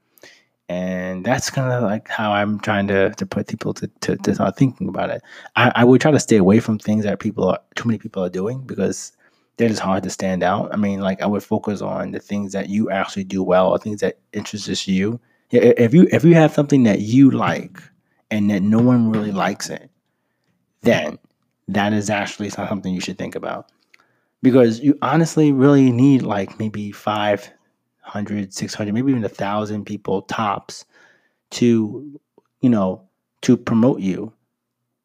And 0.69 1.25
that's 1.25 1.49
kind 1.49 1.71
of 1.71 1.83
like 1.83 2.07
how 2.07 2.31
I'm 2.31 2.59
trying 2.59 2.87
to, 2.87 3.11
to 3.11 3.25
put 3.25 3.47
people 3.47 3.73
to, 3.75 3.87
to, 4.01 4.15
to 4.15 4.33
start 4.33 4.55
thinking 4.55 4.87
about 4.87 5.09
it. 5.09 5.21
I, 5.57 5.71
I 5.75 5.83
would 5.83 5.99
try 5.99 6.11
to 6.11 6.19
stay 6.19 6.37
away 6.37 6.61
from 6.61 6.79
things 6.79 7.03
that 7.03 7.19
people 7.19 7.49
are 7.49 7.59
too 7.75 7.87
many 7.87 7.99
people 7.99 8.23
are 8.23 8.29
doing 8.29 8.61
because 8.61 9.11
that 9.57 9.69
is 9.69 9.77
hard 9.77 10.03
to 10.03 10.09
stand 10.09 10.41
out. 10.41 10.73
I 10.73 10.77
mean, 10.77 11.01
like 11.01 11.21
I 11.21 11.25
would 11.25 11.43
focus 11.43 11.81
on 11.81 12.11
the 12.11 12.19
things 12.19 12.53
that 12.53 12.69
you 12.69 12.89
actually 12.89 13.25
do 13.25 13.43
well 13.43 13.69
or 13.69 13.77
things 13.77 13.99
that 14.01 14.19
interests 14.31 14.87
you. 14.87 15.19
If 15.51 15.93
you 15.93 16.07
if 16.11 16.23
you 16.23 16.33
have 16.33 16.53
something 16.53 16.83
that 16.83 17.01
you 17.01 17.29
like 17.29 17.77
and 18.31 18.49
that 18.49 18.63
no 18.63 18.79
one 18.79 19.11
really 19.11 19.31
likes 19.31 19.69
it, 19.69 19.91
then 20.83 21.17
that 21.67 21.93
is 21.93 22.09
actually 22.09 22.49
something 22.49 22.93
you 22.93 23.01
should 23.01 23.17
think 23.17 23.35
about. 23.35 23.71
Because 24.41 24.81
you 24.81 24.97
honestly 25.01 25.51
really 25.51 25.91
need 25.91 26.21
like 26.21 26.59
maybe 26.59 26.91
500, 26.91 28.53
600, 28.53 28.93
maybe 28.93 29.11
even 29.11 29.23
a 29.23 29.29
thousand 29.29 29.85
people 29.85 30.23
tops 30.23 30.85
to, 31.51 32.19
you 32.61 32.69
know, 32.69 33.01
to 33.41 33.55
promote 33.55 34.01
you. 34.01 34.33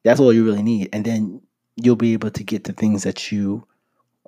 That's 0.03 0.21
all 0.21 0.33
you 0.33 0.45
really 0.45 0.63
need. 0.63 0.89
And 0.93 1.05
then 1.05 1.41
you'll 1.77 1.97
be 1.97 2.13
able 2.13 2.31
to 2.31 2.43
get 2.43 2.65
the 2.65 2.73
things 2.73 3.05
that 3.05 3.31
you 3.31 3.65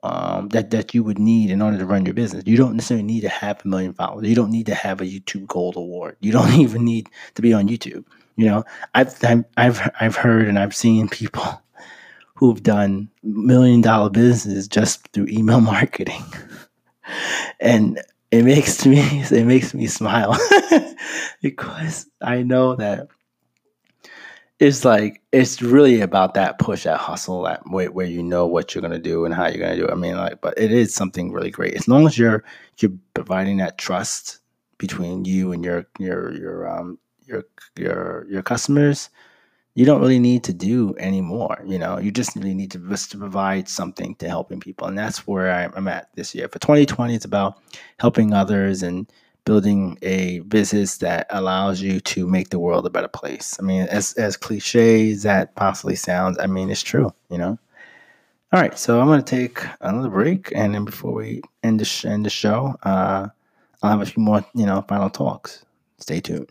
um, 0.02 0.48
that 0.48 0.70
that 0.70 0.94
you 0.94 1.04
would 1.04 1.18
need 1.18 1.50
in 1.50 1.60
order 1.60 1.76
to 1.76 1.84
run 1.84 2.06
your 2.06 2.14
business. 2.14 2.44
You 2.46 2.56
don't 2.56 2.74
necessarily 2.74 3.04
need 3.04 3.20
to 3.20 3.28
have 3.28 3.60
a 3.64 3.68
million 3.68 3.92
followers. 3.92 4.26
You 4.26 4.34
don't 4.34 4.50
need 4.50 4.66
to 4.66 4.74
have 4.74 5.00
a 5.00 5.04
YouTube 5.04 5.46
Gold 5.46 5.76
Award. 5.76 6.16
You 6.20 6.32
don't 6.32 6.52
even 6.60 6.84
need 6.84 7.08
to 7.34 7.42
be 7.42 7.52
on 7.52 7.68
YouTube. 7.68 8.04
You 8.40 8.46
know, 8.46 8.64
I've 8.94 9.14
I've 9.58 9.90
I've 10.00 10.16
heard 10.16 10.48
and 10.48 10.58
I've 10.58 10.74
seen 10.74 11.10
people 11.10 11.44
who've 12.34 12.62
done 12.62 13.10
million 13.22 13.82
dollar 13.82 14.08
businesses 14.08 14.66
just 14.66 15.06
through 15.08 15.26
email 15.28 15.60
marketing, 15.74 16.24
and 17.60 18.00
it 18.30 18.44
makes 18.44 18.86
me 18.86 19.00
it 19.30 19.44
makes 19.44 19.74
me 19.74 19.86
smile 19.86 20.38
because 21.42 22.06
I 22.22 22.42
know 22.42 22.76
that 22.76 23.08
it's 24.58 24.86
like 24.86 25.20
it's 25.32 25.60
really 25.60 26.00
about 26.00 26.32
that 26.32 26.58
push, 26.58 26.84
that 26.84 26.96
hustle, 26.96 27.42
that 27.42 27.60
where, 27.66 27.90
where 27.90 28.06
you 28.06 28.22
know 28.22 28.46
what 28.46 28.74
you're 28.74 28.80
gonna 28.80 28.98
do 28.98 29.26
and 29.26 29.34
how 29.34 29.48
you're 29.48 29.60
gonna 29.60 29.76
do 29.76 29.84
it. 29.84 29.92
I 29.92 29.96
mean, 29.96 30.16
like, 30.16 30.40
but 30.40 30.54
it 30.56 30.72
is 30.72 30.94
something 30.94 31.30
really 31.30 31.50
great 31.50 31.74
as 31.74 31.88
long 31.88 32.06
as 32.06 32.16
you're 32.16 32.42
you're 32.78 32.92
providing 33.12 33.58
that 33.58 33.76
trust 33.76 34.38
between 34.78 35.26
you 35.26 35.52
and 35.52 35.62
your 35.62 35.86
your 35.98 36.34
your 36.34 36.66
um 36.66 36.98
your 37.30 37.44
your 37.76 38.26
your 38.28 38.42
customers. 38.42 39.10
You 39.74 39.86
don't 39.86 40.00
really 40.00 40.18
need 40.18 40.42
to 40.44 40.52
do 40.52 40.96
anymore. 40.98 41.62
You 41.64 41.78
know, 41.78 41.98
you 41.98 42.10
just 42.10 42.34
really 42.34 42.54
need 42.54 42.72
to 42.72 42.78
just 42.88 43.12
to 43.12 43.18
provide 43.18 43.68
something 43.68 44.16
to 44.16 44.28
helping 44.28 44.60
people, 44.60 44.88
and 44.88 44.98
that's 44.98 45.26
where 45.26 45.50
I'm 45.50 45.88
at 45.88 46.08
this 46.16 46.34
year. 46.34 46.48
For 46.48 46.58
2020, 46.58 47.14
it's 47.14 47.24
about 47.24 47.58
helping 47.98 48.34
others 48.34 48.82
and 48.82 49.10
building 49.44 49.98
a 50.02 50.40
business 50.40 50.98
that 50.98 51.26
allows 51.30 51.80
you 51.80 52.00
to 52.00 52.26
make 52.26 52.50
the 52.50 52.58
world 52.58 52.86
a 52.86 52.90
better 52.90 53.08
place. 53.08 53.56
I 53.58 53.62
mean, 53.62 53.82
as 53.82 54.12
as 54.14 54.36
cliche 54.36 55.12
as 55.12 55.22
that 55.22 55.54
possibly 55.54 55.96
sounds, 55.96 56.36
I 56.38 56.46
mean 56.46 56.70
it's 56.70 56.82
true. 56.82 57.14
You 57.30 57.38
know. 57.38 57.58
All 58.52 58.60
right, 58.60 58.76
so 58.76 59.00
I'm 59.00 59.06
going 59.06 59.22
to 59.22 59.36
take 59.36 59.64
another 59.80 60.08
break, 60.08 60.50
and 60.56 60.74
then 60.74 60.84
before 60.84 61.12
we 61.12 61.40
end 61.62 61.78
the 61.78 61.84
sh- 61.84 62.04
end 62.04 62.26
the 62.26 62.30
show, 62.30 62.74
uh, 62.82 63.28
I'll 63.82 63.90
have 63.90 64.02
a 64.02 64.06
few 64.06 64.22
more, 64.22 64.44
you 64.54 64.66
know, 64.66 64.82
final 64.82 65.08
talks. 65.08 65.64
Stay 65.98 66.20
tuned. 66.20 66.50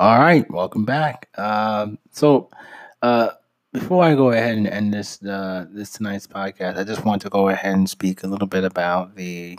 All 0.00 0.18
right, 0.18 0.48
welcome 0.50 0.84
back. 0.84 1.28
Um, 1.38 1.98
so, 2.10 2.50
uh, 3.02 3.30
before 3.72 4.04
I 4.04 4.14
go 4.14 4.30
ahead 4.30 4.56
and 4.56 4.66
end 4.66 4.92
this 4.92 5.22
uh, 5.22 5.66
this 5.70 5.92
tonight's 5.92 6.26
podcast, 6.26 6.78
I 6.78 6.84
just 6.84 7.04
want 7.04 7.22
to 7.22 7.30
go 7.30 7.48
ahead 7.48 7.74
and 7.76 7.88
speak 7.88 8.24
a 8.24 8.26
little 8.26 8.48
bit 8.48 8.64
about 8.64 9.14
the 9.14 9.58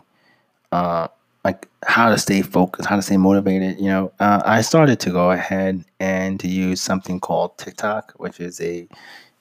uh, 0.74 1.08
like 1.46 1.70
how 1.86 2.10
to 2.10 2.18
stay 2.18 2.42
focused, 2.42 2.90
how 2.90 2.98
to 2.98 3.02
stay 3.02 3.18
motivated. 3.18 3.80
You 3.80 3.88
know, 3.90 4.12
uh, 4.20 4.42
I 4.46 4.62
started 4.62 5.00
to 5.02 5.12
go 5.12 5.32
ahead 5.32 5.86
and 6.02 6.40
to 6.42 6.48
use 6.50 6.82
something 6.82 7.20
called 7.22 7.58
TikTok, 7.58 8.14
which 8.18 8.40
is 8.42 8.60
a 8.62 8.88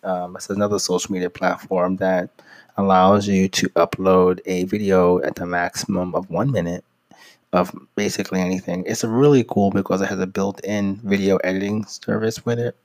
um, 0.05 0.37
it's 0.37 0.51
another 0.51 0.79
social 0.79 1.13
media 1.13 1.31
platform 1.31 1.97
that 1.97 2.31
allows 2.77 3.27
you 3.27 3.49
to 3.49 3.69
upload 3.71 4.41
a 4.47 4.65
video 4.65 5.21
at 5.23 5.35
the 5.37 5.47
maximum 5.47 6.15
of 6.15 6.31
one 6.31 6.53
minute 6.53 6.85
of 7.55 7.73
basically 7.95 8.41
anything. 8.41 8.83
It's 8.85 9.05
really 9.05 9.45
cool 9.45 9.71
because 9.71 10.01
it 10.01 10.09
has 10.09 10.19
a 10.19 10.27
built-in 10.27 10.97
video 11.05 11.37
editing 11.39 11.85
service 11.87 12.45
with 12.45 12.59
it, 12.59 12.77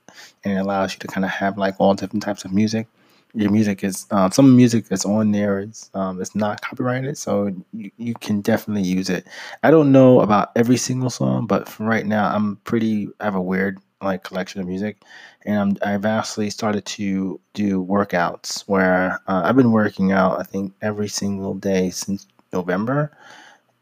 and 0.43 0.53
it 0.53 0.61
allows 0.61 0.93
you 0.93 0.99
to 0.99 1.07
kind 1.07 1.25
of 1.25 1.31
have 1.31 1.57
like 1.57 1.75
all 1.79 1.95
different 1.95 2.23
types 2.23 2.45
of 2.45 2.53
music. 2.53 2.87
Your 3.33 3.51
music 3.51 3.83
is 3.83 4.05
uh, 4.11 4.29
some 4.29 4.55
music 4.55 4.87
that's 4.87 5.05
on 5.05 5.31
there 5.31 5.59
is 5.59 5.89
um, 5.95 6.21
it's 6.21 6.35
not 6.35 6.61
copyrighted, 6.61 7.17
so 7.17 7.51
you, 7.73 7.91
you 7.97 8.13
can 8.13 8.41
definitely 8.41 8.87
use 8.87 9.09
it. 9.09 9.27
I 9.63 9.71
don't 9.71 9.91
know 9.91 10.21
about 10.21 10.51
every 10.55 10.77
single 10.77 11.09
song, 11.09 11.47
but 11.47 11.67
for 11.67 11.83
right 11.83 12.05
now, 12.05 12.33
I'm 12.33 12.57
pretty. 12.57 13.09
I 13.19 13.25
have 13.25 13.35
a 13.35 13.41
weird 13.41 13.79
like 14.01 14.23
collection 14.23 14.61
of 14.61 14.67
music, 14.67 15.01
and 15.45 15.79
I'm 15.81 15.93
I've 15.93 16.05
actually 16.05 16.51
started 16.51 16.85
to 16.85 17.39
do 17.53 17.83
workouts 17.83 18.61
where 18.67 19.19
uh, 19.27 19.41
I've 19.45 19.55
been 19.55 19.71
working 19.71 20.11
out. 20.11 20.39
I 20.39 20.43
think 20.43 20.73
every 20.81 21.09
single 21.09 21.55
day 21.55 21.89
since 21.89 22.27
November 22.53 23.11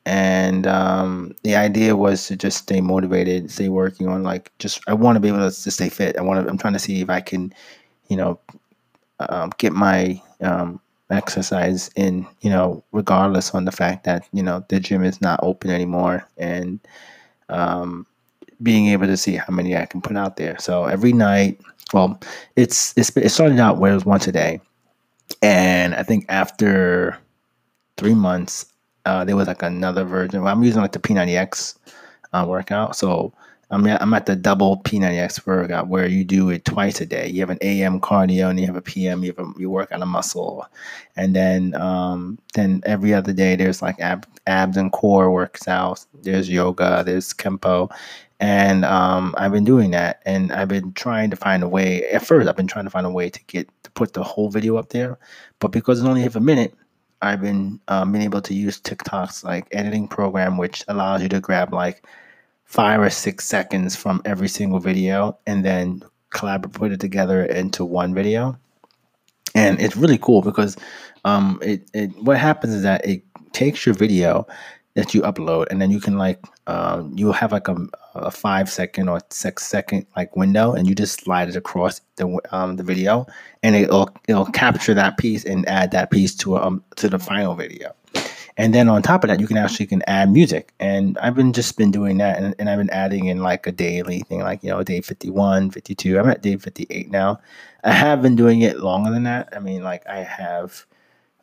and 0.08 0.66
um, 0.66 1.36
the 1.44 1.58
idea 1.58 1.94
was 1.98 2.28
to 2.28 2.38
just 2.38 2.60
stay 2.60 2.80
motivated, 2.80 3.52
stay 3.52 3.68
working 3.68 4.08
on 4.08 4.24
like 4.24 4.54
just 4.58 4.80
I 4.88 4.94
want 4.94 5.18
to 5.18 5.20
be 5.20 5.28
able 5.28 5.40
to, 5.40 5.64
to 5.64 5.70
stay 5.70 5.90
fit. 5.90 6.18
I 6.18 6.22
want 6.22 6.42
to. 6.42 6.50
I'm 6.50 6.58
trying 6.58 6.74
to 6.74 6.80
see 6.80 7.02
if 7.02 7.10
I 7.10 7.20
can, 7.20 7.54
you 8.08 8.16
know, 8.16 8.40
um, 9.20 9.52
get 9.58 9.74
my 9.74 10.22
um, 10.40 10.80
exercise 11.12 11.90
in. 11.98 12.26
You 12.40 12.50
know, 12.52 12.82
regardless 12.94 13.54
on 13.54 13.66
the 13.66 13.72
fact 13.74 14.06
that 14.06 14.26
you 14.32 14.42
know 14.42 14.64
the 14.70 14.80
gym 14.80 15.04
is 15.04 15.20
not 15.20 15.42
open 15.44 15.72
anymore, 15.72 16.26
and 16.38 16.80
um, 17.50 18.08
being 18.64 18.88
able 18.88 19.08
to 19.08 19.18
see 19.18 19.36
how 19.36 19.52
many 19.54 19.76
I 19.76 19.86
can 19.86 20.02
put 20.02 20.16
out 20.16 20.38
there. 20.38 20.58
So 20.58 20.86
every 20.86 21.12
night, 21.12 21.60
well, 21.92 22.18
it's 22.56 22.94
it's 22.98 23.16
it 23.18 23.30
started 23.30 23.60
out 23.60 23.78
where 23.78 23.92
it 23.92 23.96
was 23.96 24.06
once 24.06 24.26
a 24.26 24.32
day, 24.32 24.62
and 25.42 25.94
I 25.96 26.04
think 26.04 26.28
after 26.30 27.18
three 27.98 28.16
months, 28.16 28.68
uh, 29.08 29.24
there 29.24 29.38
was 29.38 29.48
like 29.48 29.64
another 29.64 30.04
version. 30.04 30.44
Well, 30.44 30.54
I'm 30.54 30.64
using 30.64 30.82
like 30.82 30.92
the 30.92 31.00
P90X 31.00 31.76
uh, 32.34 32.46
workout, 32.48 32.96
so 32.96 33.32
I'm 33.72 33.88
at, 33.88 34.02
I'm 34.02 34.14
at 34.14 34.26
the 34.26 34.36
double 34.36 34.82
P90X 34.84 35.48
workout 35.48 35.88
where 35.88 36.08
you 36.08 36.26
do 36.26 36.50
it 36.50 36.66
twice 36.66 37.00
a 37.00 37.06
day. 37.06 37.30
You 37.30 37.40
have 37.40 37.50
an 37.50 37.58
AM 37.62 38.02
cardio 38.02 38.50
and 38.50 38.60
you 38.60 38.66
have 38.66 38.76
a 38.76 38.82
PM. 38.82 39.24
You 39.24 39.34
have 39.34 39.40
a, 39.40 39.54
you 39.58 39.70
work 39.70 39.94
on 39.94 40.02
a 40.02 40.06
muscle, 40.06 40.68
and 41.16 41.34
then 41.34 41.74
um, 41.76 42.38
then 42.54 42.82
every 42.86 43.14
other 43.14 43.32
day 43.32 43.56
there's 43.56 43.82
like 43.82 43.98
ab, 44.02 44.28
abs 44.46 44.76
and 44.76 44.92
core 44.92 45.32
works 45.32 45.70
out. 45.70 46.06
There's 46.24 46.50
yoga. 46.50 47.04
There's 47.06 47.34
Kenpo, 47.34 47.90
and 48.42 48.84
um, 48.84 49.36
I've 49.38 49.54
been 49.54 49.64
doing 49.64 49.92
that. 49.92 50.22
And 50.26 50.52
I've 50.52 50.68
been 50.68 50.92
trying 50.94 51.30
to 51.30 51.38
find 51.38 51.64
a 51.64 51.70
way. 51.70 52.04
At 52.10 52.26
first, 52.26 52.50
I've 52.50 52.58
been 52.58 52.68
trying 52.68 52.86
to 52.86 52.92
find 52.92 53.06
a 53.06 53.10
way 53.12 53.30
to 53.30 53.44
get 53.46 53.70
to 53.84 53.92
put 53.92 54.14
the 54.14 54.24
whole 54.24 54.50
video 54.50 54.76
up 54.76 54.90
there, 54.90 55.18
but 55.60 55.70
because 55.70 56.00
it's 56.00 56.08
only 56.08 56.24
half 56.24 56.36
a 56.36 56.42
minute, 56.42 56.74
I've 57.22 57.42
been 57.42 57.80
um, 57.88 58.16
able 58.16 58.42
to 58.42 58.54
use 58.54 58.80
TikTok's 58.80 59.44
like 59.44 59.68
editing 59.72 60.08
program, 60.08 60.58
which 60.58 60.84
allows 60.88 61.22
you 61.22 61.30
to 61.30 61.40
grab 61.40 61.74
like 61.74 62.06
five 62.66 63.00
or 63.00 63.10
six 63.10 63.46
seconds 63.46 63.96
from 63.96 64.22
every 64.26 64.48
single 64.48 64.80
video 64.80 65.38
and 65.48 65.64
then 65.64 66.04
collaborate 66.30 66.74
put 66.74 66.92
it 66.92 67.00
together 67.00 67.46
into 67.46 67.86
one 67.86 68.14
video. 68.14 68.58
And 69.56 69.82
it's 69.82 69.96
really 69.96 70.18
cool 70.18 70.42
because 70.42 70.78
um 71.26 71.60
it, 71.64 71.90
it 71.94 72.12
what 72.22 72.38
happens 72.38 72.74
is 72.74 72.84
that 72.84 73.06
it 73.06 73.24
takes 73.54 73.86
your 73.86 73.96
video 73.96 74.46
that 74.94 75.14
you 75.14 75.22
upload 75.22 75.68
and 75.70 75.82
then 75.82 75.90
you 75.90 76.00
can 76.00 76.18
like 76.18 76.44
um, 76.68 77.14
you'll 77.16 77.34
have 77.34 77.52
like 77.52 77.68
a, 77.68 77.76
a 78.18 78.32
five 78.32 78.70
second 78.70 79.10
or 79.10 79.20
six 79.30 79.66
second 79.66 80.06
like 80.16 80.36
window 80.36 80.74
and 80.74 80.88
you 80.88 80.96
just 80.96 81.22
slide 81.22 81.50
it 81.50 81.56
across 81.56 82.02
the 82.16 82.40
um, 82.52 82.76
the 82.76 82.84
video 82.84 83.26
and 83.64 83.76
it'll 83.76 84.10
it'll 84.28 84.46
capture 84.46 84.94
that 84.94 85.18
piece 85.18 85.46
and 85.46 85.68
add 85.68 85.92
that 85.92 86.12
piece 86.12 86.36
to 86.36 86.58
um 86.58 86.84
to 86.96 87.10
the 87.10 87.20
final 87.20 87.56
video 87.56 87.94
and 88.58 88.74
then 88.74 88.90
on 88.90 89.04
top 89.04 89.24
of 89.24 89.28
that, 89.30 89.40
you 89.40 89.46
can 89.46 89.58
actually 89.58 89.86
can 89.86 90.02
add 90.08 90.32
music. 90.32 90.74
And 90.80 91.18
I've 91.20 91.36
been 91.36 91.54
just 91.54 91.78
been 91.78 91.92
doing 91.92 92.18
that 92.18 92.40
and, 92.40 92.56
and 92.58 92.70
I've 92.70 92.80
been 92.80 92.90
adding 92.90 93.26
in 93.26 93.44
like 93.44 93.68
a 93.68 93.72
daily 93.72 94.22
thing, 94.22 94.40
like, 94.40 94.64
you 94.64 94.72
know, 94.72 94.82
day 94.82 95.00
51, 95.00 95.70
52. 95.70 96.20
I'm 96.20 96.28
at 96.28 96.42
day 96.42 96.58
58 96.58 97.12
now. 97.12 97.40
I 97.84 97.92
have 97.92 98.24
been 98.24 98.36
doing 98.36 98.62
it 98.62 98.80
longer 98.80 99.12
than 99.12 99.24
that. 99.24 99.50
I 99.56 99.60
mean, 99.60 99.84
like 99.84 100.06
I 100.08 100.24
have, 100.24 100.86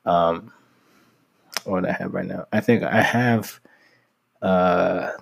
um, 0.04 0.52
what 1.64 1.88
I 1.88 1.92
have 1.92 2.12
right 2.12 2.26
now? 2.26 2.46
I 2.52 2.60
think 2.60 2.82
I 2.82 3.00
have, 3.00 3.60
uh, 4.42 5.12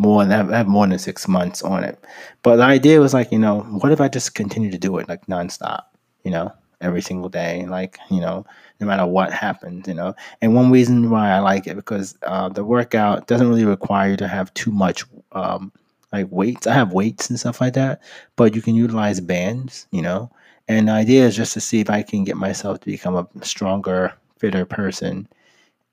more 0.00 0.24
than 0.24 0.50
I 0.50 0.56
have 0.56 0.66
more 0.66 0.86
than 0.86 0.98
six 0.98 1.28
months 1.28 1.62
on 1.62 1.84
it. 1.84 2.02
But 2.42 2.56
the 2.56 2.62
idea 2.62 3.00
was 3.00 3.12
like, 3.12 3.30
you 3.30 3.38
know, 3.38 3.60
what 3.60 3.92
if 3.92 4.00
I 4.00 4.08
just 4.08 4.34
continue 4.34 4.70
to 4.70 4.78
do 4.78 4.96
it 4.96 5.08
like 5.08 5.26
nonstop, 5.26 5.82
you 6.24 6.30
know, 6.30 6.52
every 6.80 7.02
single 7.02 7.28
day, 7.28 7.66
like, 7.66 7.98
you 8.10 8.20
know, 8.20 8.46
no 8.80 8.86
matter 8.86 9.04
what 9.04 9.30
happens, 9.30 9.86
you 9.86 9.92
know. 9.92 10.14
And 10.40 10.54
one 10.54 10.70
reason 10.70 11.10
why 11.10 11.28
I 11.30 11.40
like 11.40 11.66
it 11.66 11.76
because 11.76 12.16
uh, 12.22 12.48
the 12.48 12.64
workout 12.64 13.26
doesn't 13.26 13.46
really 13.46 13.66
require 13.66 14.12
you 14.12 14.16
to 14.16 14.28
have 14.28 14.52
too 14.54 14.70
much 14.72 15.04
um, 15.32 15.70
like 16.12 16.28
weights. 16.30 16.66
I 16.66 16.72
have 16.72 16.94
weights 16.94 17.28
and 17.28 17.38
stuff 17.38 17.60
like 17.60 17.74
that, 17.74 18.02
but 18.36 18.54
you 18.54 18.62
can 18.62 18.74
utilize 18.74 19.20
bands, 19.20 19.86
you 19.90 20.00
know. 20.00 20.30
And 20.66 20.88
the 20.88 20.92
idea 20.92 21.26
is 21.26 21.36
just 21.36 21.52
to 21.54 21.60
see 21.60 21.80
if 21.80 21.90
I 21.90 22.02
can 22.02 22.24
get 22.24 22.38
myself 22.38 22.80
to 22.80 22.86
become 22.86 23.16
a 23.16 23.44
stronger, 23.44 24.14
fitter 24.38 24.64
person. 24.64 25.28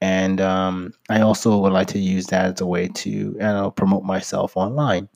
And 0.01 0.39
um, 0.41 0.93
I 1.09 1.21
also 1.21 1.57
would 1.57 1.73
like 1.73 1.87
to 1.87 1.99
use 1.99 2.27
that 2.27 2.53
as 2.53 2.61
a 2.61 2.65
way 2.65 2.87
to, 2.87 3.09
you 3.09 3.35
know, 3.39 3.71
promote 3.71 4.03
myself 4.03 4.55
online 4.55 5.09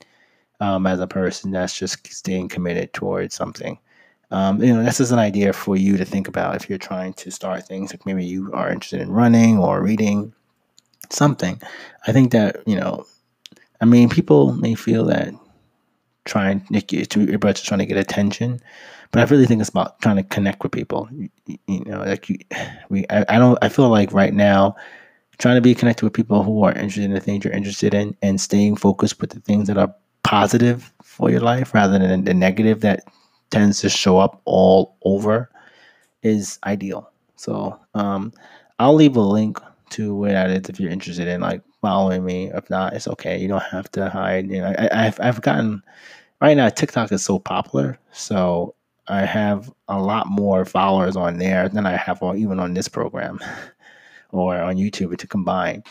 um, 0.60 0.88
as 0.88 1.00
a 1.00 1.08
person 1.08 1.52
that's 1.52 1.78
just 1.78 2.06
staying 2.08 2.50
committed 2.50 2.94
towards 2.94 3.36
something 3.36 3.78
um, 4.32 4.64
you 4.64 4.74
know, 4.74 4.84
this 4.84 5.02
is 5.02 5.12
an 5.12 5.20
idea 5.20 5.52
for 5.52 5.76
you 5.76 5.98
to 5.98 6.06
think 6.06 6.28
about 6.28 6.56
if 6.56 6.70
you're 6.70 6.78
trying 6.80 7.14
to 7.14 7.32
start 7.32 7.68
things. 7.68 7.92
Like 7.92 8.06
maybe 8.06 8.26
you 8.26 8.50
are 8.54 8.72
interested 8.72 9.02
in 9.02 9.12
running 9.12 9.58
or 9.58 9.84
reading 9.84 10.34
something. 11.10 11.62
I 12.08 12.14
think 12.14 12.32
that 12.32 12.64
you 12.66 12.78
know, 12.78 13.06
I 13.82 13.86
mean, 13.86 14.10
people 14.10 14.54
may 14.54 14.76
feel 14.76 15.06
that 15.06 15.34
trying 16.24 16.62
to 16.62 17.34
about 17.34 17.58
trying 17.58 17.80
to 17.80 17.86
get 17.86 17.98
attention, 17.98 18.62
but 19.12 19.20
I 19.20 19.32
really 19.32 19.46
think 19.46 19.62
it's 19.62 19.70
about 19.70 20.00
trying 20.02 20.18
to 20.18 20.24
connect 20.24 20.64
with 20.64 20.72
people. 20.72 21.10
You, 21.12 21.30
you 21.68 21.84
know, 21.86 22.00
like 22.00 22.30
you, 22.30 22.38
we, 22.90 23.06
I, 23.10 23.26
I 23.30 23.40
don't, 23.40 23.58
I 23.62 23.70
feel 23.70 23.90
like 23.90 24.14
right 24.14 24.34
now 24.34 24.76
trying 25.38 25.56
to 25.56 25.62
be 25.62 25.76
connected 25.76 26.04
with 26.04 26.14
people 26.14 26.44
who 26.44 26.64
are 26.64 26.72
interested 26.72 27.04
in 27.04 27.14
the 27.14 27.20
things 27.20 27.44
you're 27.44 27.54
interested 27.54 27.94
in 27.94 28.16
and 28.22 28.40
staying 28.40 28.76
focused 28.76 29.20
with 29.20 29.32
the 29.32 29.40
things 29.40 29.68
that 29.68 29.78
are 29.78 29.94
positive 30.24 30.94
for 31.04 31.30
your 31.30 31.42
life 31.42 31.74
rather 31.74 32.00
than 32.00 32.24
the 32.24 32.34
negative 32.34 32.82
that 32.82 33.04
tends 33.50 33.82
to 33.82 33.90
show 33.90 34.18
up 34.18 34.42
all 34.46 34.96
over 35.04 35.50
is 36.24 36.60
ideal. 36.66 37.12
So 37.36 37.78
um, 37.96 38.32
I'll 38.80 38.94
leave 38.94 39.16
a 39.16 39.22
link 39.22 39.60
to 39.92 40.16
where 40.16 40.32
that 40.32 40.50
is 40.52 40.70
if 40.70 40.80
you're 40.80 40.92
interested 40.92 41.28
in 41.28 41.42
like 41.42 41.62
following 41.82 42.24
me. 42.24 42.52
If 42.54 42.70
not, 42.70 42.94
it's 42.94 43.08
okay. 43.08 43.38
You 43.40 43.48
don't 43.48 43.64
have 43.64 43.92
to 43.94 44.10
hide. 44.10 44.50
You 44.50 44.62
know, 44.62 44.74
I, 44.78 45.04
have 45.04 45.20
I've 45.20 45.42
gotten 45.42 45.84
right 46.40 46.56
now 46.56 46.70
TikTok 46.70 47.12
is 47.12 47.24
so 47.24 47.40
popular, 47.40 48.00
so 48.12 48.76
I 49.08 49.26
have 49.26 49.72
a 49.88 50.00
lot 50.00 50.28
more 50.28 50.66
followers 50.66 51.16
on 51.16 51.38
there 51.38 51.68
than 51.70 51.86
I 51.86 51.96
have 51.98 52.22
on 52.24 52.38
even 52.38 52.60
on 52.60 52.74
this 52.74 52.88
program 52.88 53.40
or 54.32 54.56
on 54.58 54.78
YouTube 54.78 55.18
to 55.18 55.28
combine. 55.28 55.84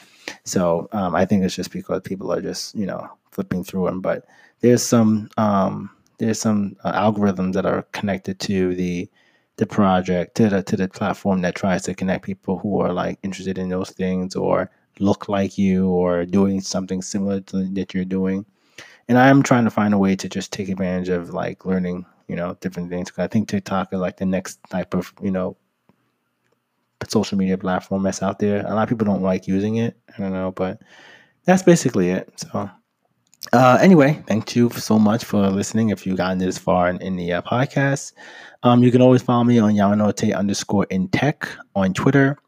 So 0.45 0.89
um, 0.93 1.15
I 1.15 1.25
think 1.25 1.45
it's 1.45 1.57
just 1.57 1.73
because 1.73 2.03
people 2.03 2.33
are 2.33 2.41
just 2.41 2.75
you 2.75 2.87
know 2.87 3.09
flipping 3.31 3.65
through 3.65 3.87
them, 3.87 4.01
but 4.01 4.27
there's 4.61 4.83
some 4.83 5.29
um, 5.37 5.91
there's 6.19 6.41
some 6.41 6.77
uh, 6.85 6.93
algorithms 6.93 7.55
that 7.55 7.67
are 7.67 7.83
connected 7.93 8.39
to 8.41 8.75
the 8.75 9.09
the 9.57 9.67
project 9.67 10.37
to 10.37 10.49
the 10.49 10.63
to 10.63 10.77
the 10.77 10.89
platform 10.89 11.43
that 11.43 11.55
tries 11.55 11.83
to 11.83 11.95
connect 11.95 12.25
people 12.25 12.59
who 12.59 12.81
are 12.81 12.93
like 12.93 13.19
interested 13.23 13.59
in 13.59 13.69
those 13.69 13.91
things 13.91 14.35
or 14.35 14.71
look 14.99 15.29
like 15.29 15.59
you 15.59 15.89
or 15.89 16.25
doing 16.25 16.61
something 16.61 17.03
similar 17.03 17.41
to 17.41 17.65
that 17.73 17.95
you're 17.95 18.05
doing. 18.05 18.45
And 19.09 19.19
I'm 19.19 19.43
trying 19.43 19.65
to 19.65 19.71
find 19.71 19.93
a 19.93 19.99
way 19.99 20.15
to 20.17 20.29
just 20.29 20.53
take 20.53 20.69
advantage 20.69 21.09
of 21.09 21.31
like 21.31 21.65
learning, 21.65 22.07
you 22.31 22.37
know, 22.37 22.57
different 22.61 22.91
things. 22.91 23.11
Cause 23.11 23.25
I 23.25 23.27
think 23.27 23.49
TikTok 23.49 23.93
is 23.93 23.99
like 23.99 24.17
the 24.19 24.27
next 24.27 24.61
type 24.71 24.95
of, 24.95 25.13
you 25.21 25.33
know, 25.33 25.57
social 27.09 27.37
media 27.37 27.59
platform 27.59 28.05
that's 28.05 28.23
out 28.23 28.39
there. 28.39 28.65
A 28.65 28.75
lot 28.75 28.85
of 28.85 28.89
people 28.89 29.05
don't 29.05 29.23
like 29.23 29.49
using 29.49 29.77
it. 29.77 29.97
I 30.17 30.23
don't 30.23 30.33
know, 30.33 30.53
but 30.53 30.81
that's 31.45 31.65
basically 31.65 32.11
it. 32.11 32.33
So 32.37 32.71
uh, 33.53 33.79
anyway, 33.81 34.23
thank 34.27 34.55
you 34.55 34.71
so 34.71 34.99
much 34.99 35.25
for 35.25 35.49
listening. 35.49 35.89
If 35.89 36.07
you've 36.07 36.19
gotten 36.19 36.39
this 36.39 36.59
far 36.59 36.89
in, 36.89 37.01
in 37.03 37.17
the 37.17 37.33
uh, 37.33 37.43
podcast, 37.43 38.13
um, 38.63 38.85
you 38.85 38.93
can 38.93 39.03
always 39.03 39.23
follow 39.23 39.45
me 39.45 39.59
on 39.59 39.75
Yamanote 39.75 40.37
underscore 40.37 40.87
in 40.91 41.09
tech 41.09 41.49
on 41.75 41.95
Twitter, 41.95 42.39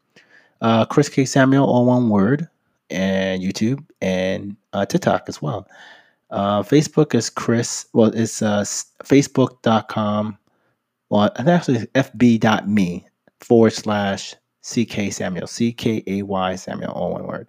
uh, 0.61 0.85
Chris 0.85 1.09
K 1.09 1.25
Samuel, 1.25 1.65
all 1.65 1.85
one 1.85 2.09
word, 2.09 2.47
and 2.89 3.41
YouTube 3.41 3.83
and 4.01 4.55
uh, 4.71 4.85
TikTok 4.85 5.23
as 5.27 5.41
well. 5.41 5.67
Uh, 6.33 6.63
Facebook 6.63 7.13
is 7.13 7.29
Chris. 7.29 7.85
Well, 7.93 8.11
it's 8.13 8.41
uh, 8.41 8.61
facebook.com. 9.03 10.37
Well, 11.09 11.31
and 11.35 11.47
actually 11.47 11.85
fb.me 11.93 13.07
forward 13.39 13.73
slash 13.73 14.33
CK 14.63 15.11
Samuel, 15.11 15.45
C 15.45 15.71
K 15.71 16.03
A 16.07 16.23
Y 16.23 16.55
Samuel, 16.55 16.91
all 16.91 17.11
one 17.11 17.27
word. 17.27 17.47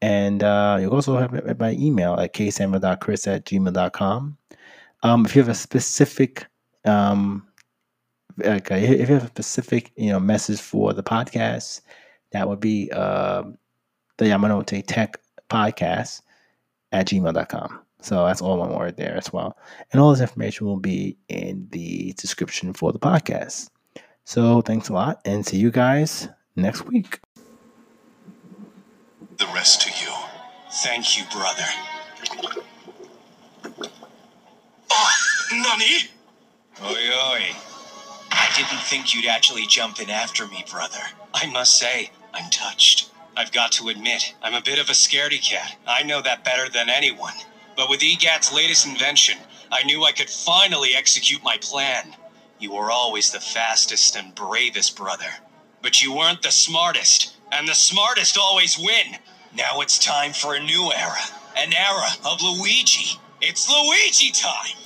And 0.00 0.44
uh, 0.44 0.78
you 0.80 0.90
also 0.90 1.16
have 1.16 1.58
by 1.58 1.72
email 1.72 2.14
at 2.14 2.34
ksamuel.chris 2.34 3.26
at 3.26 3.46
gmail.com. 3.46 4.36
Um, 5.02 5.26
if 5.26 5.34
you 5.34 5.42
have 5.42 5.48
a 5.48 5.54
specific, 5.54 6.46
um, 6.84 7.44
like 8.36 8.70
uh, 8.70 8.76
if 8.76 9.08
you 9.08 9.14
have 9.14 9.24
a 9.24 9.28
specific, 9.28 9.90
you 9.96 10.10
know, 10.10 10.20
message 10.20 10.60
for 10.60 10.92
the 10.92 11.02
podcast, 11.02 11.80
that 12.30 12.48
would 12.48 12.60
be 12.60 12.90
uh, 12.92 13.42
the 14.18 14.26
Yamanote 14.26 14.84
Tech 14.86 15.18
Podcast 15.50 16.22
at 16.92 17.08
gmail.com. 17.08 17.83
So 18.04 18.26
that's 18.26 18.42
all 18.42 18.58
one 18.58 18.74
word 18.74 18.96
there 18.96 19.16
as 19.16 19.32
well. 19.32 19.56
And 19.90 20.00
all 20.00 20.10
this 20.10 20.20
information 20.20 20.66
will 20.66 20.76
be 20.76 21.16
in 21.28 21.68
the 21.70 22.12
description 22.12 22.72
for 22.72 22.92
the 22.92 22.98
podcast. 22.98 23.70
So 24.24 24.60
thanks 24.60 24.88
a 24.88 24.92
lot 24.92 25.20
and 25.24 25.44
see 25.44 25.56
you 25.56 25.70
guys 25.70 26.28
next 26.56 26.86
week 26.86 27.20
the 29.38 29.46
rest 29.46 29.82
to 29.82 29.90
you. 29.90 30.12
Thank 30.70 31.18
you, 31.18 31.24
brother. 31.32 31.64
Oh, 34.90 35.10
Nani? 35.52 36.08
Oi, 36.82 37.10
oi. 37.32 37.56
I 38.30 38.48
didn't 38.56 38.82
think 38.82 39.14
you'd 39.14 39.26
actually 39.26 39.66
jump 39.66 40.00
in 40.00 40.10
after 40.10 40.46
me, 40.46 40.64
brother. 40.70 40.98
I 41.32 41.46
must 41.46 41.76
say, 41.76 42.10
I'm 42.32 42.50
touched. 42.50 43.10
I've 43.36 43.52
got 43.52 43.72
to 43.72 43.88
admit, 43.88 44.34
I'm 44.42 44.54
a 44.54 44.62
bit 44.62 44.78
of 44.78 44.88
a 44.88 44.92
scaredy 44.92 45.42
cat. 45.42 45.76
I 45.86 46.02
know 46.02 46.22
that 46.22 46.44
better 46.44 46.68
than 46.68 46.88
anyone. 46.88 47.34
But 47.76 47.90
with 47.90 48.02
EGAT's 48.02 48.52
latest 48.52 48.86
invention, 48.86 49.38
I 49.72 49.82
knew 49.84 50.04
I 50.04 50.12
could 50.12 50.30
finally 50.30 50.94
execute 50.94 51.42
my 51.42 51.56
plan. 51.60 52.14
You 52.58 52.72
were 52.72 52.90
always 52.90 53.32
the 53.32 53.40
fastest 53.40 54.16
and 54.16 54.34
bravest, 54.34 54.96
brother. 54.96 55.30
But 55.82 56.02
you 56.02 56.14
weren't 56.14 56.42
the 56.42 56.52
smartest, 56.52 57.34
and 57.50 57.66
the 57.66 57.74
smartest 57.74 58.38
always 58.38 58.78
win. 58.78 59.18
Now 59.56 59.80
it's 59.80 59.98
time 59.98 60.32
for 60.32 60.54
a 60.54 60.62
new 60.62 60.92
era. 60.92 61.24
An 61.56 61.72
era 61.74 62.08
of 62.24 62.42
Luigi. 62.42 63.18
It's 63.40 63.68
Luigi 63.68 64.30
time! 64.32 64.83